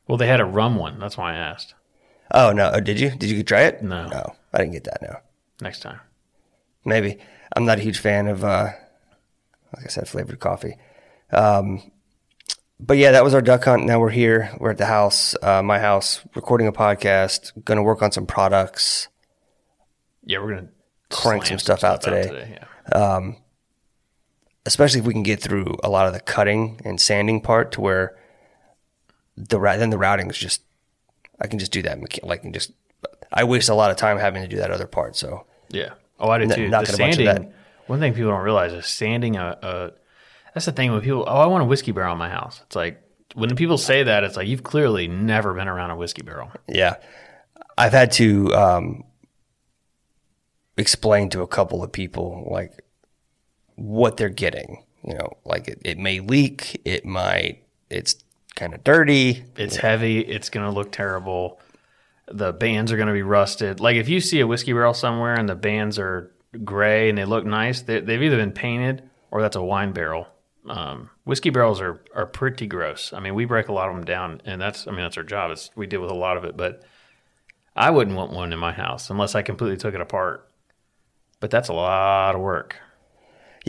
Well, 0.07 0.17
they 0.17 0.27
had 0.27 0.39
a 0.39 0.45
rum 0.45 0.75
one. 0.77 0.99
That's 0.99 1.17
why 1.17 1.33
I 1.33 1.37
asked. 1.37 1.75
Oh 2.31 2.51
no, 2.51 2.71
oh, 2.73 2.79
did 2.79 2.99
you? 2.99 3.09
Did 3.11 3.29
you 3.29 3.43
try 3.43 3.61
it? 3.61 3.81
No. 3.83 4.07
No, 4.07 4.35
I 4.53 4.57
didn't 4.59 4.73
get 4.73 4.83
that. 4.85 5.01
No, 5.01 5.17
Next 5.61 5.81
time. 5.81 5.99
maybe. 6.85 7.17
I'm 7.55 7.65
not 7.65 7.79
a 7.79 7.81
huge 7.81 7.99
fan 7.99 8.27
of, 8.27 8.43
uh, 8.43 8.69
like 9.75 9.85
I 9.85 9.89
said, 9.89 10.07
flavored 10.07 10.39
coffee. 10.39 10.75
Um, 11.31 11.91
but 12.79 12.97
yeah, 12.97 13.11
that 13.11 13.23
was 13.23 13.33
our 13.33 13.41
duck 13.41 13.63
hunt. 13.65 13.85
Now 13.85 13.99
we're 13.99 14.09
here. 14.11 14.51
We're 14.59 14.69
at 14.71 14.77
the 14.77 14.85
house, 14.85 15.35
uh, 15.41 15.61
my 15.63 15.79
house, 15.79 16.21
recording 16.35 16.67
a 16.67 16.71
podcast. 16.71 17.51
Going 17.65 17.77
to 17.77 17.83
work 17.83 18.01
on 18.03 18.11
some 18.11 18.25
products. 18.27 19.07
Yeah, 20.23 20.39
we're 20.39 20.55
gonna 20.55 20.69
Crank 21.09 21.47
some 21.47 21.57
stuff 21.57 21.83
out 21.83 22.01
today. 22.01 22.57
Yeah. 22.91 23.27
Especially 24.69 24.99
if 24.99 25.05
we 25.07 25.13
can 25.13 25.23
get 25.23 25.41
through 25.41 25.75
a 25.83 25.89
lot 25.89 26.05
of 26.05 26.13
the 26.13 26.19
cutting 26.19 26.79
and 26.85 27.01
sanding 27.01 27.41
part 27.41 27.71
to 27.71 27.81
where 27.81 28.15
the 29.35 29.57
then 29.59 29.89
the 29.89 29.97
routing 29.97 30.29
is 30.29 30.37
just 30.37 30.61
I 31.41 31.47
can 31.47 31.57
just 31.57 31.71
do 31.71 31.81
that 31.81 31.97
like 32.23 32.43
and 32.43 32.53
just 32.53 32.71
I 33.33 33.45
waste 33.45 33.67
a 33.69 33.73
lot 33.73 33.89
of 33.89 33.97
time 33.97 34.19
having 34.19 34.43
to 34.43 34.47
do 34.47 34.57
that 34.57 34.69
other 34.69 34.85
part. 34.85 35.15
So 35.15 35.45
Yeah. 35.69 35.93
Oh, 36.19 36.29
I 36.29 36.37
do 36.37 36.43
N- 36.43 36.49
too. 36.51 36.67
not 36.69 36.85
the 36.85 36.91
gonna 36.91 37.03
bunch 37.03 37.17
of 37.17 37.25
that. 37.25 37.51
One 37.87 37.99
thing 37.99 38.13
people 38.13 38.29
don't 38.29 38.43
realize 38.43 38.71
is 38.73 38.85
sanding 38.85 39.37
a, 39.37 39.57
a. 39.63 39.91
That's 40.53 40.67
the 40.67 40.71
thing 40.71 40.91
with 40.91 41.03
people. 41.03 41.23
Oh, 41.27 41.37
I 41.39 41.47
want 41.47 41.63
a 41.63 41.65
whiskey 41.65 41.91
barrel 41.91 42.11
in 42.13 42.19
my 42.19 42.29
house. 42.29 42.61
It's 42.67 42.75
like 42.75 43.01
when 43.33 43.55
people 43.55 43.79
say 43.79 44.03
that, 44.03 44.23
it's 44.23 44.35
like 44.37 44.47
you've 44.47 44.61
clearly 44.63 45.07
never 45.07 45.55
been 45.55 45.67
around 45.67 45.89
a 45.89 45.95
whiskey 45.95 46.21
barrel. 46.21 46.51
yeah, 46.67 46.97
I've 47.75 47.93
had 47.93 48.11
to 48.13 48.53
um, 48.53 49.03
explain 50.77 51.29
to 51.31 51.41
a 51.41 51.47
couple 51.47 51.83
of 51.83 51.91
people 51.91 52.47
like 52.51 52.83
what 53.79 54.17
they're 54.17 54.29
getting. 54.29 54.83
You 55.03 55.15
know, 55.15 55.37
like 55.45 55.67
it, 55.67 55.81
it 55.85 55.97
may 55.97 56.19
leak, 56.19 56.81
it 56.83 57.05
might, 57.05 57.63
it's 57.89 58.15
kind 58.55 58.73
of 58.73 58.83
dirty. 58.83 59.45
It's 59.55 59.77
heavy. 59.77 60.19
It's 60.19 60.49
gonna 60.49 60.71
look 60.71 60.91
terrible. 60.91 61.59
The 62.27 62.51
bands 62.51 62.91
are 62.91 62.97
gonna 62.97 63.13
be 63.13 63.23
rusted. 63.23 63.79
Like 63.79 63.95
if 63.95 64.09
you 64.09 64.19
see 64.19 64.41
a 64.41 64.47
whiskey 64.47 64.73
barrel 64.73 64.93
somewhere 64.93 65.35
and 65.35 65.47
the 65.47 65.55
bands 65.55 65.97
are 65.97 66.31
gray 66.63 67.09
and 67.09 67.17
they 67.17 67.25
look 67.25 67.45
nice, 67.45 67.81
they, 67.81 68.01
they've 68.01 68.21
either 68.21 68.37
been 68.37 68.51
painted 68.51 69.09
or 69.31 69.41
that's 69.41 69.55
a 69.55 69.63
wine 69.63 69.93
barrel. 69.93 70.27
Um, 70.67 71.09
whiskey 71.23 71.49
barrels 71.49 71.79
are 71.79 72.01
are 72.13 72.25
pretty 72.25 72.67
gross. 72.67 73.13
I 73.13 73.21
mean, 73.21 73.33
we 73.33 73.45
break 73.45 73.69
a 73.69 73.73
lot 73.73 73.89
of 73.89 73.95
them 73.95 74.03
down, 74.03 74.41
and 74.45 74.61
that's 74.61 74.85
I 74.85 74.91
mean 74.91 75.01
that's 75.01 75.17
our 75.17 75.23
job. 75.23 75.51
It's, 75.51 75.71
we 75.75 75.87
deal 75.87 76.01
with 76.01 76.11
a 76.11 76.15
lot 76.15 76.35
of 76.35 76.43
it, 76.43 76.57
but 76.57 76.83
I 77.75 77.91
wouldn't 77.91 78.17
want 78.17 78.33
one 78.33 78.51
in 78.51 78.59
my 78.59 78.73
house 78.73 79.09
unless 79.09 79.35
I 79.35 79.41
completely 79.41 79.77
took 79.77 79.95
it 79.95 80.01
apart. 80.01 80.47
But 81.39 81.49
that's 81.49 81.69
a 81.69 81.73
lot 81.73 82.35
of 82.35 82.41
work. 82.41 82.75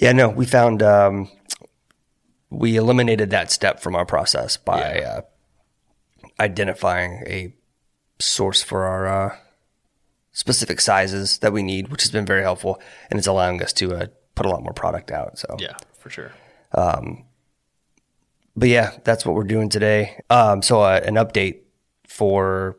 Yeah, 0.01 0.13
no, 0.13 0.31
we 0.31 0.47
found 0.47 0.83
um, 0.83 1.31
we 2.49 2.77
eliminated 2.77 3.29
that 3.31 3.51
step 3.51 3.81
from 3.81 3.95
our 3.95 4.07
process 4.07 4.57
by 4.57 5.03
uh, 5.03 5.21
identifying 6.41 7.23
a 7.27 7.53
source 8.19 8.63
for 8.63 8.85
our 8.85 9.07
uh, 9.07 9.37
specific 10.33 10.81
sizes 10.81 11.39
that 11.39 11.53
we 11.53 11.63
need, 11.63 11.89
which 11.89 12.01
has 12.03 12.11
been 12.11 12.25
very 12.25 12.43
helpful, 12.43 12.81
and 13.11 13.19
it's 13.19 13.27
allowing 13.27 13.63
us 13.63 13.75
to 13.75 13.95
uh, 13.95 14.07
put 14.35 14.47
a 14.47 14.49
lot 14.49 14.63
more 14.63 14.73
product 14.73 15.11
out. 15.11 15.39
So, 15.39 15.57
Yeah, 15.59 15.77
for 15.99 16.09
sure. 16.09 16.33
but 16.73 18.69
yeah, 18.69 18.93
that's 19.05 19.27
what 19.27 19.35
we're 19.35 19.45
doing 19.45 19.69
today. 19.69 20.21
Um, 20.31 20.63
so, 20.63 20.81
uh, 20.81 21.01
an 21.05 21.17
update 21.17 21.61
for 22.07 22.79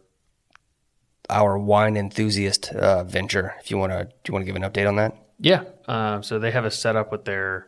our 1.30 1.58
wine 1.58 1.98
enthusiast 1.98 2.74
uh, 2.74 3.04
venture. 3.04 3.54
If 3.60 3.70
you 3.70 3.78
want 3.78 3.92
to, 3.92 4.06
do 4.06 4.12
you 4.28 4.34
want 4.34 4.42
to 4.42 4.46
give 4.52 4.56
an 4.56 4.64
update 4.64 4.88
on 4.88 4.96
that? 4.96 5.16
Yeah. 5.42 5.64
Um, 5.88 6.22
so 6.22 6.38
they 6.40 6.52
have 6.52 6.66
a 6.66 6.72
setup 6.72 7.12
with 7.12 7.26
their. 7.26 7.68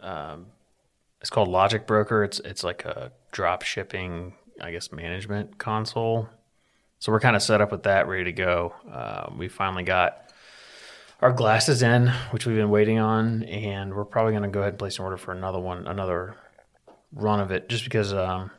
Um, 0.00 0.46
it's 1.20 1.30
called 1.30 1.48
Logicbroker. 1.48 2.24
It's 2.24 2.40
it's 2.40 2.64
like 2.64 2.84
a 2.84 3.12
drop 3.30 3.62
shipping, 3.62 4.34
I 4.60 4.72
guess, 4.72 4.90
management 4.90 5.58
console. 5.58 6.28
So 6.98 7.12
we're 7.12 7.20
kind 7.20 7.36
of 7.36 7.42
set 7.42 7.60
up 7.60 7.70
with 7.70 7.84
that, 7.84 8.08
ready 8.08 8.24
to 8.24 8.32
go. 8.32 8.74
Uh, 8.90 9.30
we 9.36 9.48
finally 9.48 9.84
got 9.84 10.32
our 11.20 11.32
glasses 11.32 11.82
in, 11.82 12.08
which 12.30 12.46
we've 12.46 12.56
been 12.56 12.70
waiting 12.70 12.98
on, 12.98 13.44
and 13.44 13.94
we're 13.94 14.04
probably 14.04 14.32
going 14.32 14.42
to 14.42 14.48
go 14.48 14.60
ahead 14.60 14.72
and 14.72 14.78
place 14.78 14.98
an 14.98 15.04
order 15.04 15.16
for 15.16 15.32
another 15.32 15.60
one, 15.60 15.86
another 15.86 16.36
run 17.12 17.38
of 17.38 17.52
it, 17.52 17.68
just 17.68 17.84
because 17.84 18.12
um, 18.12 18.50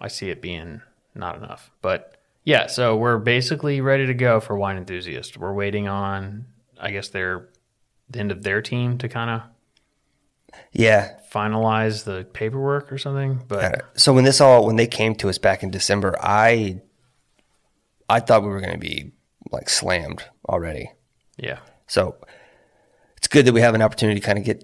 I 0.00 0.06
see 0.06 0.30
it 0.30 0.40
being 0.40 0.82
not 1.16 1.36
enough. 1.36 1.70
But 1.80 2.16
yeah, 2.44 2.68
so 2.68 2.96
we're 2.96 3.18
basically 3.18 3.80
ready 3.80 4.06
to 4.06 4.14
go 4.14 4.38
for 4.38 4.56
wine 4.56 4.76
enthusiast. 4.76 5.36
We're 5.36 5.52
waiting 5.52 5.88
on, 5.88 6.46
I 6.80 6.92
guess, 6.92 7.08
their 7.08 7.48
the 8.12 8.20
end 8.20 8.30
of 8.32 8.42
their 8.42 8.60
team 8.62 8.98
to 8.98 9.08
kind 9.08 9.30
of 9.30 9.42
Yeah. 10.72 11.16
finalize 11.32 12.04
the 12.04 12.24
paperwork 12.32 12.92
or 12.92 12.98
something. 12.98 13.42
But 13.48 13.84
So 13.98 14.12
when 14.12 14.24
this 14.24 14.40
all 14.40 14.66
when 14.66 14.76
they 14.76 14.86
came 14.86 15.14
to 15.16 15.28
us 15.28 15.38
back 15.38 15.62
in 15.62 15.70
December, 15.70 16.14
I 16.20 16.80
I 18.08 18.20
thought 18.20 18.42
we 18.42 18.48
were 18.48 18.60
going 18.60 18.72
to 18.74 18.78
be 18.78 19.12
like 19.50 19.68
slammed 19.70 20.22
already. 20.48 20.92
yeah, 21.36 21.58
So 21.86 22.16
it's 23.16 23.28
good 23.28 23.46
that 23.46 23.52
we 23.54 23.60
have 23.62 23.74
an 23.74 23.82
opportunity 23.82 24.20
to 24.20 24.26
kind 24.26 24.38
of 24.38 24.44
get 24.44 24.60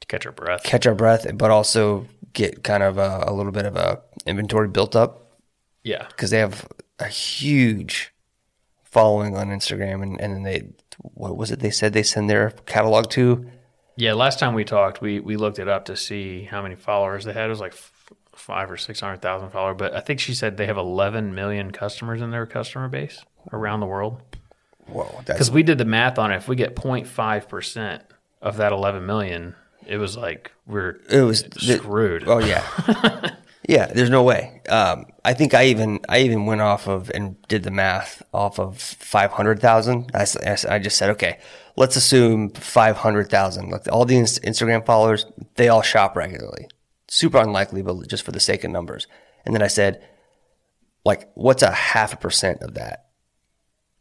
to 0.00 0.06
catch 0.06 0.26
our 0.26 0.32
breath. 0.32 0.62
catch 0.62 0.86
our 0.86 0.94
breath, 0.94 1.26
but 1.34 1.50
also 1.50 2.06
get 2.32 2.62
kind 2.62 2.82
of 2.82 2.98
a, 2.98 3.24
a 3.26 3.32
little 3.32 3.52
bit 3.52 3.64
of 3.66 3.76
a 3.76 4.00
inventory 4.26 4.68
built 4.68 4.94
up 4.94 5.38
yeah, 5.82 6.06
because 6.08 6.30
they 6.30 6.38
have 6.38 6.66
a 6.98 7.08
huge 7.08 8.12
following 8.84 9.34
on 9.36 9.48
Instagram, 9.48 10.02
and 10.02 10.20
and 10.20 10.34
then 10.34 10.42
they 10.42 10.68
what 11.02 11.36
was 11.36 11.50
it 11.50 11.60
they 11.60 11.70
said 11.70 11.92
they 11.92 12.02
send 12.02 12.28
their 12.30 12.50
catalog 12.66 13.10
to? 13.10 13.46
yeah. 13.96 14.12
Last 14.14 14.38
time 14.38 14.54
we 14.54 14.64
talked, 14.64 15.00
we 15.00 15.20
we 15.20 15.36
looked 15.36 15.58
it 15.58 15.68
up 15.68 15.86
to 15.86 15.96
see 15.96 16.44
how 16.44 16.62
many 16.62 16.74
followers 16.76 17.24
they 17.24 17.32
had. 17.32 17.46
It 17.46 17.48
was 17.48 17.60
like 17.60 17.72
f- 17.72 17.92
five 18.34 18.70
or 18.70 18.76
six 18.76 19.00
hundred 19.00 19.20
thousand 19.22 19.50
followers. 19.50 19.76
But 19.78 19.94
I 19.94 20.00
think 20.00 20.20
she 20.20 20.34
said 20.34 20.56
they 20.56 20.66
have 20.66 20.76
eleven 20.78 21.34
million 21.34 21.70
customers 21.70 22.20
in 22.22 22.30
their 22.30 22.46
customer 22.46 22.88
base 22.88 23.22
around 23.52 23.80
the 23.80 23.86
world. 23.86 24.20
Whoa, 24.86 25.22
Because 25.26 25.50
we 25.50 25.62
did 25.62 25.78
the 25.78 25.84
math 25.84 26.18
on 26.18 26.32
it. 26.32 26.36
If 26.36 26.48
we 26.48 26.56
get 26.56 26.74
0.5 26.74 27.48
percent 27.48 28.02
of 28.42 28.56
that 28.56 28.72
eleven 28.72 29.06
million, 29.06 29.54
it 29.86 29.98
was 29.98 30.16
like 30.16 30.50
we're 30.66 31.00
it 31.10 31.20
was 31.22 31.42
the- 31.44 31.76
screwed. 31.78 32.24
Oh 32.26 32.38
yeah, 32.38 32.66
yeah. 33.70 33.86
There's 33.86 34.10
no 34.10 34.24
way. 34.24 34.60
Um, 34.68 35.06
I 35.24 35.32
think 35.32 35.54
I 35.54 35.66
even 35.66 36.00
I 36.08 36.20
even 36.20 36.44
went 36.44 36.60
off 36.60 36.88
of 36.88 37.10
and 37.14 37.40
did 37.46 37.62
the 37.62 37.70
math 37.70 38.22
off 38.34 38.58
of 38.58 38.78
five 38.80 39.30
hundred 39.30 39.60
thousand. 39.60 40.10
I 40.12 40.24
just 40.78 40.98
said 40.98 41.10
okay, 41.10 41.38
let's 41.76 41.94
assume 41.94 42.50
five 42.50 42.96
hundred 42.96 43.30
thousand. 43.30 43.70
Like 43.70 43.86
all 43.90 44.04
the 44.04 44.16
Instagram 44.16 44.84
followers, 44.84 45.24
they 45.54 45.68
all 45.68 45.82
shop 45.82 46.16
regularly. 46.16 46.68
Super 47.08 47.38
unlikely, 47.38 47.82
but 47.82 48.08
just 48.08 48.24
for 48.24 48.32
the 48.32 48.40
sake 48.40 48.64
of 48.64 48.70
numbers. 48.70 49.06
And 49.44 49.54
then 49.54 49.62
I 49.62 49.68
said, 49.68 50.04
like, 51.04 51.30
what's 51.34 51.62
a 51.62 51.70
half 51.70 52.12
a 52.12 52.16
percent 52.16 52.62
of 52.62 52.74
that 52.74 53.06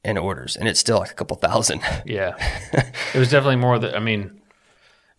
in 0.03 0.17
orders? 0.17 0.57
And 0.57 0.67
it's 0.67 0.80
still 0.80 0.97
like 0.97 1.11
a 1.11 1.15
couple 1.15 1.38
thousand. 1.38 1.82
Yeah, 2.05 2.36
it 3.13 3.17
was 3.20 3.30
definitely 3.30 3.57
more 3.57 3.78
that 3.80 3.95
I 3.95 3.99
mean, 3.99 4.38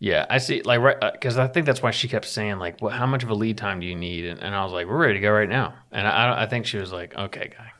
yeah, 0.02 0.24
I 0.30 0.38
see. 0.38 0.62
Like, 0.62 0.80
right, 0.80 0.96
uh, 1.00 1.10
because 1.12 1.36
I 1.36 1.46
think 1.46 1.66
that's 1.66 1.82
why 1.82 1.90
she 1.92 2.08
kept 2.08 2.24
saying 2.24 2.58
like, 2.58 2.80
"Well, 2.80 2.90
how 2.90 3.04
much 3.06 3.22
of 3.22 3.28
a 3.30 3.34
lead 3.34 3.58
time 3.58 3.80
do 3.80 3.86
you 3.86 3.94
need?" 3.94 4.24
And, 4.24 4.40
and 4.40 4.54
I 4.54 4.64
was 4.64 4.72
like, 4.72 4.86
"We're 4.86 4.96
ready 4.98 5.14
to 5.14 5.20
go 5.20 5.30
right 5.30 5.48
now." 5.48 5.74
And 5.92 6.06
I, 6.06 6.42
I 6.42 6.46
think 6.46 6.64
she 6.66 6.78
was 6.78 6.90
like, 6.90 7.14
"Okay, 7.14 7.52
guy," 7.56 7.72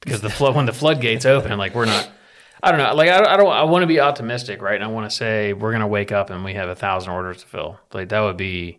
because 0.00 0.20
the 0.20 0.30
flood 0.30 0.54
when 0.54 0.66
the 0.66 0.72
floodgates 0.72 1.26
open, 1.26 1.58
like 1.58 1.74
we're 1.74 1.86
not. 1.86 2.08
I 2.62 2.70
don't 2.70 2.78
know. 2.78 2.94
Like 2.94 3.08
I, 3.10 3.34
I 3.34 3.36
don't. 3.36 3.52
I 3.52 3.64
want 3.64 3.82
to 3.82 3.88
be 3.88 3.98
optimistic, 3.98 4.62
right? 4.62 4.76
And 4.76 4.84
I 4.84 4.86
want 4.86 5.10
to 5.10 5.16
say 5.16 5.52
we're 5.52 5.72
gonna 5.72 5.88
wake 5.88 6.12
up 6.12 6.30
and 6.30 6.44
we 6.44 6.54
have 6.54 6.68
a 6.68 6.76
thousand 6.76 7.12
orders 7.12 7.38
to 7.42 7.46
fill. 7.48 7.80
Like 7.92 8.10
that 8.10 8.20
would 8.20 8.36
be, 8.36 8.78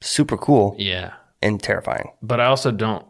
Super 0.00 0.36
cool 0.36 0.74
yeah. 0.78 1.12
and 1.40 1.62
terrifying. 1.62 2.10
But 2.22 2.40
I 2.40 2.46
also 2.46 2.72
don't. 2.72 3.06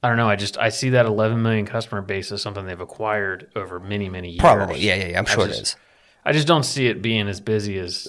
I 0.00 0.08
don't 0.08 0.16
know. 0.16 0.28
I 0.28 0.36
just 0.36 0.58
I 0.58 0.68
see 0.68 0.90
that 0.90 1.06
11 1.06 1.42
million 1.42 1.66
customer 1.66 2.02
base 2.02 2.30
as 2.30 2.40
something 2.42 2.66
they've 2.66 2.78
acquired 2.80 3.50
over 3.56 3.80
many 3.80 4.08
many 4.08 4.28
years. 4.28 4.40
Probably, 4.40 4.78
yeah, 4.78 4.94
yeah, 4.94 5.06
yeah. 5.08 5.18
I'm 5.18 5.26
I 5.26 5.30
sure 5.30 5.46
just- 5.48 5.58
it 5.58 5.62
is. 5.62 5.76
I 6.24 6.32
just 6.32 6.46
don't 6.46 6.64
see 6.64 6.86
it 6.86 7.02
being 7.02 7.28
as 7.28 7.40
busy 7.40 7.78
as 7.78 8.08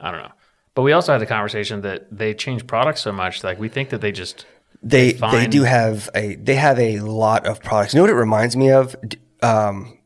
I 0.00 0.10
don't 0.10 0.22
know. 0.22 0.32
But 0.74 0.82
we 0.82 0.92
also 0.92 1.12
had 1.12 1.20
the 1.20 1.26
conversation 1.26 1.82
that 1.82 2.06
they 2.10 2.34
change 2.34 2.66
products 2.66 3.02
so 3.02 3.12
much. 3.12 3.44
Like 3.44 3.58
we 3.58 3.68
think 3.68 3.90
that 3.90 4.00
they 4.00 4.12
just 4.12 4.46
They 4.82 5.12
they 5.12 5.46
do 5.46 5.62
have 5.62 6.08
a 6.14 6.36
they 6.36 6.54
have 6.54 6.78
a 6.78 7.00
lot 7.00 7.46
of 7.46 7.62
products. 7.62 7.94
You 7.94 7.98
know 7.98 8.04
what 8.04 8.10
it 8.10 8.14
reminds 8.14 8.56
me 8.56 8.70
of? 8.70 8.96
Um, 9.42 9.98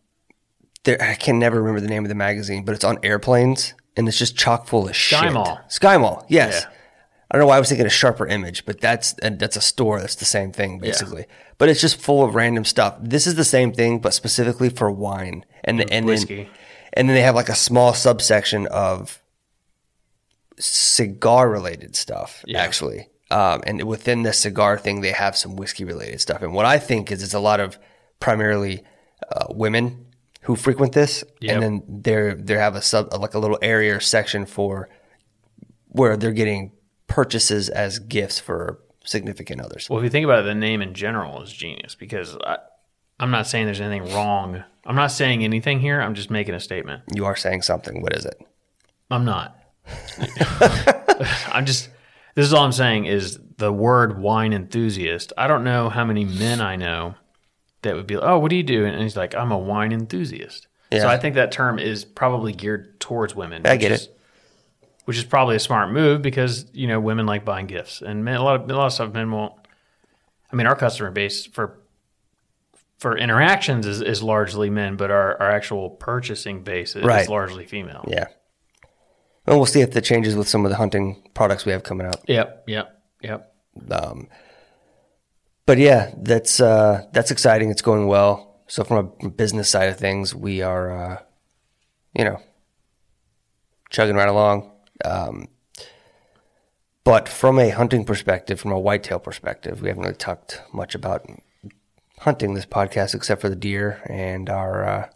there 0.84 1.00
I 1.00 1.14
can 1.14 1.38
never 1.38 1.60
remember 1.60 1.80
the 1.80 1.88
name 1.88 2.04
of 2.04 2.08
the 2.08 2.14
magazine, 2.14 2.64
but 2.64 2.74
it's 2.74 2.84
on 2.84 2.98
airplanes 3.02 3.74
and 3.96 4.08
it's 4.08 4.18
just 4.18 4.36
chock 4.36 4.66
full 4.66 4.88
of 4.88 4.96
shit. 4.96 5.18
SkyMall. 5.18 5.70
Sky 5.70 5.96
Mall, 5.98 6.26
yes. 6.28 6.62
Yeah. 6.62 6.72
I 7.30 7.36
don't 7.36 7.40
know 7.40 7.48
why 7.48 7.56
I 7.56 7.58
was 7.58 7.68
thinking 7.68 7.86
a 7.86 7.90
sharper 7.90 8.26
image, 8.26 8.64
but 8.66 8.80
that's 8.80 9.14
and 9.14 9.38
that's 9.38 9.56
a 9.56 9.60
store. 9.60 10.00
That's 10.00 10.14
the 10.14 10.24
same 10.24 10.52
thing 10.52 10.78
basically. 10.78 11.26
But 11.58 11.68
it's 11.68 11.80
just 11.80 12.00
full 12.00 12.22
of 12.22 12.34
random 12.34 12.64
stuff. 12.64 12.96
This 13.00 13.26
is 13.26 13.34
the 13.34 13.44
same 13.44 13.72
thing, 13.72 13.98
but 13.98 14.14
specifically 14.14 14.68
for 14.68 14.90
wine 14.90 15.44
and 15.64 15.90
and 15.90 16.06
whiskey. 16.06 16.44
then 16.44 16.46
and 16.96 17.08
then 17.08 17.14
they 17.14 17.22
have 17.22 17.34
like 17.34 17.48
a 17.48 17.54
small 17.54 17.94
subsection 17.94 18.66
of 18.68 19.22
cigar 20.58 21.48
related 21.48 21.94
stuff 21.96 22.42
Yeah. 22.46 22.62
actually. 22.62 23.08
Um, 23.30 23.62
and 23.66 23.82
within 23.84 24.22
the 24.22 24.32
cigar 24.32 24.78
thing, 24.78 25.00
they 25.00 25.10
have 25.12 25.36
some 25.36 25.56
whiskey 25.56 25.84
related 25.84 26.20
stuff. 26.20 26.42
And 26.42 26.54
what 26.54 26.64
I 26.64 26.78
think 26.78 27.10
is 27.10 27.22
it's 27.22 27.34
a 27.34 27.40
lot 27.40 27.60
of 27.60 27.78
primarily 28.20 28.82
uh, 29.30 29.46
women 29.50 30.06
who 30.42 30.54
frequent 30.56 30.92
this, 30.92 31.24
Yep. 31.40 31.52
and 31.54 31.62
then 31.62 31.82
they're 32.02 32.34
they 32.34 32.54
have 32.54 32.76
a 32.76 32.82
sub 32.82 33.12
like 33.12 33.34
a 33.34 33.38
little 33.38 33.58
area 33.60 33.96
or 33.96 34.00
section 34.00 34.46
for 34.46 34.88
where 35.88 36.16
they're 36.16 36.30
getting 36.32 36.70
purchases 37.08 37.68
as 37.68 37.98
gifts 37.98 38.38
for 38.38 38.78
significant 39.04 39.60
others. 39.60 39.88
well, 39.90 39.98
if 39.98 40.04
you 40.04 40.10
think 40.10 40.24
about 40.24 40.40
it, 40.40 40.44
the 40.44 40.54
name 40.54 40.80
in 40.82 40.94
general 40.94 41.42
is 41.42 41.52
genius 41.52 41.94
because 41.96 42.36
I, 42.44 42.58
I'm 43.18 43.30
not 43.30 43.46
saying 43.46 43.66
there's 43.66 43.80
anything 43.80 44.12
wrong. 44.14 44.62
I'm 44.84 44.96
not 44.96 45.10
saying 45.10 45.42
anything 45.42 45.80
here. 45.80 46.00
I'm 46.00 46.14
just 46.14 46.30
making 46.30 46.54
a 46.54 46.60
statement. 46.60 47.02
You 47.14 47.24
are 47.26 47.36
saying 47.36 47.62
something. 47.62 48.02
What 48.02 48.14
is 48.14 48.24
it? 48.26 48.40
I'm 49.10 49.24
not. 49.24 49.58
I'm 51.52 51.66
just. 51.66 51.88
This 52.34 52.44
is 52.46 52.52
all 52.52 52.64
I'm 52.64 52.72
saying 52.72 53.06
is 53.06 53.38
the 53.56 53.72
word 53.72 54.18
wine 54.18 54.52
enthusiast. 54.52 55.32
I 55.38 55.46
don't 55.46 55.64
know 55.64 55.88
how 55.88 56.04
many 56.04 56.24
men 56.24 56.60
I 56.60 56.76
know 56.76 57.14
that 57.82 57.94
would 57.94 58.06
be, 58.06 58.16
Like, 58.16 58.28
oh, 58.28 58.38
what 58.38 58.50
do 58.50 58.56
you 58.56 58.62
do? 58.62 58.84
And 58.84 59.00
he's 59.00 59.16
like, 59.16 59.34
I'm 59.34 59.52
a 59.52 59.58
wine 59.58 59.92
enthusiast. 59.92 60.66
So 60.92 61.08
I 61.08 61.18
think 61.18 61.34
that 61.34 61.50
term 61.52 61.78
is 61.78 62.04
probably 62.04 62.52
geared 62.52 63.00
towards 63.00 63.34
women. 63.34 63.66
I 63.66 63.72
which 63.72 63.80
get 63.80 63.92
is- 63.92 64.04
it. 64.04 64.12
Which 65.06 65.16
is 65.18 65.24
probably 65.24 65.54
a 65.54 65.60
smart 65.60 65.92
move 65.92 66.20
because 66.20 66.66
you 66.72 66.88
know 66.88 66.98
women 66.98 67.26
like 67.26 67.44
buying 67.44 67.66
gifts, 67.66 68.02
and 68.02 68.24
men, 68.24 68.36
a 68.38 68.42
lot 68.42 68.60
of 68.60 68.68
a 68.68 68.74
lot 68.74 68.86
of 68.86 68.92
stuff 68.92 69.12
men 69.12 69.30
won't. 69.30 69.52
I 70.52 70.56
mean, 70.56 70.66
our 70.66 70.74
customer 70.74 71.12
base 71.12 71.46
for 71.46 71.78
for 72.98 73.16
interactions 73.16 73.86
is, 73.86 74.00
is 74.00 74.22
largely 74.22 74.70
men, 74.70 74.96
but 74.96 75.10
our, 75.10 75.40
our 75.40 75.50
actual 75.50 75.90
purchasing 75.90 76.62
base 76.62 76.96
is, 76.96 77.04
Right. 77.04 77.28
largely 77.28 77.66
female. 77.66 78.04
Yeah. 78.08 78.26
Well, 79.46 79.58
we'll 79.58 79.66
see 79.66 79.80
if 79.82 79.92
that 79.92 80.02
changes 80.02 80.34
with 80.34 80.48
some 80.48 80.64
of 80.64 80.70
the 80.70 80.76
hunting 80.76 81.22
products 81.34 81.64
we 81.64 81.72
have 81.72 81.82
coming 81.82 82.06
out. 82.06 82.16
Yep. 82.26 82.64
Yep. 82.66 83.02
Yep. 83.22 83.54
Um, 83.90 84.28
but 85.66 85.78
yeah, 85.78 86.12
that's 86.16 86.60
uh, 86.60 87.04
that's 87.12 87.30
exciting. 87.30 87.70
It's 87.70 87.82
going 87.82 88.06
well. 88.06 88.60
So 88.68 88.82
from 88.82 89.12
a 89.22 89.28
business 89.28 89.68
side 89.68 89.88
of 89.88 89.96
things, 89.98 90.34
we 90.34 90.62
are, 90.62 90.90
uh, 90.90 91.18
you 92.14 92.24
know, 92.24 92.40
chugging 93.90 94.16
right 94.16 94.28
along. 94.28 94.70
Um, 95.04 95.48
but 97.04 97.28
from 97.28 97.58
a 97.60 97.70
hunting 97.70 98.04
perspective, 98.04 98.58
from 98.58 98.72
a 98.72 98.80
whitetail 98.80 99.18
perspective, 99.20 99.80
we 99.82 99.88
haven't 99.88 100.02
really 100.02 100.16
talked 100.16 100.62
much 100.72 100.94
about 100.96 101.28
hunting 102.26 102.52
this 102.54 102.66
podcast 102.66 103.14
except 103.14 103.40
for 103.40 103.48
the 103.48 103.56
deer 103.56 104.02
and 104.10 104.50
our 104.50 104.84
uh, 104.84 105.08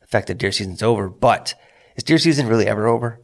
the 0.00 0.06
fact 0.06 0.26
that 0.26 0.34
deer 0.36 0.52
season's 0.52 0.82
over. 0.82 1.08
But 1.08 1.54
is 1.96 2.02
deer 2.04 2.18
season 2.18 2.48
really 2.48 2.66
ever 2.66 2.86
over? 2.86 3.22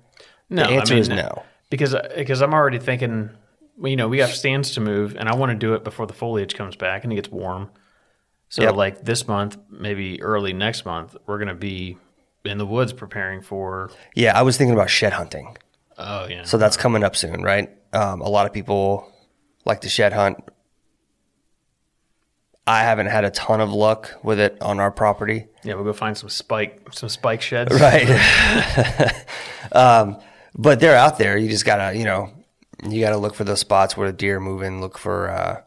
No, 0.49 0.63
the 0.65 0.71
answer 0.71 0.95
I 0.95 0.97
mean, 0.97 1.03
is 1.03 1.09
no. 1.11 1.43
because 1.69 1.95
because 2.17 2.41
I'm 2.41 2.55
already 2.55 2.79
thinking, 2.79 3.31
well, 3.77 3.91
you 3.91 3.97
know, 3.97 4.09
we 4.09 4.21
have 4.21 4.31
stands 4.33 4.71
to 4.73 4.81
move, 4.81 5.17
and 5.17 5.29
I 5.29 5.35
want 5.35 5.51
to 5.51 5.57
do 5.59 5.75
it 5.75 5.85
before 5.85 6.07
the 6.07 6.15
foliage 6.15 6.55
comes 6.55 6.77
back 6.77 7.05
and 7.05 7.13
it 7.13 7.17
gets 7.17 7.29
warm. 7.29 7.71
So 8.49 8.63
Yep. 8.63 8.75
like 8.77 9.05
this 9.05 9.27
month, 9.27 9.59
maybe 9.71 10.23
early 10.23 10.53
next 10.53 10.85
month, 10.87 11.17
we're 11.27 11.39
gonna 11.39 11.55
be 11.55 11.99
in 12.45 12.59
the 12.59 12.67
woods 12.67 12.93
preparing 12.93 13.41
for. 13.43 13.91
Yeah, 14.15 14.39
I 14.39 14.43
was 14.43 14.57
thinking 14.57 14.75
about 14.75 14.89
shed 14.91 15.13
hunting. 15.15 15.57
Oh 15.99 16.27
yeah, 16.29 16.45
So 16.45 16.57
that's 16.59 16.77
coming 16.77 17.03
up 17.03 17.17
soon, 17.17 17.43
right? 17.43 17.71
Um, 17.93 18.21
a 18.21 18.29
lot 18.29 18.47
of 18.47 18.53
people 18.53 19.11
like 19.65 19.81
to 19.83 19.89
shed 19.89 20.13
hunt. 20.13 20.37
I 22.67 22.83
haven't 22.85 23.07
had 23.07 23.25
a 23.25 23.31
ton 23.31 23.61
of 23.61 23.73
luck 23.73 24.13
with 24.23 24.39
it 24.39 24.57
on 24.63 24.79
our 24.79 24.91
property. 24.93 25.47
yeah, 25.65 25.75
we'll 25.75 25.85
go 25.85 25.93
find 25.93 26.17
some 26.17 26.29
spike 26.29 26.81
some 26.93 27.09
spike 27.09 27.43
sheds. 27.43 27.73
Right. 27.81 28.09
um, 29.73 30.19
but 30.55 30.79
they're 30.81 30.97
out 30.97 31.19
there. 31.19 31.37
You 31.37 31.49
just 31.49 31.65
gotta, 31.65 31.97
you 31.99 32.05
know, 32.05 32.31
you 32.89 33.01
gotta 33.01 33.17
look 33.17 33.35
for 33.35 33.45
those 33.45 33.61
spots 33.61 33.97
where 33.97 34.11
the 34.11 34.17
deer 34.17 34.39
move 34.41 34.63
in. 34.63 34.81
Look 34.81 34.99
for, 34.99 35.31
uh, 35.31 35.63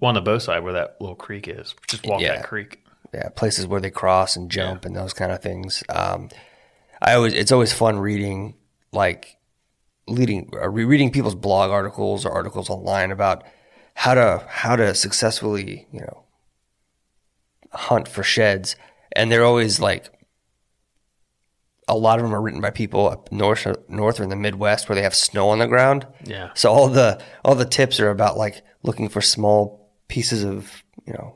Well, 0.00 0.08
on 0.08 0.14
the 0.14 0.20
bow 0.22 0.38
side 0.38 0.62
where 0.64 0.72
that 0.74 0.96
little 1.00 1.16
creek 1.16 1.48
is, 1.48 1.74
just 1.88 2.06
walk 2.06 2.20
Yeah. 2.22 2.36
that 2.36 2.44
creek. 2.44 2.78
yeah, 3.12 3.28
places 3.30 3.66
where 3.66 3.80
they 3.80 3.90
cross 3.90 4.36
and 4.36 4.50
jump 4.50 4.84
and 4.84 4.96
those 4.96 5.12
kind 5.12 5.32
of 5.32 5.42
things. 5.42 5.82
Um, 5.90 6.30
I 7.02 7.14
always, 7.14 7.34
it's 7.34 7.52
always 7.52 7.72
fun 7.72 7.98
reading, 7.98 8.54
like, 8.92 9.36
leading, 10.06 10.50
uh, 10.54 10.68
re- 10.68 10.84
reading 10.84 11.10
people's 11.10 11.34
blog 11.34 11.70
articles 11.70 12.24
or 12.24 12.32
articles 12.32 12.70
online 12.70 13.10
about 13.10 13.42
how 14.00 14.14
to, 14.14 14.42
how 14.48 14.76
to 14.76 14.94
successfully, 14.94 15.86
you 15.92 16.00
know, 16.00 16.24
hunt 17.72 18.08
for 18.08 18.22
sheds. 18.22 18.74
And 19.12 19.30
they're 19.30 19.44
always 19.44 19.78
like, 19.78 20.08
a 21.86 21.94
lot 21.96 22.18
of 22.18 22.24
them 22.24 22.34
are 22.34 22.40
written 22.40 22.60
by 22.62 22.70
people 22.70 23.08
up 23.10 23.30
north, 23.32 23.66
north 23.88 24.20
or 24.20 24.22
in 24.22 24.28
the 24.30 24.36
Midwest 24.36 24.88
where 24.88 24.96
they 24.96 25.02
have 25.02 25.14
snow 25.14 25.50
on 25.50 25.58
the 25.58 25.66
ground. 25.66 26.06
Yeah. 26.24 26.50
So 26.54 26.70
all 26.72 26.88
the 26.88 27.20
all 27.44 27.54
the 27.56 27.64
tips 27.64 27.98
are 28.00 28.10
about 28.10 28.38
like 28.38 28.62
looking 28.84 29.08
for 29.08 29.20
small 29.20 29.90
pieces 30.08 30.44
of 30.44 30.82
you 31.04 31.12
know 31.12 31.34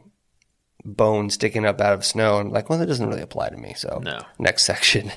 bone 0.85 1.29
sticking 1.29 1.67
up 1.67 1.81
out 1.81 1.93
of 1.95 2.05
snow. 2.05 2.37
I'm 2.39 2.51
like, 2.51 2.71
well, 2.71 2.79
that 2.79 2.87
doesn't 2.87 3.07
really 3.09 3.21
apply 3.23 3.49
to 3.51 3.57
me. 3.57 3.75
So 3.77 4.01
No. 4.05 4.21
next 4.39 4.63
section. 4.65 5.11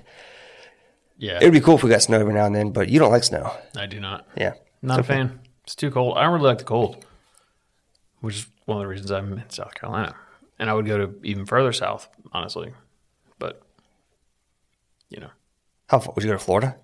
Yeah, 1.20 1.40
It 1.40 1.46
would 1.46 1.54
be 1.54 1.62
cool 1.62 1.76
if 1.76 1.84
we 1.84 1.90
got 1.90 2.02
snow 2.02 2.20
every 2.20 2.34
now 2.34 2.46
and 2.46 2.56
then, 2.56 2.72
but 2.72 2.90
you 2.90 3.00
don't 3.00 3.12
like 3.12 3.24
snow. 3.24 3.52
I 3.76 3.86
do 3.86 4.00
not. 4.00 4.28
Yeah. 4.36 4.54
Not 4.82 5.00
a 5.00 5.04
fan. 5.04 5.40
It's 5.64 5.76
too 5.76 5.92
cold. 5.92 6.18
I 6.18 6.24
don't 6.24 6.34
really 6.34 6.46
like 6.46 6.60
the 6.60 6.64
cold, 6.64 7.06
which 8.28 8.36
is 8.40 8.48
one 8.66 8.78
of 8.78 8.82
the 8.82 8.88
reasons 8.88 9.10
I'm 9.10 9.32
in 9.32 9.50
South 9.50 9.74
Carolina. 9.74 10.14
And 10.60 10.70
I 10.70 10.74
would 10.74 10.86
go 10.86 10.98
to 10.98 11.16
even 11.24 11.46
further 11.46 11.72
south, 11.72 12.10
honestly. 12.34 12.74
But, 13.40 13.62
you 15.10 15.22
know, 15.22 15.30
How 15.88 16.00
far 16.00 16.14
would 16.14 16.26
you 16.26 16.30
go 16.30 16.36
to 16.38 16.44
Florida? 16.44 16.76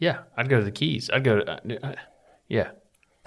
yeah, 0.00 0.22
I'd 0.36 0.48
go 0.48 0.58
to 0.58 0.64
the 0.64 0.72
Keys. 0.72 1.08
I'd 1.12 1.22
go 1.22 1.38
to, 1.38 1.52
uh, 1.52 1.86
uh, 1.86 1.94
yeah. 2.48 2.70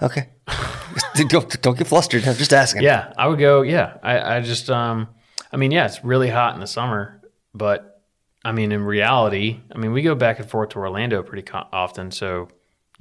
Okay. 0.02 0.28
don't, 1.28 1.62
don't 1.62 1.78
get 1.78 1.86
flustered. 1.86 2.28
I'm 2.28 2.34
just 2.34 2.52
asking. 2.52 2.82
Yeah, 2.82 3.10
I 3.16 3.26
would 3.26 3.38
go. 3.38 3.62
Yeah, 3.62 3.96
I, 4.02 4.36
I 4.36 4.40
just, 4.42 4.68
um, 4.68 5.08
I 5.50 5.56
mean, 5.56 5.70
yeah, 5.70 5.86
it's 5.86 6.04
really 6.04 6.28
hot 6.28 6.52
in 6.52 6.60
the 6.60 6.66
summer, 6.66 7.22
but 7.54 8.02
I 8.44 8.52
mean, 8.52 8.70
in 8.70 8.84
reality, 8.84 9.60
I 9.74 9.78
mean, 9.78 9.92
we 9.92 10.02
go 10.02 10.14
back 10.14 10.40
and 10.40 10.50
forth 10.50 10.70
to 10.70 10.78
Orlando 10.78 11.22
pretty 11.22 11.42
co- 11.44 11.68
often. 11.72 12.10
So, 12.10 12.48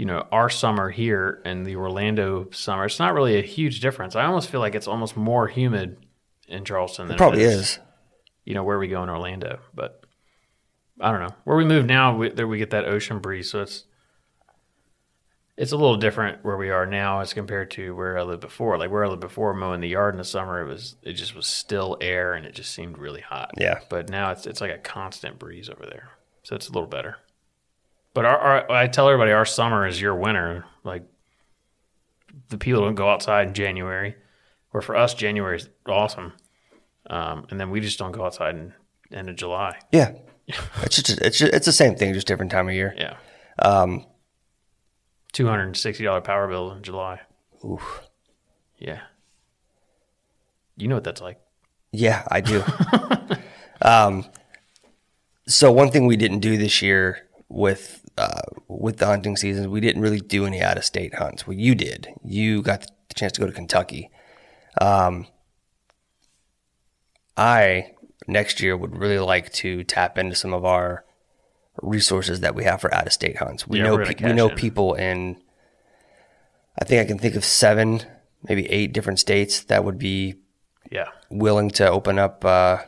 you 0.01 0.07
know, 0.07 0.25
our 0.31 0.49
summer 0.49 0.89
here 0.89 1.43
and 1.45 1.63
the 1.63 1.75
Orlando 1.75 2.49
summer, 2.49 2.85
it's 2.85 2.97
not 2.97 3.13
really 3.13 3.37
a 3.37 3.43
huge 3.43 3.81
difference. 3.81 4.15
I 4.15 4.25
almost 4.25 4.49
feel 4.49 4.59
like 4.59 4.73
it's 4.73 4.87
almost 4.87 5.15
more 5.15 5.47
humid 5.47 5.95
in 6.47 6.65
Charleston 6.65 7.07
than 7.07 7.17
It 7.17 7.17
probably 7.19 7.43
it 7.43 7.49
is. 7.49 7.77
You 8.43 8.55
know, 8.55 8.63
where 8.63 8.79
we 8.79 8.87
go 8.87 9.03
in 9.03 9.09
Orlando, 9.09 9.59
but 9.75 10.03
I 10.99 11.11
don't 11.11 11.21
know 11.21 11.35
where 11.43 11.55
we 11.55 11.65
move 11.65 11.85
now. 11.85 12.17
We, 12.17 12.29
there 12.29 12.47
we 12.47 12.57
get 12.57 12.71
that 12.71 12.85
ocean 12.85 13.19
breeze, 13.19 13.51
so 13.51 13.61
it's 13.61 13.83
it's 15.55 15.71
a 15.71 15.77
little 15.77 15.97
different 15.97 16.43
where 16.43 16.57
we 16.57 16.71
are 16.71 16.87
now 16.87 17.19
as 17.19 17.35
compared 17.35 17.69
to 17.71 17.93
where 17.93 18.17
I 18.17 18.23
lived 18.23 18.41
before. 18.41 18.79
Like 18.79 18.89
where 18.89 19.05
I 19.05 19.07
lived 19.07 19.21
before, 19.21 19.53
mowing 19.53 19.81
the 19.81 19.89
yard 19.89 20.15
in 20.15 20.17
the 20.17 20.23
summer, 20.23 20.63
it 20.63 20.67
was 20.67 20.95
it 21.03 21.13
just 21.13 21.35
was 21.35 21.45
still 21.45 21.95
air 22.01 22.33
and 22.33 22.43
it 22.43 22.55
just 22.55 22.73
seemed 22.73 22.97
really 22.97 23.21
hot. 23.21 23.51
Yeah. 23.55 23.81
But 23.87 24.09
now 24.09 24.31
it's 24.31 24.47
it's 24.47 24.61
like 24.61 24.71
a 24.71 24.79
constant 24.79 25.37
breeze 25.37 25.69
over 25.69 25.85
there, 25.85 26.09
so 26.41 26.55
it's 26.55 26.69
a 26.69 26.71
little 26.71 26.89
better. 26.89 27.17
But 28.13 28.25
our, 28.25 28.37
our 28.37 28.71
I 28.71 28.87
tell 28.87 29.07
everybody 29.07 29.31
our 29.31 29.45
summer 29.45 29.87
is 29.87 30.01
your 30.01 30.15
winter. 30.15 30.65
Like 30.83 31.03
the 32.49 32.57
people 32.57 32.81
don't 32.81 32.95
go 32.95 33.09
outside 33.09 33.47
in 33.47 33.53
January, 33.53 34.15
where 34.71 34.81
for 34.81 34.95
us 34.95 35.13
January 35.13 35.57
is 35.57 35.69
awesome, 35.87 36.33
um, 37.09 37.45
and 37.49 37.59
then 37.59 37.69
we 37.69 37.79
just 37.79 37.97
don't 37.99 38.11
go 38.11 38.25
outside 38.25 38.55
in 38.55 38.73
end 39.11 39.29
of 39.29 39.35
July. 39.35 39.77
Yeah. 39.91 40.13
it's 40.81 40.95
just, 41.01 41.21
it's 41.21 41.37
just, 41.37 41.53
it's 41.53 41.65
the 41.65 41.71
same 41.71 41.95
thing, 41.95 42.13
just 42.13 42.27
different 42.27 42.51
time 42.51 42.67
of 42.67 42.73
year. 42.73 42.93
Yeah, 42.97 43.15
Um, 43.59 44.05
two 45.31 45.47
hundred 45.47 45.65
and 45.67 45.77
sixty 45.77 46.03
dollar 46.03 46.19
power 46.19 46.47
bill 46.49 46.71
in 46.73 46.83
July. 46.83 47.21
oof. 47.63 48.01
Yeah, 48.77 48.99
you 50.75 50.87
know 50.89 50.95
what 50.95 51.03
that's 51.05 51.21
like. 51.21 51.39
Yeah, 51.93 52.23
I 52.29 52.41
do. 52.41 52.63
um, 53.81 54.25
so 55.47 55.71
one 55.71 55.91
thing 55.91 56.07
we 56.07 56.17
didn't 56.17 56.39
do 56.39 56.57
this 56.57 56.81
year 56.81 57.27
with 57.47 58.00
uh, 58.17 58.41
with 58.67 58.97
the 58.97 59.05
hunting 59.05 59.37
season, 59.37 59.71
we 59.71 59.79
didn't 59.81 60.01
really 60.01 60.19
do 60.21 60.45
any 60.45 60.61
out 60.61 60.77
of 60.77 60.85
state 60.85 61.15
hunts. 61.15 61.47
Well, 61.47 61.57
you 61.57 61.75
did. 61.75 62.09
You 62.23 62.61
got 62.61 62.81
the 62.81 63.13
chance 63.15 63.31
to 63.33 63.41
go 63.41 63.47
to 63.47 63.53
Kentucky. 63.53 64.09
Um, 64.79 65.27
I 67.37 67.91
next 68.27 68.61
year 68.61 68.75
would 68.77 68.97
really 68.97 69.19
like 69.19 69.51
to 69.53 69.83
tap 69.83 70.17
into 70.17 70.35
some 70.35 70.53
of 70.53 70.65
our 70.65 71.03
resources 71.81 72.41
that 72.41 72.53
we 72.55 72.63
have 72.63 72.81
for 72.81 72.93
out 72.93 73.07
of 73.07 73.13
state 73.13 73.37
hunts. 73.37 73.67
We 73.67 73.79
Yeah, 73.79 73.85
know 73.85 73.97
pe- 73.97 74.23
we 74.25 74.33
know 74.33 74.49
in. 74.49 74.55
people 74.55 74.93
in. 74.93 75.41
I 76.79 76.85
think 76.85 77.01
I 77.01 77.05
can 77.05 77.17
think 77.19 77.35
of 77.35 77.43
seven, 77.45 78.01
maybe 78.47 78.69
eight 78.69 78.93
different 78.93 79.19
states 79.19 79.61
that 79.63 79.83
would 79.83 79.97
be 79.97 80.35
Yeah, 80.91 81.07
willing 81.29 81.69
to 81.71 81.89
open 81.89 82.17
up, 82.19 82.43
uh, 82.45 82.79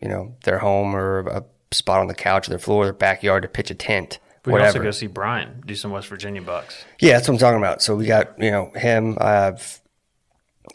you 0.00 0.08
know, 0.08 0.36
their 0.44 0.58
home 0.58 0.94
or 0.94 1.20
a 1.28 1.44
spot 1.72 2.00
on 2.00 2.06
the 2.08 2.14
couch, 2.14 2.46
or 2.48 2.50
their 2.50 2.58
floor, 2.58 2.82
or 2.82 2.86
their 2.86 2.92
backyard 2.92 3.42
to 3.42 3.48
pitch 3.48 3.70
a 3.70 3.74
tent, 3.74 4.18
we 4.44 4.52
can 4.52 4.62
also 4.62 4.82
go 4.82 4.90
see 4.90 5.06
Brian 5.06 5.62
do 5.66 5.74
some 5.74 5.90
West 5.90 6.08
Virginia 6.08 6.42
bucks. 6.42 6.84
yeah, 7.00 7.12
that's 7.12 7.28
what 7.28 7.34
I'm 7.34 7.38
talking 7.38 7.58
about. 7.58 7.82
So 7.82 7.94
we 7.96 8.06
got 8.06 8.38
you 8.42 8.50
know 8.50 8.70
him. 8.74 9.16
I 9.20 9.30
have 9.32 9.80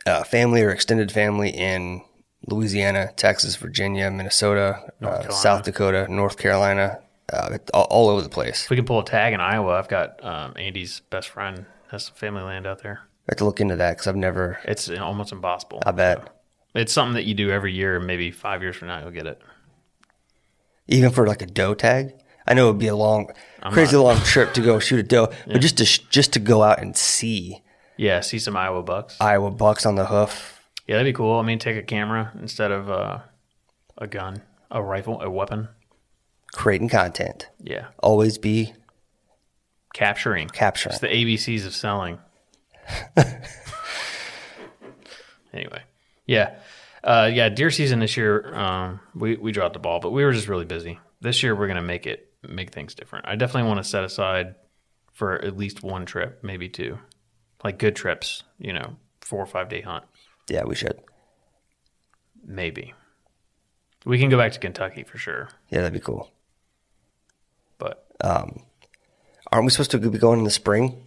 uh, 0.05 0.23
family 0.23 0.61
or 0.61 0.69
extended 0.69 1.11
family 1.11 1.49
in 1.49 2.01
Louisiana, 2.47 3.11
Texas, 3.15 3.55
Virginia, 3.57 4.09
Minnesota, 4.11 4.91
uh, 5.01 5.29
South 5.29 5.63
Dakota, 5.63 6.07
North 6.09 6.37
Carolina, 6.37 6.99
uh, 7.33 7.57
all, 7.73 7.85
all 7.89 8.09
over 8.09 8.21
the 8.21 8.29
place. 8.29 8.63
If 8.65 8.69
we 8.69 8.75
can 8.77 8.85
pull 8.85 8.99
a 8.99 9.05
tag 9.05 9.33
in 9.33 9.41
Iowa, 9.41 9.73
I've 9.73 9.89
got 9.89 10.23
um, 10.23 10.53
Andy's 10.55 11.01
best 11.09 11.29
friend 11.29 11.65
has 11.91 12.05
some 12.05 12.15
family 12.15 12.43
land 12.43 12.65
out 12.67 12.83
there. 12.83 13.01
I 13.27 13.31
have 13.33 13.37
to 13.37 13.45
look 13.45 13.59
into 13.59 13.75
that 13.75 13.91
because 13.93 14.07
I've 14.07 14.15
never. 14.15 14.59
It's 14.63 14.89
almost 14.89 15.31
impossible. 15.33 15.81
I 15.85 15.91
bet 15.91 16.29
It's 16.73 16.93
something 16.93 17.15
that 17.15 17.25
you 17.25 17.33
do 17.33 17.49
every 17.49 17.73
year. 17.73 17.99
Maybe 17.99 18.31
five 18.31 18.61
years 18.61 18.77
from 18.77 18.87
now, 18.87 18.99
you'll 19.01 19.11
get 19.11 19.25
it. 19.27 19.41
even 20.87 21.11
for 21.11 21.27
like 21.27 21.41
a 21.41 21.45
doe 21.45 21.73
tag. 21.73 22.13
I 22.45 22.53
know 22.53 22.69
it 22.69 22.71
would 22.73 22.79
be 22.79 22.87
a 22.87 22.95
long, 22.95 23.29
crazy 23.71 23.95
long 23.97 24.17
trip 24.21 24.53
to 24.53 24.61
go 24.61 24.79
shoot 24.79 24.99
a 24.99 25.03
doe, 25.03 25.27
but 25.45 25.59
just 25.61 25.77
to 25.79 25.85
sh- 25.85 25.99
just 26.09 26.33
to 26.33 26.39
go 26.39 26.63
out 26.63 26.79
and 26.81 26.95
see 26.95 27.61
Yeah, 27.97 28.19
see 28.21 28.39
some 28.39 28.55
Iowa 28.57 28.83
bucks. 28.83 29.17
Iowa 29.19 29.51
bucks 29.51 29.85
on 29.85 29.95
the 29.95 30.05
hoof. 30.05 30.61
Yeah, 30.87 30.95
that'd 30.97 31.09
be 31.09 31.15
cool. 31.15 31.39
I 31.39 31.41
mean, 31.43 31.59
take 31.59 31.75
a 31.77 31.81
camera 31.83 32.31
instead 32.39 32.71
of 32.71 32.89
uh, 32.89 33.19
a 33.97 34.07
gun, 34.07 34.41
a 34.71 34.81
rifle, 34.81 35.21
a 35.21 35.29
weapon. 35.29 35.67
creating 36.53 36.89
content. 36.89 37.49
Yeah, 37.61 37.87
Always 37.99 38.37
be 38.37 38.73
capturing. 39.93 40.47
capturing. 40.49 40.91
It's 40.93 41.01
the 41.01 41.07
ABCs 41.07 41.65
of 41.65 41.73
selling. 41.75 42.19
anyway, 45.53 45.81
yeah, 46.25 46.55
uh, 47.03 47.29
yeah. 47.33 47.49
Deer 47.49 47.69
season 47.71 47.99
this 47.99 48.15
year, 48.17 48.53
um, 48.55 48.99
we 49.15 49.35
we 49.35 49.51
dropped 49.51 49.73
the 49.73 49.79
ball, 49.79 49.99
but 49.99 50.11
we 50.11 50.23
were 50.23 50.31
just 50.33 50.47
really 50.47 50.65
busy. 50.65 50.99
This 51.21 51.43
year, 51.43 51.55
we're 51.55 51.67
gonna 51.67 51.81
make 51.81 52.05
it 52.05 52.26
make 52.47 52.71
things 52.71 52.93
different. 52.95 53.27
I 53.27 53.35
definitely 53.35 53.67
want 53.69 53.79
to 53.83 53.83
set 53.89 54.03
aside 54.03 54.55
for 55.13 55.35
at 55.43 55.57
least 55.57 55.83
one 55.83 56.05
trip, 56.05 56.39
maybe 56.43 56.69
two, 56.69 56.99
like 57.63 57.79
good 57.79 57.95
trips. 57.95 58.43
You 58.59 58.73
know, 58.73 58.95
four 59.21 59.41
or 59.41 59.45
five 59.47 59.69
day 59.69 59.81
hunt, 59.81 60.05
Yeah, 60.49 60.63
we 60.65 60.75
should. 60.75 60.99
maybe. 62.45 62.93
We 64.05 64.17
can 64.19 64.29
go 64.29 64.37
back 64.37 64.53
to 64.53 64.59
Kentucky 64.59 65.03
for 65.03 65.17
sure, 65.17 65.49
Yeah, 65.69 65.79
that'd 65.79 65.93
be 65.93 65.99
cool. 65.99 66.31
but 67.77 68.05
Aren't 69.51 69.65
we 69.65 69.69
supposed 69.69 69.91
to 69.91 69.97
be 69.99 70.17
going 70.17 70.39
in 70.39 70.45
the 70.45 70.51
spring 70.51 71.03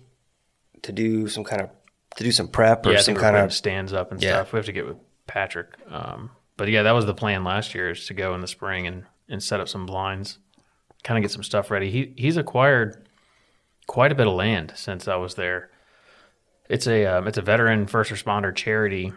to 0.83 0.93
do 0.93 1.29
some 1.29 1.45
kind 1.45 1.63
of 1.63 1.71
to 2.17 2.25
do 2.25 2.33
some 2.33 2.49
prep 2.49 2.85
or 2.87 2.93
yeah, 2.93 3.01
some 3.01 3.15
kind 3.15 3.37
of 3.37 3.53
stands 3.53 3.93
up 3.93 4.11
and 4.13 4.21
Yeah. 4.23 4.31
stuff. 4.43 4.53
We 4.53 4.57
have 4.59 4.67
to 4.67 4.73
get 4.73 4.87
with 4.87 4.97
Patrick. 5.27 5.69
Um, 5.89 6.31
but 6.57 6.69
yeah, 6.69 6.83
that 6.83 6.93
was 6.93 7.07
the 7.07 7.15
plan 7.15 7.45
last 7.45 7.75
year 7.75 7.91
is 7.91 8.07
to 8.07 8.15
go 8.15 8.35
in 8.35 8.41
the 8.41 8.49
spring 8.49 8.87
and, 8.87 9.05
and 9.29 9.43
set 9.43 9.61
up 9.61 9.69
some 9.69 9.87
blinds, 9.87 10.39
kind 11.05 11.19
of 11.19 11.23
get 11.23 11.31
some 11.31 11.43
stuff 11.43 11.71
ready. 11.71 11.91
He 11.91 12.13
he's 12.17 12.37
acquired 12.37 13.07
quite 13.87 14.13
a 14.13 14.15
bit 14.15 14.27
of 14.27 14.35
land 14.35 14.73
since 14.77 15.09
I 15.09 15.17
was 15.17 15.35
there. 15.35 15.71
It's 16.69 16.87
a 16.87 17.07
um, 17.07 17.27
it's 17.27 17.39
a 17.39 17.43
veteran 17.43 17.87
first 17.87 18.11
responder 18.13 18.55
charity, 18.55 19.13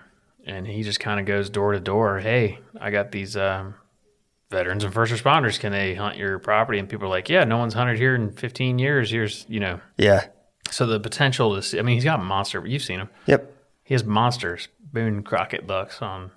and 0.45 0.65
he 0.67 0.83
just 0.83 0.99
kind 0.99 1.19
of 1.19 1.25
goes 1.25 1.49
door 1.49 1.73
to 1.73 1.79
door. 1.79 2.19
Hey, 2.19 2.59
I 2.79 2.89
got 2.89 3.11
these 3.11 3.37
um, 3.37 3.75
veterans 4.49 4.83
and 4.83 4.93
first 4.93 5.13
responders. 5.13 5.59
Can 5.59 5.71
they 5.71 5.93
hunt 5.93 6.17
your 6.17 6.39
property? 6.39 6.79
And 6.79 6.89
people 6.89 7.05
are 7.05 7.09
like, 7.09 7.29
Yeah, 7.29 7.43
no 7.43 7.57
one's 7.57 7.73
hunted 7.75 7.97
here 7.97 8.15
in 8.15 8.31
15 8.31 8.79
years. 8.79 9.11
Here's 9.11 9.45
you 9.47 9.59
know. 9.59 9.79
yeah. 9.97 10.27
So 10.71 10.87
the 10.87 10.99
potential 10.99 11.55
to 11.55 11.61
see. 11.61 11.77
I 11.77 11.83
mean, 11.83 11.95
he's 11.95 12.03
got 12.05 12.23
monster. 12.23 12.65
You've 12.65 12.81
seen 12.81 12.99
him. 12.99 13.09
Yep. 13.27 13.53
He 13.83 13.93
has 13.93 14.03
monsters, 14.03 14.69
Boone 14.91 15.21
Crockett 15.21 15.67
bucks 15.67 16.01
on 16.01 16.31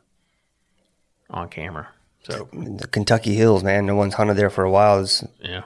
on 1.31 1.49
camera. 1.49 1.89
So 2.29 2.49
The 2.53 2.89
Kentucky 2.89 3.35
hills, 3.35 3.63
man. 3.63 3.87
No 3.87 3.95
one's 3.95 4.15
hunted 4.15 4.35
there 4.37 4.51
for 4.51 4.65
a 4.65 4.71
while. 4.71 5.01
It's, 5.01 5.23
yeah, 5.41 5.63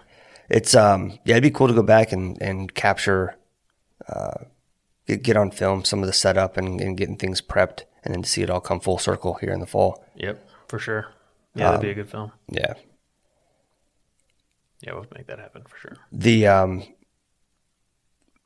it's 0.48 0.74
um 0.74 1.18
yeah, 1.24 1.34
it'd 1.36 1.42
be 1.42 1.50
cool 1.50 1.68
to 1.68 1.74
go 1.74 1.82
back 1.82 2.12
and 2.12 2.36
and 2.42 2.72
capture, 2.74 3.36
uh, 4.08 4.44
get, 5.06 5.22
get 5.22 5.36
on 5.36 5.50
film 5.50 5.84
some 5.84 6.00
of 6.00 6.06
the 6.06 6.12
setup 6.12 6.56
and, 6.56 6.80
and 6.80 6.96
getting 6.98 7.16
things 7.16 7.40
prepped, 7.40 7.84
and 8.04 8.12
then 8.14 8.24
see 8.24 8.42
it 8.42 8.50
all 8.50 8.60
come 8.60 8.80
full 8.80 8.98
circle 8.98 9.34
here 9.40 9.52
in 9.52 9.60
the 9.60 9.66
fall. 9.66 10.04
yep, 10.16 10.46
for 10.68 10.78
sure. 10.78 11.06
Yeah, 11.54 11.64
that'd 11.70 11.76
Um, 11.80 11.82
be 11.82 11.90
a 11.90 11.94
good 11.94 12.10
film. 12.10 12.32
Yeah. 12.48 12.74
Yeah, 14.82 14.94
we'll 14.94 15.06
make 15.14 15.26
that 15.26 15.38
happen 15.38 15.62
for 15.68 15.76
sure. 15.76 15.96
the 16.12 16.46
um 16.46 16.82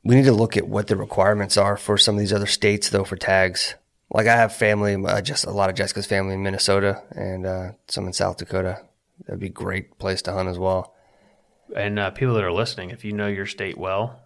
we 0.03 0.15
need 0.15 0.25
to 0.25 0.33
look 0.33 0.55
at 0.55 0.67
what 0.67 0.87
the 0.87 0.95
requirements 0.95 1.57
are 1.57 1.77
for 1.77 1.97
some 1.97 2.15
of 2.15 2.19
these 2.19 2.33
other 2.33 2.45
states 2.45 2.89
though 2.89 3.03
for 3.05 3.15
tags 3.15 3.75
like 4.11 4.27
i 4.27 4.35
have 4.35 4.53
family 4.53 4.95
uh, 5.05 5.21
just 5.21 5.45
a 5.45 5.51
lot 5.51 5.69
of 5.69 5.75
jessica's 5.75 6.05
family 6.05 6.33
in 6.33 6.43
minnesota 6.43 7.01
and 7.11 7.45
uh, 7.45 7.71
some 7.87 8.05
in 8.07 8.13
south 8.13 8.37
dakota. 8.37 8.81
That'd 9.25 9.39
be 9.39 9.47
a 9.47 9.49
great 9.49 9.97
place 9.97 10.21
to 10.23 10.33
hunt 10.33 10.49
as 10.49 10.59
well. 10.59 10.93
And 11.75 11.97
uh, 11.97 12.11
people 12.11 12.33
that 12.35 12.43
are 12.43 12.51
listening, 12.51 12.89
if 12.89 13.03
you 13.03 13.13
know 13.13 13.27
your 13.27 13.45
state 13.45 13.77
well, 13.77 14.21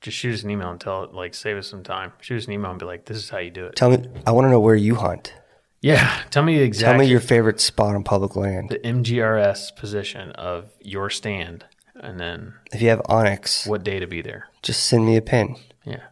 just 0.00 0.16
shoot 0.16 0.34
us 0.34 0.42
an 0.42 0.50
email 0.50 0.70
and 0.70 0.80
tell 0.80 1.04
it, 1.04 1.12
like, 1.12 1.34
save 1.34 1.56
us 1.56 1.68
some 1.68 1.82
time. 1.82 2.12
Shoot 2.20 2.38
us 2.38 2.46
an 2.46 2.52
email 2.52 2.70
and 2.70 2.80
be 2.80 2.86
like, 2.86 3.06
this 3.06 3.16
is 3.16 3.30
how 3.30 3.38
you 3.38 3.50
do 3.50 3.66
it. 3.66 3.76
tell 3.76 3.90
me 3.90 4.06
i 4.26 4.30
want 4.30 4.46
to 4.46 4.50
know 4.50 4.60
where 4.60 4.74
you 4.74 4.96
hunt. 4.96 5.34
Yeah, 5.80 6.22
tell 6.30 6.42
me 6.42 6.58
the 6.58 6.64
exact 6.64 6.92
tell 6.92 6.98
me 6.98 7.06
your 7.06 7.20
favorite 7.20 7.60
spot 7.60 7.94
on 7.94 8.04
public 8.04 8.36
land. 8.36 8.70
The 8.70 8.78
MGRS 8.78 9.76
position 9.76 10.30
of 10.32 10.70
your 10.80 11.10
stand, 11.10 11.66
and 11.94 12.18
then 12.18 12.54
if 12.72 12.80
you 12.80 12.88
have 12.88 13.00
onX. 13.00 13.66
what 13.66 13.84
day 13.84 14.00
to 14.00 14.06
be 14.06 14.22
there. 14.22 14.48
just 14.62 14.84
send 14.84 15.04
me 15.04 15.18
a 15.18 15.22
pin. 15.22 15.56
Yeah, 15.84 16.04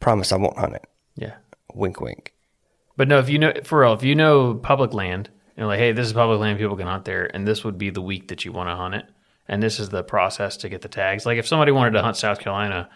promise 0.00 0.32
i 0.32 0.36
won't 0.36 0.58
hunt 0.58 0.74
it. 0.74 0.84
Yeah. 1.14 1.34
Wink 1.74 2.00
wink 2.00 2.34
But 2.96 3.08
no, 3.08 3.18
if 3.18 3.28
you 3.28 3.38
know 3.38 3.52
for 3.64 3.80
real, 3.80 3.92
if 3.92 4.02
you 4.02 4.14
know 4.14 4.54
public 4.54 4.92
land, 4.92 5.30
and 5.56 5.66
like, 5.66 5.78
hey, 5.78 5.92
this 5.92 6.06
is 6.06 6.12
public 6.12 6.40
land, 6.40 6.58
people 6.58 6.76
can 6.76 6.86
hunt 6.86 7.04
there, 7.04 7.30
and 7.34 7.46
this 7.46 7.64
would 7.64 7.78
be 7.78 7.90
the 7.90 8.02
week 8.02 8.28
that 8.28 8.44
you 8.44 8.52
want 8.52 8.68
to 8.68 8.76
hunt 8.76 8.94
it, 8.94 9.06
and 9.48 9.62
this 9.62 9.78
is 9.78 9.88
the 9.90 10.02
process 10.02 10.56
to 10.58 10.68
get 10.68 10.82
the 10.82 10.88
tags. 10.88 11.26
Like 11.26 11.38
if 11.38 11.46
somebody 11.46 11.72
wanted 11.72 11.92
to 11.92 12.02
hunt 12.02 12.16
South 12.16 12.40
Carolina, 12.40 12.88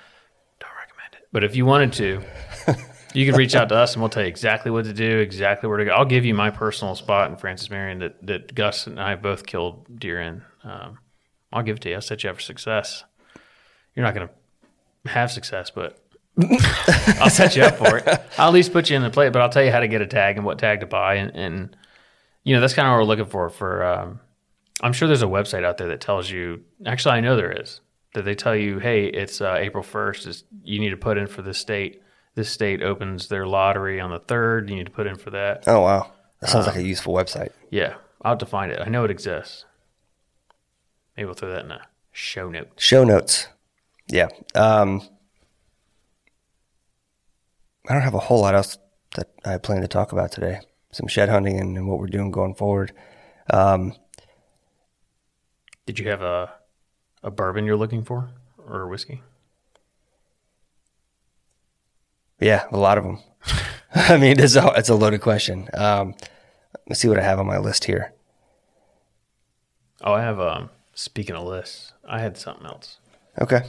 don't 0.61 0.71
recommend 0.79 1.15
it. 1.15 1.29
But 1.33 1.45
if 1.45 1.57
you 1.57 1.67
wanted 1.67 1.93
to, 1.95 2.23
you 3.15 3.27
could 3.27 3.39
reach 3.39 3.55
out 3.55 3.69
to 3.71 3.77
us, 3.77 3.95
and 3.95 4.03
we'll 4.03 4.11
tell 4.11 4.23
you 4.23 4.29
exactly 4.29 4.71
what 4.71 4.85
to 4.85 4.93
do, 4.93 5.19
exactly 5.19 5.69
where 5.69 5.79
to 5.79 5.85
go. 5.85 5.93
I'll 5.93 6.05
give 6.05 6.25
you 6.25 6.35
my 6.35 6.51
personal 6.51 6.95
spot 6.95 7.31
in 7.31 7.37
Francis 7.37 7.71
Marion 7.71 7.99
that 8.01 8.27
that 8.27 8.55
Gus 8.55 8.87
and 8.87 9.01
I 9.01 9.17
both 9.17 9.47
killed 9.47 9.99
deer 9.99 10.21
in. 10.21 10.43
Um, 10.65 10.99
I'll 11.53 11.63
give 11.63 11.77
it 11.77 11.83
to 11.83 11.89
you. 11.91 11.95
I'll 11.97 12.03
set 12.03 12.25
you 12.25 12.31
up 12.31 12.37
for 12.37 12.43
success. 12.43 13.05
You're 13.95 14.05
not 14.05 14.15
going 14.15 14.29
to 14.29 15.11
have 15.11 15.31
success, 15.33 15.71
but 15.71 15.99
I'll 17.21 17.31
set 17.31 17.57
you 17.57 17.63
up 17.63 17.77
for 17.77 17.99
it. 17.99 18.07
I'll 18.39 18.49
at 18.49 18.53
least 18.53 18.73
put 18.73 18.91
you 18.91 18.97
in 18.97 19.03
the 19.03 19.11
plate, 19.11 19.33
but 19.33 19.41
I'll 19.41 19.49
tell 19.49 19.65
you 19.65 19.71
how 19.71 19.81
to 19.81 19.89
get 19.89 20.03
a 20.03 20.07
tag 20.07 20.37
and 20.37 20.45
what 20.45 20.59
tag 20.59 20.81
to 20.81 20.87
buy, 20.87 21.15
and, 21.15 21.35
and 21.35 21.77
you 22.45 22.55
know 22.55 22.61
that's 22.61 22.75
kind 22.75 22.87
of 22.87 22.93
what 22.93 22.99
we're 22.99 23.05
looking 23.05 23.27
for. 23.27 23.49
For 23.49 23.85
um, 23.85 24.21
I'm 24.83 24.93
sure 24.93 25.09
there's 25.09 25.23
a 25.23 25.27
website 25.27 25.65
out 25.65 25.79
there 25.79 25.89
that 25.89 26.01
tells 26.01 26.31
you. 26.31 26.63
Actually, 26.85 27.15
I 27.17 27.21
know 27.21 27.37
there 27.37 27.53
is 27.53 27.81
that 28.15 28.25
they 28.25 28.35
tell 28.35 28.55
you, 28.55 28.79
hey, 28.79 29.07
it's 29.07 29.41
uh, 29.41 29.57
April 29.59 29.83
1st. 29.83 30.27
Is 30.27 30.45
you 30.63 30.79
need 30.79 30.91
to 30.91 30.97
put 30.97 31.17
in 31.17 31.27
for 31.27 31.43
this 31.43 31.59
state. 31.59 32.03
This 32.35 32.51
state 32.51 32.83
opens 32.83 33.29
their 33.29 33.47
lottery 33.47 33.99
on 33.99 34.11
the 34.11 34.19
third. 34.19 34.69
You 34.69 34.77
need 34.77 34.87
to 34.87 34.93
put 34.93 35.07
in 35.07 35.17
for 35.17 35.31
that. 35.31 35.65
Oh 35.67 35.81
wow, 35.81 36.13
that 36.41 36.51
sounds 36.51 36.67
like 36.67 36.77
a 36.77 36.83
useful 36.83 37.15
website. 37.15 37.51
Yeah, 37.71 37.95
I'll 38.23 38.33
have 38.33 38.39
to 38.41 38.47
find 38.47 38.71
it. 38.71 38.81
I 38.85 38.91
know 38.91 39.05
it 39.05 39.11
exists. 39.11 39.65
Maybe 41.17 41.25
we'll 41.25 41.35
throw 41.35 41.51
that 41.51 41.65
in 41.65 41.71
a 41.71 41.87
show 42.13 42.51
note. 42.51 42.69
Show 42.77 43.05
notes. 43.05 43.49
Yeah. 44.09 44.29
Um, 44.55 45.03
I 47.89 47.93
don't 47.93 48.03
have 48.03 48.15
a 48.15 48.19
whole 48.19 48.41
lot 48.41 48.55
else 48.55 48.79
that 49.15 49.31
I 49.45 49.59
plan 49.59 49.81
to 49.83 49.89
talk 49.89 50.13
about 50.13 50.33
today. 50.33 50.61
Some 50.93 51.07
shed 51.09 51.29
hunting 51.29 51.61
and, 51.61 51.77
and 51.77 51.89
what 51.89 51.99
we're 51.99 52.07
doing 52.07 52.31
going 52.31 52.55
forward. 52.55 52.93
Um, 53.51 53.95
Did 55.85 55.99
you 55.99 56.09
have 56.09 56.23
a 56.23 56.53
a 57.23 57.31
bourbon 57.31 57.65
you're 57.65 57.77
looking 57.77 58.05
for 58.05 58.31
or 58.57 58.83
a 58.83 58.89
whiskey? 58.89 59.23
yeah, 62.41 62.65
a 62.71 62.77
lot 62.77 62.99
of 62.99 63.05
them. 63.05 63.19
I 63.95 64.17
mean, 64.17 64.39
it's 64.39 64.57
a, 64.57 64.73
it's 64.77 64.89
a 64.89 64.95
loaded 64.95 65.21
question. 65.21 65.69
Um, 65.75 66.15
let's 66.89 67.01
see 67.01 67.09
what 67.09 67.19
I 67.19 67.23
have 67.23 67.39
on 67.39 67.47
my 67.47 67.59
list 67.59 67.85
here. 67.85 68.13
Oh, 70.03 70.13
I 70.13 70.23
have. 70.23 70.39
Um, 70.39 70.71
speaking 70.95 71.35
of 71.35 71.45
lists, 71.45 71.93
I 72.07 72.21
had 72.21 72.37
something 72.37 72.67
else. 72.67 72.99
Okay. 73.41 73.63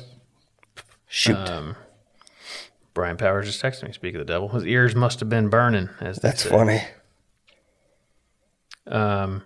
Shoot. 1.08 1.36
Um, 1.36 1.76
Brian 2.98 3.16
Powers 3.16 3.46
just 3.46 3.62
texted 3.62 3.84
me. 3.84 3.94
Speak 3.94 4.16
of 4.16 4.20
the 4.20 4.26
devil, 4.26 4.50
his 4.50 4.66
ears 4.66 4.96
must 4.96 5.20
have 5.20 5.30
been 5.30 5.50
burning. 5.50 5.92
As 6.02 6.18
That's 6.18 6.42
say. 6.42 6.50
funny. 6.50 6.82
Um, 8.88 9.44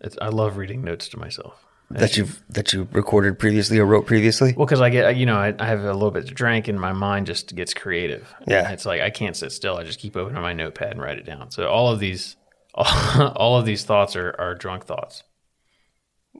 it's, 0.00 0.16
I 0.22 0.28
love 0.28 0.56
reading 0.56 0.84
notes 0.84 1.08
to 1.08 1.18
myself. 1.18 1.64
That 1.90 2.16
you've 2.16 2.40
that 2.48 2.72
you 2.72 2.86
recorded 2.92 3.40
previously 3.40 3.76
or 3.80 3.84
wrote 3.84 4.06
previously. 4.06 4.54
Well, 4.56 4.64
because 4.64 4.80
I 4.80 4.88
get, 4.88 5.16
you 5.16 5.26
know, 5.26 5.36
I, 5.36 5.52
I 5.58 5.66
have 5.66 5.80
a 5.80 5.92
little 5.92 6.12
bit 6.12 6.28
to 6.28 6.32
drink 6.32 6.68
and 6.68 6.80
my 6.80 6.92
mind 6.92 7.26
just 7.26 7.52
gets 7.56 7.74
creative. 7.74 8.32
Yeah. 8.46 8.70
It's 8.70 8.86
like 8.86 9.00
I 9.00 9.10
can't 9.10 9.36
sit 9.36 9.50
still. 9.50 9.76
I 9.76 9.82
just 9.82 9.98
keep 9.98 10.16
opening 10.16 10.42
my 10.42 10.52
notepad 10.52 10.92
and 10.92 11.02
write 11.02 11.18
it 11.18 11.26
down. 11.26 11.50
So 11.50 11.66
all 11.66 11.90
of 11.90 11.98
these, 11.98 12.36
all, 12.72 12.86
all, 13.36 13.58
of 13.58 13.66
these 13.66 13.84
thoughts 13.84 14.14
are, 14.14 14.32
are 14.38 14.54
drunk 14.54 14.84
thoughts. 14.84 15.24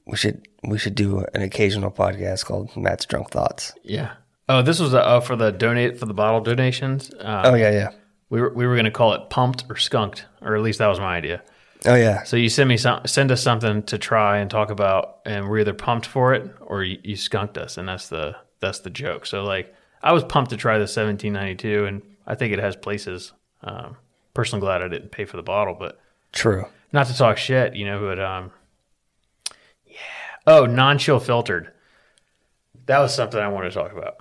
We 0.06 0.16
should 0.16 0.48
we 0.64 0.78
should 0.78 0.94
do 0.94 1.24
an 1.34 1.42
occasional 1.42 1.90
podcast 1.90 2.44
called 2.44 2.76
Matt's 2.76 3.06
Drunk 3.06 3.30
Thoughts. 3.30 3.72
Yeah. 3.82 4.12
Oh, 4.48 4.62
this 4.62 4.80
was 4.80 4.92
uh, 4.94 5.20
for 5.20 5.36
the 5.36 5.50
donate 5.50 5.98
for 5.98 6.06
the 6.06 6.14
bottle 6.14 6.40
donations. 6.40 7.12
Uh, 7.14 7.42
Oh 7.46 7.54
yeah, 7.54 7.70
yeah. 7.70 7.88
We 8.30 8.40
were 8.40 8.52
we 8.52 8.66
were 8.66 8.74
going 8.74 8.86
to 8.86 8.90
call 8.90 9.12
it 9.14 9.30
pumped 9.30 9.64
or 9.68 9.76
skunked, 9.76 10.26
or 10.40 10.56
at 10.56 10.62
least 10.62 10.78
that 10.78 10.88
was 10.88 10.98
my 10.98 11.16
idea. 11.16 11.42
Oh 11.84 11.94
yeah. 11.94 12.22
So 12.22 12.36
you 12.36 12.48
send 12.48 12.68
me 12.68 12.76
some, 12.76 13.06
send 13.06 13.30
us 13.30 13.42
something 13.42 13.82
to 13.84 13.98
try 13.98 14.38
and 14.38 14.50
talk 14.50 14.70
about, 14.70 15.18
and 15.24 15.48
we're 15.48 15.60
either 15.60 15.74
pumped 15.74 16.06
for 16.06 16.32
it 16.32 16.54
or 16.60 16.82
you, 16.82 16.98
you 17.02 17.16
skunked 17.16 17.58
us, 17.58 17.76
and 17.76 17.88
that's 17.88 18.08
the 18.08 18.36
that's 18.60 18.80
the 18.80 18.90
joke. 18.90 19.26
So 19.26 19.44
like, 19.44 19.74
I 20.02 20.12
was 20.12 20.24
pumped 20.24 20.50
to 20.50 20.56
try 20.56 20.74
the 20.74 20.82
1792, 20.82 21.84
and 21.84 22.02
I 22.26 22.34
think 22.34 22.52
it 22.52 22.58
has 22.58 22.76
places. 22.76 23.32
Um, 23.62 23.96
personally, 24.34 24.60
glad 24.60 24.82
I 24.82 24.88
didn't 24.88 25.10
pay 25.10 25.24
for 25.24 25.36
the 25.36 25.42
bottle, 25.42 25.74
but 25.78 26.00
True. 26.32 26.66
not 26.92 27.06
to 27.08 27.16
talk 27.16 27.36
shit, 27.36 27.74
you 27.76 27.84
know. 27.84 28.00
But 28.00 28.18
um. 28.20 28.50
Oh, 30.46 30.66
non-chill 30.66 31.20
filtered. 31.20 31.70
That 32.86 32.98
was 32.98 33.14
something 33.14 33.38
I 33.40 33.48
wanted 33.48 33.70
to 33.70 33.74
talk 33.74 33.92
about 33.92 34.16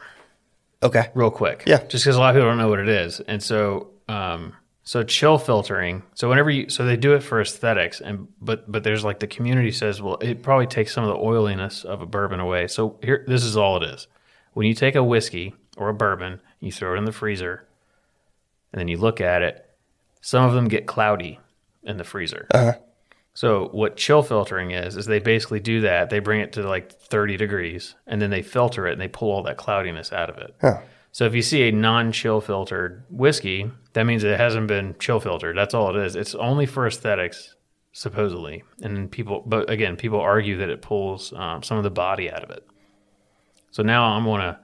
Okay. 0.84 1.10
real 1.16 1.32
quick. 1.32 1.64
Yeah. 1.66 1.84
Just 1.88 2.04
because 2.06 2.16
a 2.16 2.20
lot 2.20 2.36
of 2.36 2.40
people 2.40 2.50
don't 2.50 2.58
know 2.58 2.70
what 2.70 2.80
it 2.80 2.90
is. 2.90 3.20
And 3.22 3.42
so, 3.42 3.90
um, 4.08 4.54
so 4.84 5.04
chill 5.04 5.38
filtering. 5.38 6.04
So 6.16 6.28
whenever 6.30 6.50
you, 6.50 6.70
so 6.70 6.86
they 6.86 6.98
do 6.98 7.14
it 7.14 7.22
for 7.22 7.40
aesthetics, 7.42 8.02
and 8.02 8.28
but 8.42 8.70
but 8.72 8.84
there's 8.84 9.04
like 9.04 9.20
the 9.20 9.28
community 9.28 9.72
says, 9.72 10.02
well, 10.02 10.18
it 10.22 10.42
probably 10.44 10.68
takes 10.68 10.94
some 10.94 11.04
of 11.04 11.10
the 11.10 11.16
oiliness 11.18 11.84
of 11.84 12.02
a 12.02 12.06
bourbon 12.06 12.40
away. 12.40 12.68
So 12.68 12.98
here, 13.04 13.24
this 13.28 13.44
is 13.44 13.56
all 13.56 13.78
it 13.78 13.84
is. 13.84 14.08
When 14.54 14.66
you 14.68 14.74
take 14.74 14.96
a 14.96 15.04
whiskey 15.04 15.54
or 15.78 15.90
a 15.90 15.94
bourbon, 15.94 16.42
you 16.60 16.72
throw 16.72 16.96
it 16.96 16.98
in 16.98 17.06
the 17.06 17.12
freezer, 17.12 17.66
and 18.74 18.80
then 18.80 18.88
you 18.88 18.98
look 18.98 19.22
at 19.22 19.42
it. 19.44 19.66
Some 20.20 20.44
of 20.46 20.54
them 20.54 20.68
get 20.68 20.88
cloudy 20.88 21.40
in 21.84 21.98
the 21.98 22.04
freezer. 22.04 22.48
So 23.34 23.70
what 23.72 23.96
chill 23.96 24.24
filtering 24.24 24.72
is 24.72 24.98
is 24.98 25.06
they 25.06 25.20
basically 25.20 25.60
do 25.62 25.82
that. 25.82 26.10
They 26.10 26.20
bring 26.20 26.42
it 26.42 26.54
to 26.54 26.68
like 26.68 26.92
30 26.92 27.38
degrees 27.38 27.96
and 28.06 28.22
then 28.22 28.30
they 28.30 28.42
filter 28.42 28.88
it 28.88 28.92
and 28.94 29.02
they 29.02 29.08
pull 29.08 29.32
all 29.32 29.44
that 29.44 29.58
cloudiness 29.58 30.12
out 30.12 30.30
of 30.30 30.38
it. 30.38 30.54
So 31.14 31.26
if 31.26 31.34
you 31.34 31.42
see 31.42 31.64
a 31.68 31.72
non-chill 31.72 32.42
filtered 32.42 33.04
whiskey, 33.10 33.72
that 33.94 34.06
means 34.06 34.24
it 34.24 34.38
hasn't 34.40 34.68
been 34.68 34.96
chill 35.00 35.20
filtered. 35.20 35.58
That's 35.58 35.74
all 35.74 35.96
it 35.96 36.06
is. 36.06 36.16
It's 36.16 36.36
only 36.36 36.66
for 36.66 36.88
aesthetics, 36.88 37.56
supposedly. 37.94 38.64
And 38.82 39.10
people, 39.12 39.44
but 39.46 39.70
again, 39.70 39.96
people 39.98 40.20
argue 40.20 40.58
that 40.58 40.70
it 40.70 40.82
pulls 40.82 41.34
um, 41.34 41.64
some 41.64 41.78
of 41.78 41.84
the 41.84 41.90
body 41.90 42.30
out 42.32 42.44
of 42.44 42.50
it. 42.52 42.66
So 43.72 43.84
now 43.84 44.04
I'm 44.04 44.26
gonna, 44.26 44.60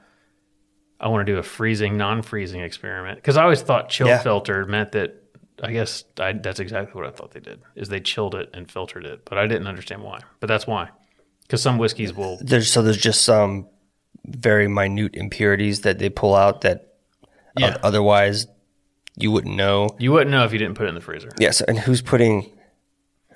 I 1.00 1.08
want 1.10 1.26
to 1.26 1.32
do 1.34 1.38
a 1.38 1.44
freezing, 1.44 1.96
non-freezing 1.98 2.60
experiment 2.62 3.18
because 3.20 3.38
I 3.38 3.44
always 3.44 3.62
thought 3.62 3.90
chill 3.90 4.08
Yeah. 4.08 4.20
filtered 4.20 4.68
meant 4.70 4.92
that. 4.94 5.24
I 5.62 5.72
guess 5.72 6.04
I, 6.20 6.34
that's 6.34 6.60
exactly 6.60 6.94
what 7.00 7.08
I 7.10 7.12
thought 7.16 7.32
they 7.32 7.40
did. 7.40 7.60
Is 7.76 7.90
they 7.90 8.00
chilled 8.00 8.36
it 8.36 8.50
and 8.54 8.70
filtered 8.70 9.06
it, 9.06 9.26
but 9.26 9.38
I 9.38 9.48
didn't 9.48 9.68
understand 9.68 10.04
why. 10.04 10.20
But 10.40 10.48
that's 10.48 10.68
why, 10.68 10.90
because 11.44 11.62
some 11.62 11.78
whiskeys 11.78 12.14
will 12.14 12.38
There's 12.42 12.72
so 12.72 12.82
there's 12.82 12.98
just 12.98 13.22
some 13.24 13.68
very 14.26 14.68
minute 14.68 15.16
impurities 15.16 15.82
that 15.82 16.00
they 16.00 16.10
pull 16.10 16.36
out 16.36 16.62
that 16.62 16.94
Yeah. 17.58 17.78
o- 17.78 17.88
otherwise 17.88 18.48
you 19.16 19.32
wouldn't 19.32 19.56
know. 19.56 19.90
you 19.98 20.12
wouldn't 20.12 20.30
know 20.32 20.44
if 20.46 20.54
you 20.54 20.60
didn't 20.60 20.76
put 20.76 20.86
it 20.86 20.90
in 20.90 20.96
the 20.96 21.02
freezer. 21.02 21.30
Yes, 21.40 21.62
and 21.62 21.80
who's 21.80 22.02
putting 22.02 22.52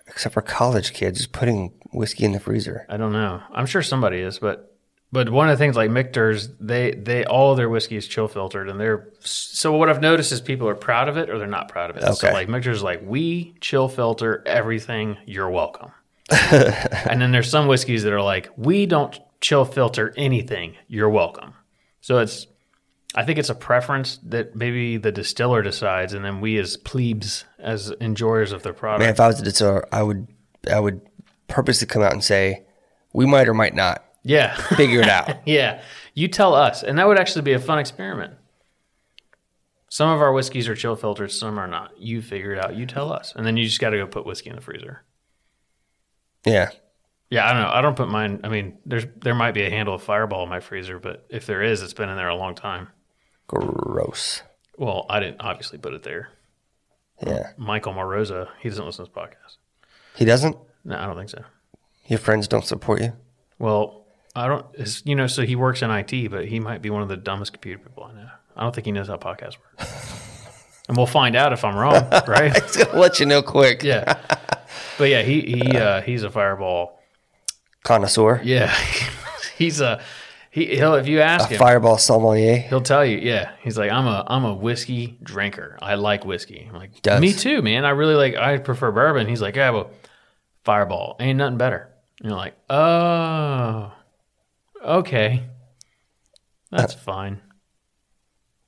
except 0.07 0.33
for 0.33 0.41
college 0.41 0.93
kids 0.93 1.19
just 1.19 1.31
putting 1.31 1.71
whiskey 1.93 2.25
in 2.25 2.33
the 2.33 2.39
freezer? 2.39 2.85
I 2.89 2.97
don't 2.97 3.13
know. 3.13 3.41
I'm 3.53 3.65
sure 3.65 3.81
somebody 3.81 4.19
is, 4.19 4.37
but 4.39 4.70
but 5.11 5.29
one 5.29 5.49
of 5.49 5.57
the 5.57 5.63
things 5.63 5.75
like 5.75 5.91
Michter's, 5.91 6.49
they 6.59 6.91
they 6.91 7.25
all 7.25 7.55
their 7.55 7.69
whiskey 7.69 7.97
is 7.97 8.07
chill 8.07 8.27
filtered, 8.27 8.69
and 8.69 8.79
they're 8.79 9.09
so 9.19 9.73
what 9.75 9.89
I've 9.89 10.01
noticed 10.01 10.31
is 10.31 10.41
people 10.41 10.67
are 10.69 10.75
proud 10.75 11.09
of 11.09 11.17
it 11.17 11.29
or 11.29 11.37
they're 11.37 11.47
not 11.47 11.67
proud 11.69 11.89
of 11.89 11.97
it. 11.97 12.03
So 12.03 12.11
Okay. 12.27 12.33
like 12.33 12.47
Michter's 12.49 12.81
like 12.83 13.01
we 13.03 13.55
chill 13.61 13.87
filter 13.89 14.41
everything. 14.45 15.17
You're 15.25 15.49
welcome. 15.49 15.91
and 16.31 17.21
then 17.21 17.31
there's 17.31 17.49
some 17.49 17.67
whiskeys 17.67 18.03
that 18.03 18.13
are 18.13 18.21
like 18.21 18.49
we 18.55 18.85
don't 18.85 19.19
chill 19.41 19.65
filter 19.65 20.13
anything. 20.15 20.75
You're 20.87 21.09
welcome. 21.09 21.53
So 21.99 22.19
it's 22.19 22.47
I 23.13 23.25
think 23.25 23.37
it's 23.39 23.49
a 23.49 23.55
preference 23.55 24.17
that 24.23 24.55
maybe 24.55 24.95
the 24.95 25.11
distiller 25.11 25.61
decides, 25.61 26.13
and 26.13 26.23
then 26.23 26.39
we 26.39 26.57
as 26.57 26.77
plebes, 26.77 27.43
as 27.59 27.89
enjoyers 27.99 28.53
of 28.53 28.63
their 28.63 28.71
product, 28.71 29.01
Man, 29.01 29.09
if 29.09 29.19
I 29.19 29.27
was 29.27 29.41
a 29.41 29.43
distiller, 29.43 29.85
I 29.91 30.01
would 30.03 30.27
I 30.71 30.79
would 30.79 31.01
purposely 31.49 31.87
come 31.87 32.01
out 32.01 32.13
and 32.13 32.23
say 32.23 32.63
we 33.13 33.25
might 33.25 33.49
or 33.49 33.53
might 33.53 33.75
not 33.75 34.05
yeah, 34.23 34.55
figure 34.75 35.01
it 35.01 35.09
out. 35.09 35.37
Yeah, 35.45 35.81
you 36.13 36.27
tell 36.27 36.53
us, 36.55 36.83
and 36.83 36.97
that 36.97 37.07
would 37.07 37.19
actually 37.19 37.41
be 37.43 37.53
a 37.53 37.59
fun 37.59 37.79
experiment. 37.79 38.33
Some 39.89 40.09
of 40.09 40.21
our 40.21 40.31
whiskeys 40.31 40.69
are 40.69 40.75
chill 40.75 40.95
filtered, 40.95 41.31
some 41.31 41.59
are 41.59 41.67
not. 41.67 41.91
You 41.99 42.21
figure 42.21 42.53
it 42.53 42.63
out. 42.63 42.75
You 42.75 42.85
tell 42.85 43.11
us, 43.11 43.33
and 43.35 43.45
then 43.45 43.57
you 43.57 43.65
just 43.65 43.79
got 43.81 43.89
to 43.89 43.97
go 43.97 44.07
put 44.07 44.25
whiskey 44.25 44.49
in 44.49 44.55
the 44.55 44.61
freezer. 44.61 45.03
yeah. 46.45 46.69
Yeah, 47.29 47.47
I 47.49 47.53
don't 47.53 47.61
know. 47.61 47.69
I 47.69 47.81
don't 47.81 47.95
put 47.95 48.09
mine. 48.09 48.41
I 48.43 48.49
mean, 48.49 48.77
there's 48.85 49.05
there 49.21 49.33
might 49.33 49.53
be 49.53 49.63
a 49.63 49.69
handle 49.69 49.95
of 49.95 50.03
Fireball 50.03 50.43
in 50.43 50.49
my 50.49 50.59
freezer, 50.59 50.99
but 50.99 51.25
if 51.29 51.45
there 51.45 51.61
is, 51.63 51.81
it's 51.81 51.93
been 51.93 52.09
in 52.09 52.17
there 52.17 52.27
a 52.27 52.35
long 52.35 52.55
time. 52.55 52.89
Gross. 53.47 54.43
Well, 54.77 55.05
I 55.09 55.21
didn't 55.21 55.39
obviously 55.39 55.77
put 55.77 55.93
it 55.93 56.03
there. 56.03 56.27
Yeah. 57.25 57.51
Michael 57.55 57.93
Moroza, 57.93 58.49
he 58.59 58.67
doesn't 58.67 58.85
listen 58.85 59.05
to 59.05 59.11
this 59.11 59.17
podcast. 59.23 59.55
He 60.17 60.25
doesn't? 60.25 60.57
No, 60.83 60.97
I 60.97 61.05
don't 61.05 61.15
think 61.15 61.29
so. 61.29 61.41
Your 62.07 62.19
friends 62.19 62.49
don't 62.49 62.65
support 62.65 63.01
you? 63.01 63.13
Well, 63.59 64.00
I 64.35 64.47
don't. 64.47 64.65
You 65.05 65.15
know, 65.15 65.27
so 65.27 65.43
he 65.43 65.55
works 65.55 65.81
in 65.81 65.91
IT, 65.91 66.29
but 66.31 66.45
he 66.47 66.59
might 66.59 66.81
be 66.81 66.89
one 66.89 67.01
of 67.01 67.09
the 67.09 67.17
dumbest 67.17 67.53
computer 67.53 67.79
people 67.79 68.03
I 68.03 68.13
know. 68.13 68.29
I 68.55 68.63
don't 68.63 68.73
think 68.73 68.85
he 68.85 68.91
knows 68.91 69.07
how 69.07 69.17
podcasts 69.17 69.57
work. 69.57 69.87
and 70.87 70.95
we'll 70.97 71.05
find 71.05 71.35
out 71.35 71.53
if 71.53 71.63
I'm 71.65 71.75
wrong, 71.75 72.07
right? 72.27 72.51
He's 72.63 72.77
gonna 72.77 72.99
let 72.99 73.19
you 73.19 73.25
know 73.25 73.41
quick. 73.41 73.83
yeah. 73.83 74.19
But 74.97 75.09
yeah, 75.09 75.21
he 75.21 75.41
he 75.41 75.77
uh, 75.77 76.01
he's 76.01 76.23
a 76.23 76.29
fireball. 76.29 76.99
Connoisseur. 77.83 78.41
Yeah, 78.43 78.73
he's 79.57 79.81
a 79.81 80.01
He 80.51 80.75
he'll 80.75 80.93
if 80.95 81.07
you 81.07 81.19
ask 81.21 81.49
A 81.49 81.53
him, 81.55 81.59
fireball 81.59 81.97
sommelier. 81.97 82.57
he'll 82.57 82.81
tell 82.81 83.03
you. 83.05 83.17
Yeah, 83.17 83.51
he's 83.61 83.77
like, 83.77 83.91
I'm 83.91 84.05
a 84.07 84.23
I'm 84.27 84.45
a 84.45 84.53
whiskey 84.53 85.17
drinker. 85.23 85.77
I 85.81 85.95
like 85.95 86.23
whiskey. 86.25 86.67
I'm 86.69 86.75
like, 86.77 87.01
Does. 87.01 87.19
me 87.19 87.33
too, 87.33 87.61
man. 87.61 87.83
I 87.83 87.89
really 87.91 88.15
like. 88.15 88.35
I 88.35 88.57
prefer 88.59 88.91
bourbon. 88.91 89.27
He's 89.27 89.41
like, 89.41 89.55
yeah, 89.55 89.71
well, 89.71 89.89
Fireball 90.63 91.15
ain't 91.19 91.37
nothing 91.37 91.57
better. 91.57 91.89
And 92.19 92.29
you're 92.29 92.37
like, 92.37 92.53
oh, 92.69 93.91
okay, 94.83 95.43
that's 96.71 96.93
fine. 96.93 97.41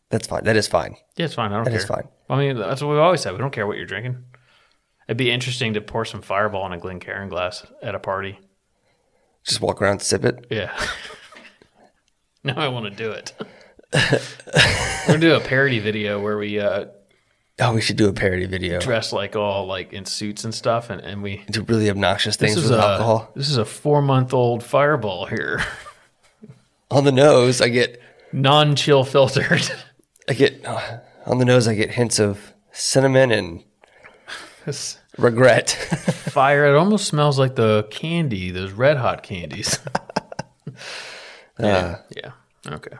That's 0.09 0.27
fine. 0.27 0.43
That 0.43 0.55
is 0.55 0.67
fine. 0.67 0.95
Yeah, 1.15 1.25
it's 1.25 1.33
fine. 1.33 1.51
I 1.51 1.55
don't 1.55 1.63
That 1.65 1.71
care. 1.71 1.79
is 1.79 1.85
fine. 1.85 2.07
I 2.29 2.37
mean, 2.37 2.57
that's 2.57 2.81
what 2.81 2.89
we've 2.89 2.99
always 2.99 3.21
said. 3.21 3.31
We 3.31 3.39
don't 3.39 3.51
care 3.53 3.65
what 3.65 3.77
you're 3.77 3.85
drinking. 3.85 4.23
It'd 5.07 5.17
be 5.17 5.31
interesting 5.31 5.73
to 5.73 5.81
pour 5.81 6.05
some 6.05 6.21
Fireball 6.21 6.65
in 6.67 6.73
a 6.73 6.77
Glencairn 6.77 7.29
glass 7.29 7.65
at 7.81 7.95
a 7.95 7.99
party. 7.99 8.39
Just 9.43 9.59
walk 9.59 9.81
around 9.81 9.93
and 9.93 10.01
sip 10.01 10.23
it. 10.23 10.45
Yeah. 10.49 10.71
now 12.43 12.55
I 12.57 12.67
want 12.69 12.85
to 12.85 12.91
do 12.91 13.11
it. 13.11 13.33
We're 13.93 15.07
gonna 15.07 15.19
do 15.19 15.35
a 15.35 15.39
parody 15.41 15.79
video 15.79 16.21
where 16.21 16.37
we 16.37 16.59
uh, 16.59 16.85
Oh, 17.59 17.73
we 17.75 17.81
should 17.81 17.97
do 17.97 18.07
a 18.07 18.13
parody 18.13 18.45
video. 18.45 18.79
dress 18.79 19.13
like 19.13 19.35
all 19.35 19.65
like 19.67 19.93
in 19.93 20.05
suits 20.05 20.43
and 20.43 20.53
stuff, 20.53 20.89
and, 20.89 21.01
and 21.01 21.21
we 21.21 21.43
Do 21.51 21.61
really 21.63 21.89
obnoxious 21.89 22.35
things 22.35 22.55
with 22.55 22.71
a 22.71 22.77
alcohol. 22.77 23.31
this 23.35 23.49
is 23.49 23.57
a 23.57 23.65
four 23.65 24.01
month 24.01 24.33
old 24.33 24.63
Fireball 24.63 25.25
here, 25.27 25.63
On 26.97 27.03
the 27.05 27.11
nose, 27.11 27.59
I 27.59 27.69
get 27.69 27.99
non 28.31 28.75
chill 28.75 29.03
filtered. 29.03 29.67
I 30.29 30.33
get 30.33 30.63
uh, 30.63 30.99
on 31.25 31.39
the 31.39 31.45
nose. 31.45 31.67
I 31.67 31.73
get 31.73 31.89
hints 31.91 32.19
of 32.19 32.53
cinnamon 32.71 33.31
and 33.31 33.63
regret. 35.17 35.71
fire. 36.29 36.67
It 36.67 36.77
almost 36.77 37.05
smells 37.07 37.39
like 37.39 37.55
the 37.55 37.87
candy, 37.89 38.51
those 38.51 38.71
red 38.71 38.97
hot 38.97 39.23
candies. 39.23 39.79
yeah. 41.59 42.01
yeah. 42.15 42.31
Okay. 42.67 42.95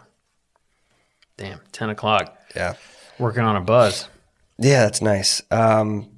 Damn. 1.38 1.60
Ten 1.72 1.90
o'clock. 1.92 2.36
yeah, 2.56 2.74
Working 3.20 3.44
on 3.44 3.56
a 3.56 3.62
buzz. 3.62 4.10
yeah, 4.58 4.84
that's 4.86 5.02
nice. 5.02 5.42
Um, 5.52 6.10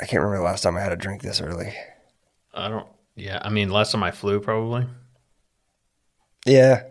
I 0.00 0.06
can't 0.06 0.22
remember 0.22 0.38
the 0.38 0.44
last 0.44 0.62
time 0.62 0.76
I 0.76 0.80
had 0.80 0.92
a 0.92 0.96
drink 0.96 1.20
this 1.22 1.40
early. 1.40 1.74
I 2.54 2.68
don't. 2.68 2.86
Yeah. 3.14 3.40
I 3.42 3.50
mean, 3.50 3.70
last 3.70 3.92
time 3.92 4.02
I 4.02 4.10
flew, 4.10 4.40
probably. 4.40 4.86
Yeah, 6.46 6.82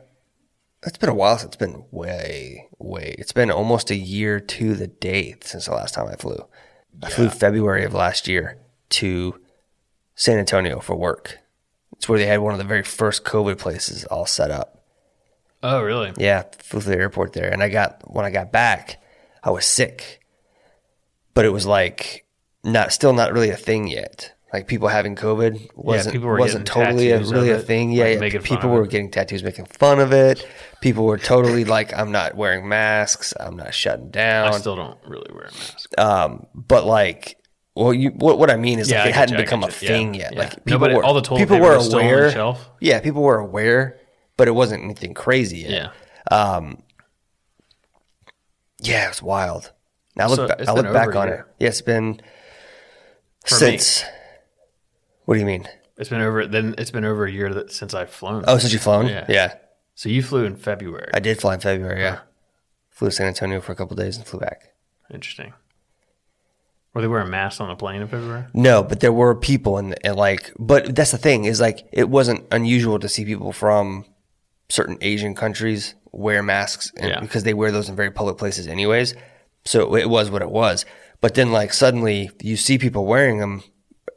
it's 0.84 0.98
been 0.98 1.10
a 1.10 1.14
while 1.14 1.38
since 1.38 1.50
it's 1.50 1.58
been 1.58 1.86
way, 1.92 2.70
way. 2.80 3.16
It's 3.20 3.34
been 3.34 3.52
almost 3.52 3.92
a 3.92 3.96
year 3.96 4.40
to 4.40 4.74
the 4.76 4.88
date 4.88 5.44
since 5.44 5.66
the 5.66 5.74
last 5.74 5.94
time 5.94 6.08
I 6.08 6.16
flew. 6.16 6.48
I 7.04 7.10
flew 7.10 7.30
February 7.30 7.84
of 7.84 7.94
last 7.94 8.28
year 8.28 8.58
to 8.90 9.40
San 10.16 10.40
Antonio 10.40 10.80
for 10.80 10.96
work. 10.96 11.40
It's 11.94 12.10
where 12.10 12.18
they 12.18 12.26
had 12.26 12.40
one 12.40 12.54
of 12.54 12.58
the 12.58 12.66
very 12.66 12.84
first 12.84 13.24
COVID 13.24 13.60
places 13.60 14.06
all 14.06 14.26
set 14.26 14.52
up. 14.52 14.84
Oh, 15.62 15.82
really? 15.82 16.14
Yeah, 16.18 16.44
flew 16.58 16.82
to 16.82 16.90
the 16.90 16.98
airport 16.98 17.34
there, 17.34 17.52
and 17.52 17.62
I 17.62 17.70
got 17.70 18.02
when 18.12 18.26
I 18.26 18.32
got 18.32 18.52
back, 18.52 19.02
I 19.44 19.52
was 19.52 19.66
sick, 19.66 20.22
but 21.36 21.46
it 21.46 21.54
was 21.54 21.68
like 21.68 22.26
not 22.64 22.92
still 22.92 23.14
not 23.14 23.34
really 23.34 23.52
a 23.52 23.58
thing 23.58 23.88
yet. 23.88 24.34
Like 24.54 24.68
people 24.68 24.90
having 24.90 25.16
COVID 25.16 25.70
wasn't 25.76 26.22
were 26.22 26.38
wasn't 26.38 26.66
totally 26.68 27.12
a, 27.12 27.20
really 27.22 27.52
a 27.52 27.60
thing. 27.60 27.92
Yeah, 27.92 28.18
like 28.20 28.34
yeah. 28.34 28.42
people 28.44 28.70
were 28.70 28.86
getting 28.86 29.10
tattoos, 29.10 29.44
making 29.44 29.66
fun 29.66 30.00
of 30.00 30.12
it. 30.12 30.46
People 30.82 31.06
were 31.06 31.18
totally 31.18 31.64
like, 31.64 31.94
"I'm 31.98 32.12
not 32.12 32.36
wearing 32.36 32.68
masks. 32.68 33.34
I'm 33.40 33.56
not 33.56 33.74
shutting 33.74 34.10
down." 34.10 34.54
I 34.54 34.58
still 34.60 34.76
don't 34.76 34.98
really 35.08 35.32
wear 35.34 35.44
a 35.46 35.52
mask. 35.54 35.98
um, 35.98 36.48
but 36.54 36.86
like, 36.86 37.38
well, 37.76 37.94
you 37.94 38.10
what 38.10 38.38
what 38.40 38.52
I 38.52 38.58
mean 38.58 38.80
is 38.80 38.92
Yeah, 38.92 38.98
I 38.98 39.06
like 39.06 39.10
it 39.12 39.16
hadn't 39.16 39.38
you, 39.38 39.44
become 39.46 39.64
a 39.64 39.72
thing 39.72 40.16
Yeah, 40.16 40.22
yet. 40.24 40.34
yeah. 40.34 40.40
Like 40.40 40.52
people 40.66 40.72
Nobody- 40.72 40.96
were 40.96 41.04
all 41.06 41.14
the 41.14 41.22
toilet 41.22 41.40
people 41.40 41.60
were 41.60 41.78
was 41.78 41.86
still 41.86 42.00
on 42.00 42.06
the 42.08 42.12
aware. 42.12 42.32
shelf? 42.32 42.70
Yeah, 42.82 43.00
people 43.00 43.22
were 43.22 43.38
aware, 43.40 44.00
but 44.36 44.50
it 44.50 44.52
wasn't 44.52 44.84
anything 44.84 45.14
crazy 45.14 45.60
yet. 45.60 45.72
Yeah. 45.72 46.38
Um, 46.38 46.84
yeah, 48.82 49.06
it 49.06 49.10
was 49.12 49.24
wild. 49.24 49.72
Now 50.18 50.26
I 50.26 50.28
look, 50.28 50.38
So 50.38 50.48
ba- 50.48 50.70
I 50.70 50.74
look 50.74 50.92
back 50.92 51.16
on 51.16 51.30
it. 51.30 51.40
Yeah, 51.60 51.70
it's 51.70 51.82
been 51.82 52.20
For 53.46 53.56
me. 53.66 53.80
What 55.32 55.36
do 55.36 55.40
you 55.40 55.46
mean? 55.46 55.66
It's 55.96 56.10
been 56.10 56.20
over. 56.20 56.46
Then 56.46 56.76
it's 56.78 56.92
been 56.92 57.06
over 57.06 57.24
a 57.24 57.32
year 57.32 57.54
that, 57.54 57.72
since 57.72 57.94
I've 57.94 58.10
flown. 58.10 58.44
Oh, 58.50 58.58
since 58.58 58.74
you've 58.74 58.82
flown? 58.82 59.08
Yeah. 59.08 59.26
yeah. 59.30 59.54
So 59.96 60.10
you 60.10 60.22
flew 60.22 60.44
in 60.44 60.58
February. 60.58 61.10
I 61.14 61.22
did 61.22 61.40
fly 61.40 61.54
in 61.54 61.62
February. 61.62 62.02
Yeah, 62.02 62.10
uh-huh. 62.10 62.24
flew 62.90 63.08
to 63.08 63.12
San 63.14 63.28
Antonio 63.28 63.62
for 63.62 63.72
a 63.72 63.76
couple 63.76 63.96
days 63.96 64.18
and 64.18 64.26
flew 64.26 64.42
back. 64.42 64.74
Interesting. 65.10 65.54
Were 66.94 67.02
they 67.02 67.08
wearing 67.08 67.30
masks 67.30 67.62
on 67.62 67.70
the 67.70 67.78
plane 67.78 68.02
in 68.02 68.10
February? 68.10 68.44
No, 68.54 68.84
but 68.84 69.00
there 69.00 69.14
were 69.14 69.34
people 69.34 69.78
and, 69.78 69.96
and 70.04 70.18
like, 70.18 70.52
but 70.60 70.94
that's 70.94 71.12
the 71.12 71.18
thing 71.18 71.46
is 71.46 71.62
like, 71.62 71.88
it 71.94 72.10
wasn't 72.10 72.46
unusual 72.52 73.00
to 73.00 73.08
see 73.08 73.24
people 73.24 73.54
from 73.54 74.04
certain 74.68 74.98
Asian 75.00 75.34
countries 75.34 75.96
wear 76.12 76.44
masks 76.44 76.92
and, 76.98 77.10
Yeah. 77.10 77.20
because 77.22 77.44
they 77.44 77.54
wear 77.54 77.72
those 77.72 77.88
in 77.88 77.96
very 77.96 78.12
public 78.12 78.38
places 78.38 78.68
anyways. 78.68 79.16
So 79.64 79.96
it 79.96 80.10
was 80.10 80.30
what 80.30 80.42
it 80.42 80.52
was. 80.52 80.86
But 81.22 81.36
then 81.36 81.54
like 81.54 81.72
suddenly 81.72 82.32
you 82.42 82.58
see 82.58 82.78
people 82.78 83.06
wearing 83.06 83.38
them 83.38 83.64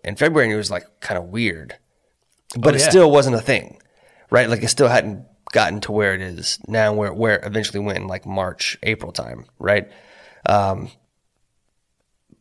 in 0.05 0.17
February 0.17 0.47
and 0.47 0.55
it 0.55 0.59
was 0.59 0.71
like 0.71 0.85
kind 1.01 1.19
of 1.19 1.25
weird, 1.25 1.77
but 2.59 2.75
Oh, 2.75 2.77
it 2.77 2.81
still 2.81 3.11
wasn't 3.11 3.37
a 3.37 3.41
thing, 3.41 3.81
right? 4.31 4.49
Like 4.49 4.63
it 4.63 4.69
still 4.69 4.89
hadn't 4.89 5.25
gotten 5.53 5.81
to 5.83 5.93
where 5.93 6.15
it 6.15 6.21
is 6.21 6.59
now, 6.69 6.93
where 6.93 7.13
where 7.13 7.37
it 7.37 7.45
eventually 7.47 7.81
went 7.81 7.99
in 7.99 8.07
like 8.07 8.27
March, 8.27 8.77
April 8.83 9.13
time, 9.13 9.47
right? 9.59 9.91
Um, 10.47 10.91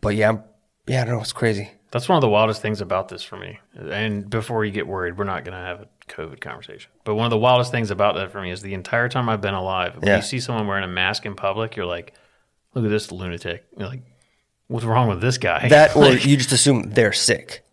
but 0.02 0.16
yeah, 0.16 0.30
I'm, 0.30 0.44
yeah, 0.88 1.02
I 1.02 1.06
don't 1.06 1.16
know, 1.16 1.22
it's 1.22 1.34
crazy. 1.34 1.72
That's 1.92 2.10
one 2.10 2.18
of 2.18 2.22
the 2.22 2.30
wildest 2.30 2.62
things 2.62 2.82
about 2.82 3.08
this 3.10 3.22
for 3.24 3.38
me. 3.38 3.60
And 3.76 4.28
before 4.30 4.66
you 4.66 4.72
get 4.72 4.88
worried, 4.88 5.16
we're 5.18 5.26
not 5.26 5.46
going 5.46 5.54
to 5.58 5.64
have 5.64 5.82
a 5.82 5.88
COVID 6.10 6.42
conversation. 6.42 6.90
But 7.04 7.14
one 7.16 7.26
of 7.26 7.30
the 7.30 7.38
wildest 7.38 7.70
things 7.72 7.92
about 7.92 8.16
that 8.16 8.32
for 8.32 8.42
me 8.42 8.50
is 8.50 8.64
the 8.64 8.74
entire 8.74 9.08
time 9.10 9.30
I've 9.30 9.42
been 9.42 9.54
alive, 9.54 9.96
when 9.98 10.08
Yeah. 10.08 10.16
you 10.16 10.22
see 10.24 10.40
someone 10.40 10.66
wearing 10.66 10.84
a 10.84 10.88
mask 10.88 11.26
in 11.28 11.36
public, 11.36 11.76
you're 11.76 11.86
like, 11.86 12.14
look 12.74 12.84
at 12.84 12.90
this 12.90 13.12
lunatic. 13.12 13.66
You're 13.78 13.88
like, 13.90 14.02
what's 14.74 14.86
wrong 14.86 15.08
with 15.08 15.22
this 15.22 15.38
guy? 15.38 15.68
That 15.70 15.96
or 15.96 16.12
you 16.14 16.36
just 16.38 16.52
assume 16.52 16.90
they're 16.90 17.14
sick 17.14 17.64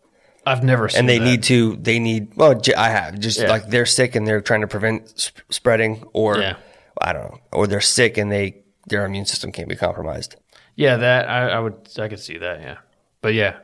I've 0.46 0.62
never 0.62 0.88
seen 0.88 1.00
and 1.00 1.08
they 1.08 1.18
that. 1.18 1.24
need 1.24 1.42
to. 1.44 1.76
They 1.76 1.98
need. 1.98 2.34
Well, 2.36 2.60
I 2.76 2.88
have 2.90 3.18
just 3.18 3.40
Yeah. 3.40 3.48
like 3.48 3.68
they're 3.68 3.86
sick 3.86 4.14
and 4.14 4.26
they're 4.26 4.40
trying 4.40 4.60
to 4.62 4.66
prevent 4.66 5.18
sp- 5.20 5.40
spreading, 5.50 6.04
or 6.12 6.38
Yeah. 6.38 6.56
I 7.00 7.12
don't 7.12 7.24
know, 7.30 7.38
or 7.52 7.66
they're 7.66 7.80
sick 7.80 8.16
and 8.18 8.30
they 8.30 8.62
their 8.88 9.04
immune 9.04 9.26
system 9.26 9.52
can't 9.52 9.68
be 9.68 9.76
compromised. 9.76 10.36
Yeah, 10.76 10.96
that 10.96 11.28
I, 11.28 11.48
I 11.50 11.58
would 11.58 11.76
I 11.98 12.08
could 12.08 12.20
see 12.20 12.38
that. 12.38 12.60
Yeah, 12.60 12.78
but 13.22 13.34
yeah, 13.34 13.56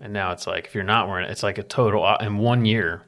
and 0.00 0.12
now 0.12 0.32
it's 0.32 0.46
like 0.46 0.66
if 0.66 0.74
you're 0.74 0.84
not 0.84 1.08
wearing 1.08 1.26
it, 1.26 1.30
it's 1.30 1.42
like 1.42 1.58
a 1.58 1.62
total 1.62 2.04
uh, 2.04 2.16
in 2.20 2.38
one 2.38 2.64
year. 2.64 3.02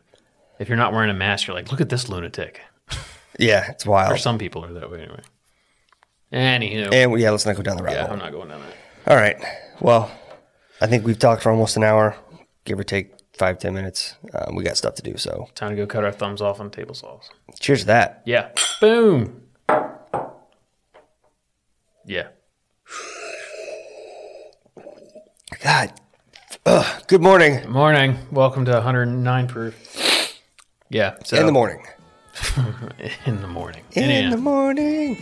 If 0.58 0.68
you're 0.68 0.76
not 0.78 0.92
wearing 0.92 1.10
a 1.10 1.14
mask, 1.14 1.46
you're 1.46 1.56
like, 1.56 1.70
look 1.70 1.80
at 1.80 1.88
this 1.88 2.08
lunatic. 2.08 2.60
Yeah, 3.38 3.70
it's 3.70 3.86
wild. 3.86 4.12
Or 4.12 4.16
some 4.16 4.36
people 4.36 4.64
are 4.64 4.72
that 4.72 4.90
way 4.90 5.02
anyway. 5.02 5.20
Anywho, 6.32 6.92
And 6.92 7.20
yeah, 7.20 7.30
let's 7.30 7.46
not 7.46 7.54
go 7.56 7.62
down 7.62 7.76
the 7.76 7.84
rabbit 7.84 7.96
yeah, 7.98 8.02
hole. 8.06 8.12
I'm 8.14 8.18
not 8.18 8.32
going 8.32 8.48
down 8.48 8.60
that. 8.60 8.74
All 9.08 9.16
right. 9.16 9.42
Well, 9.80 10.10
I 10.82 10.86
think 10.86 11.06
we've 11.06 11.18
talked 11.18 11.42
for 11.42 11.50
almost 11.50 11.78
an 11.78 11.82
hour, 11.82 12.14
give 12.66 12.78
or 12.78 12.84
take 12.84 13.14
five 13.38 13.58
ten 13.58 13.72
minutes. 13.72 14.14
Um, 14.34 14.54
we 14.54 14.62
got 14.62 14.76
stuff 14.76 14.96
to 14.96 15.02
do, 15.02 15.16
so 15.16 15.48
Time 15.54 15.70
to 15.70 15.76
go 15.76 15.86
cut 15.86 16.04
our 16.04 16.12
thumbs 16.12 16.42
off 16.42 16.60
on 16.60 16.70
table 16.70 16.94
saws. 16.94 17.30
cheers 17.58 17.80
to 17.80 17.86
that. 17.86 18.22
Yeah. 18.26 18.50
Boom. 18.82 19.44
Yeah. 22.04 22.28
God. 25.62 25.92
Ugh, 26.66 27.02
good 27.08 27.22
morning. 27.22 27.60
Good 27.60 27.70
morning. 27.70 28.18
Welcome 28.30 28.66
to 28.66 28.72
109 28.72 29.48
proof. 29.48 30.34
Yeah. 30.90 31.16
So 31.24 31.38
In 31.40 31.46
the 31.46 31.52
morning. 31.52 31.82
In 33.24 33.40
the 33.40 33.48
morning. 33.48 33.84
In 33.92 34.10
yeah. 34.24 34.30
the 34.30 34.36
morning. 34.36 35.16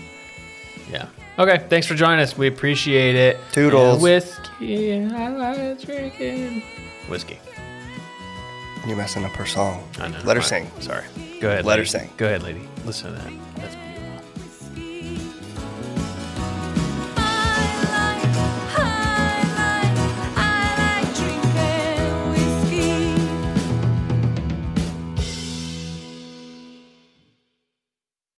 yeah. 0.90 1.06
Okay. 1.38 1.66
Thanks 1.68 1.86
for 1.86 1.94
joining 1.94 2.20
us. 2.20 2.36
We 2.36 2.46
appreciate 2.46 3.14
it. 3.14 3.38
Toodles. 3.52 3.94
And 3.94 4.02
whiskey. 4.02 4.94
I 4.94 5.28
like 5.28 5.80
drinking. 5.82 6.62
Whiskey. 7.08 7.38
You're 8.86 8.96
messing 8.96 9.24
up 9.24 9.32
her 9.32 9.46
song. 9.46 9.86
I 9.98 10.08
know. 10.08 10.18
Let 10.24 10.36
her 10.36 10.42
I- 10.42 10.46
sing. 10.46 10.70
Sorry. 10.80 11.04
Go 11.40 11.48
ahead. 11.50 11.64
Let 11.64 11.78
her 11.78 11.84
sing. 11.84 12.08
Go 12.16 12.26
ahead, 12.26 12.42
lady. 12.42 12.66
Listen 12.84 13.12
to 13.12 13.18
that. 13.20 13.32
That's 13.56 13.76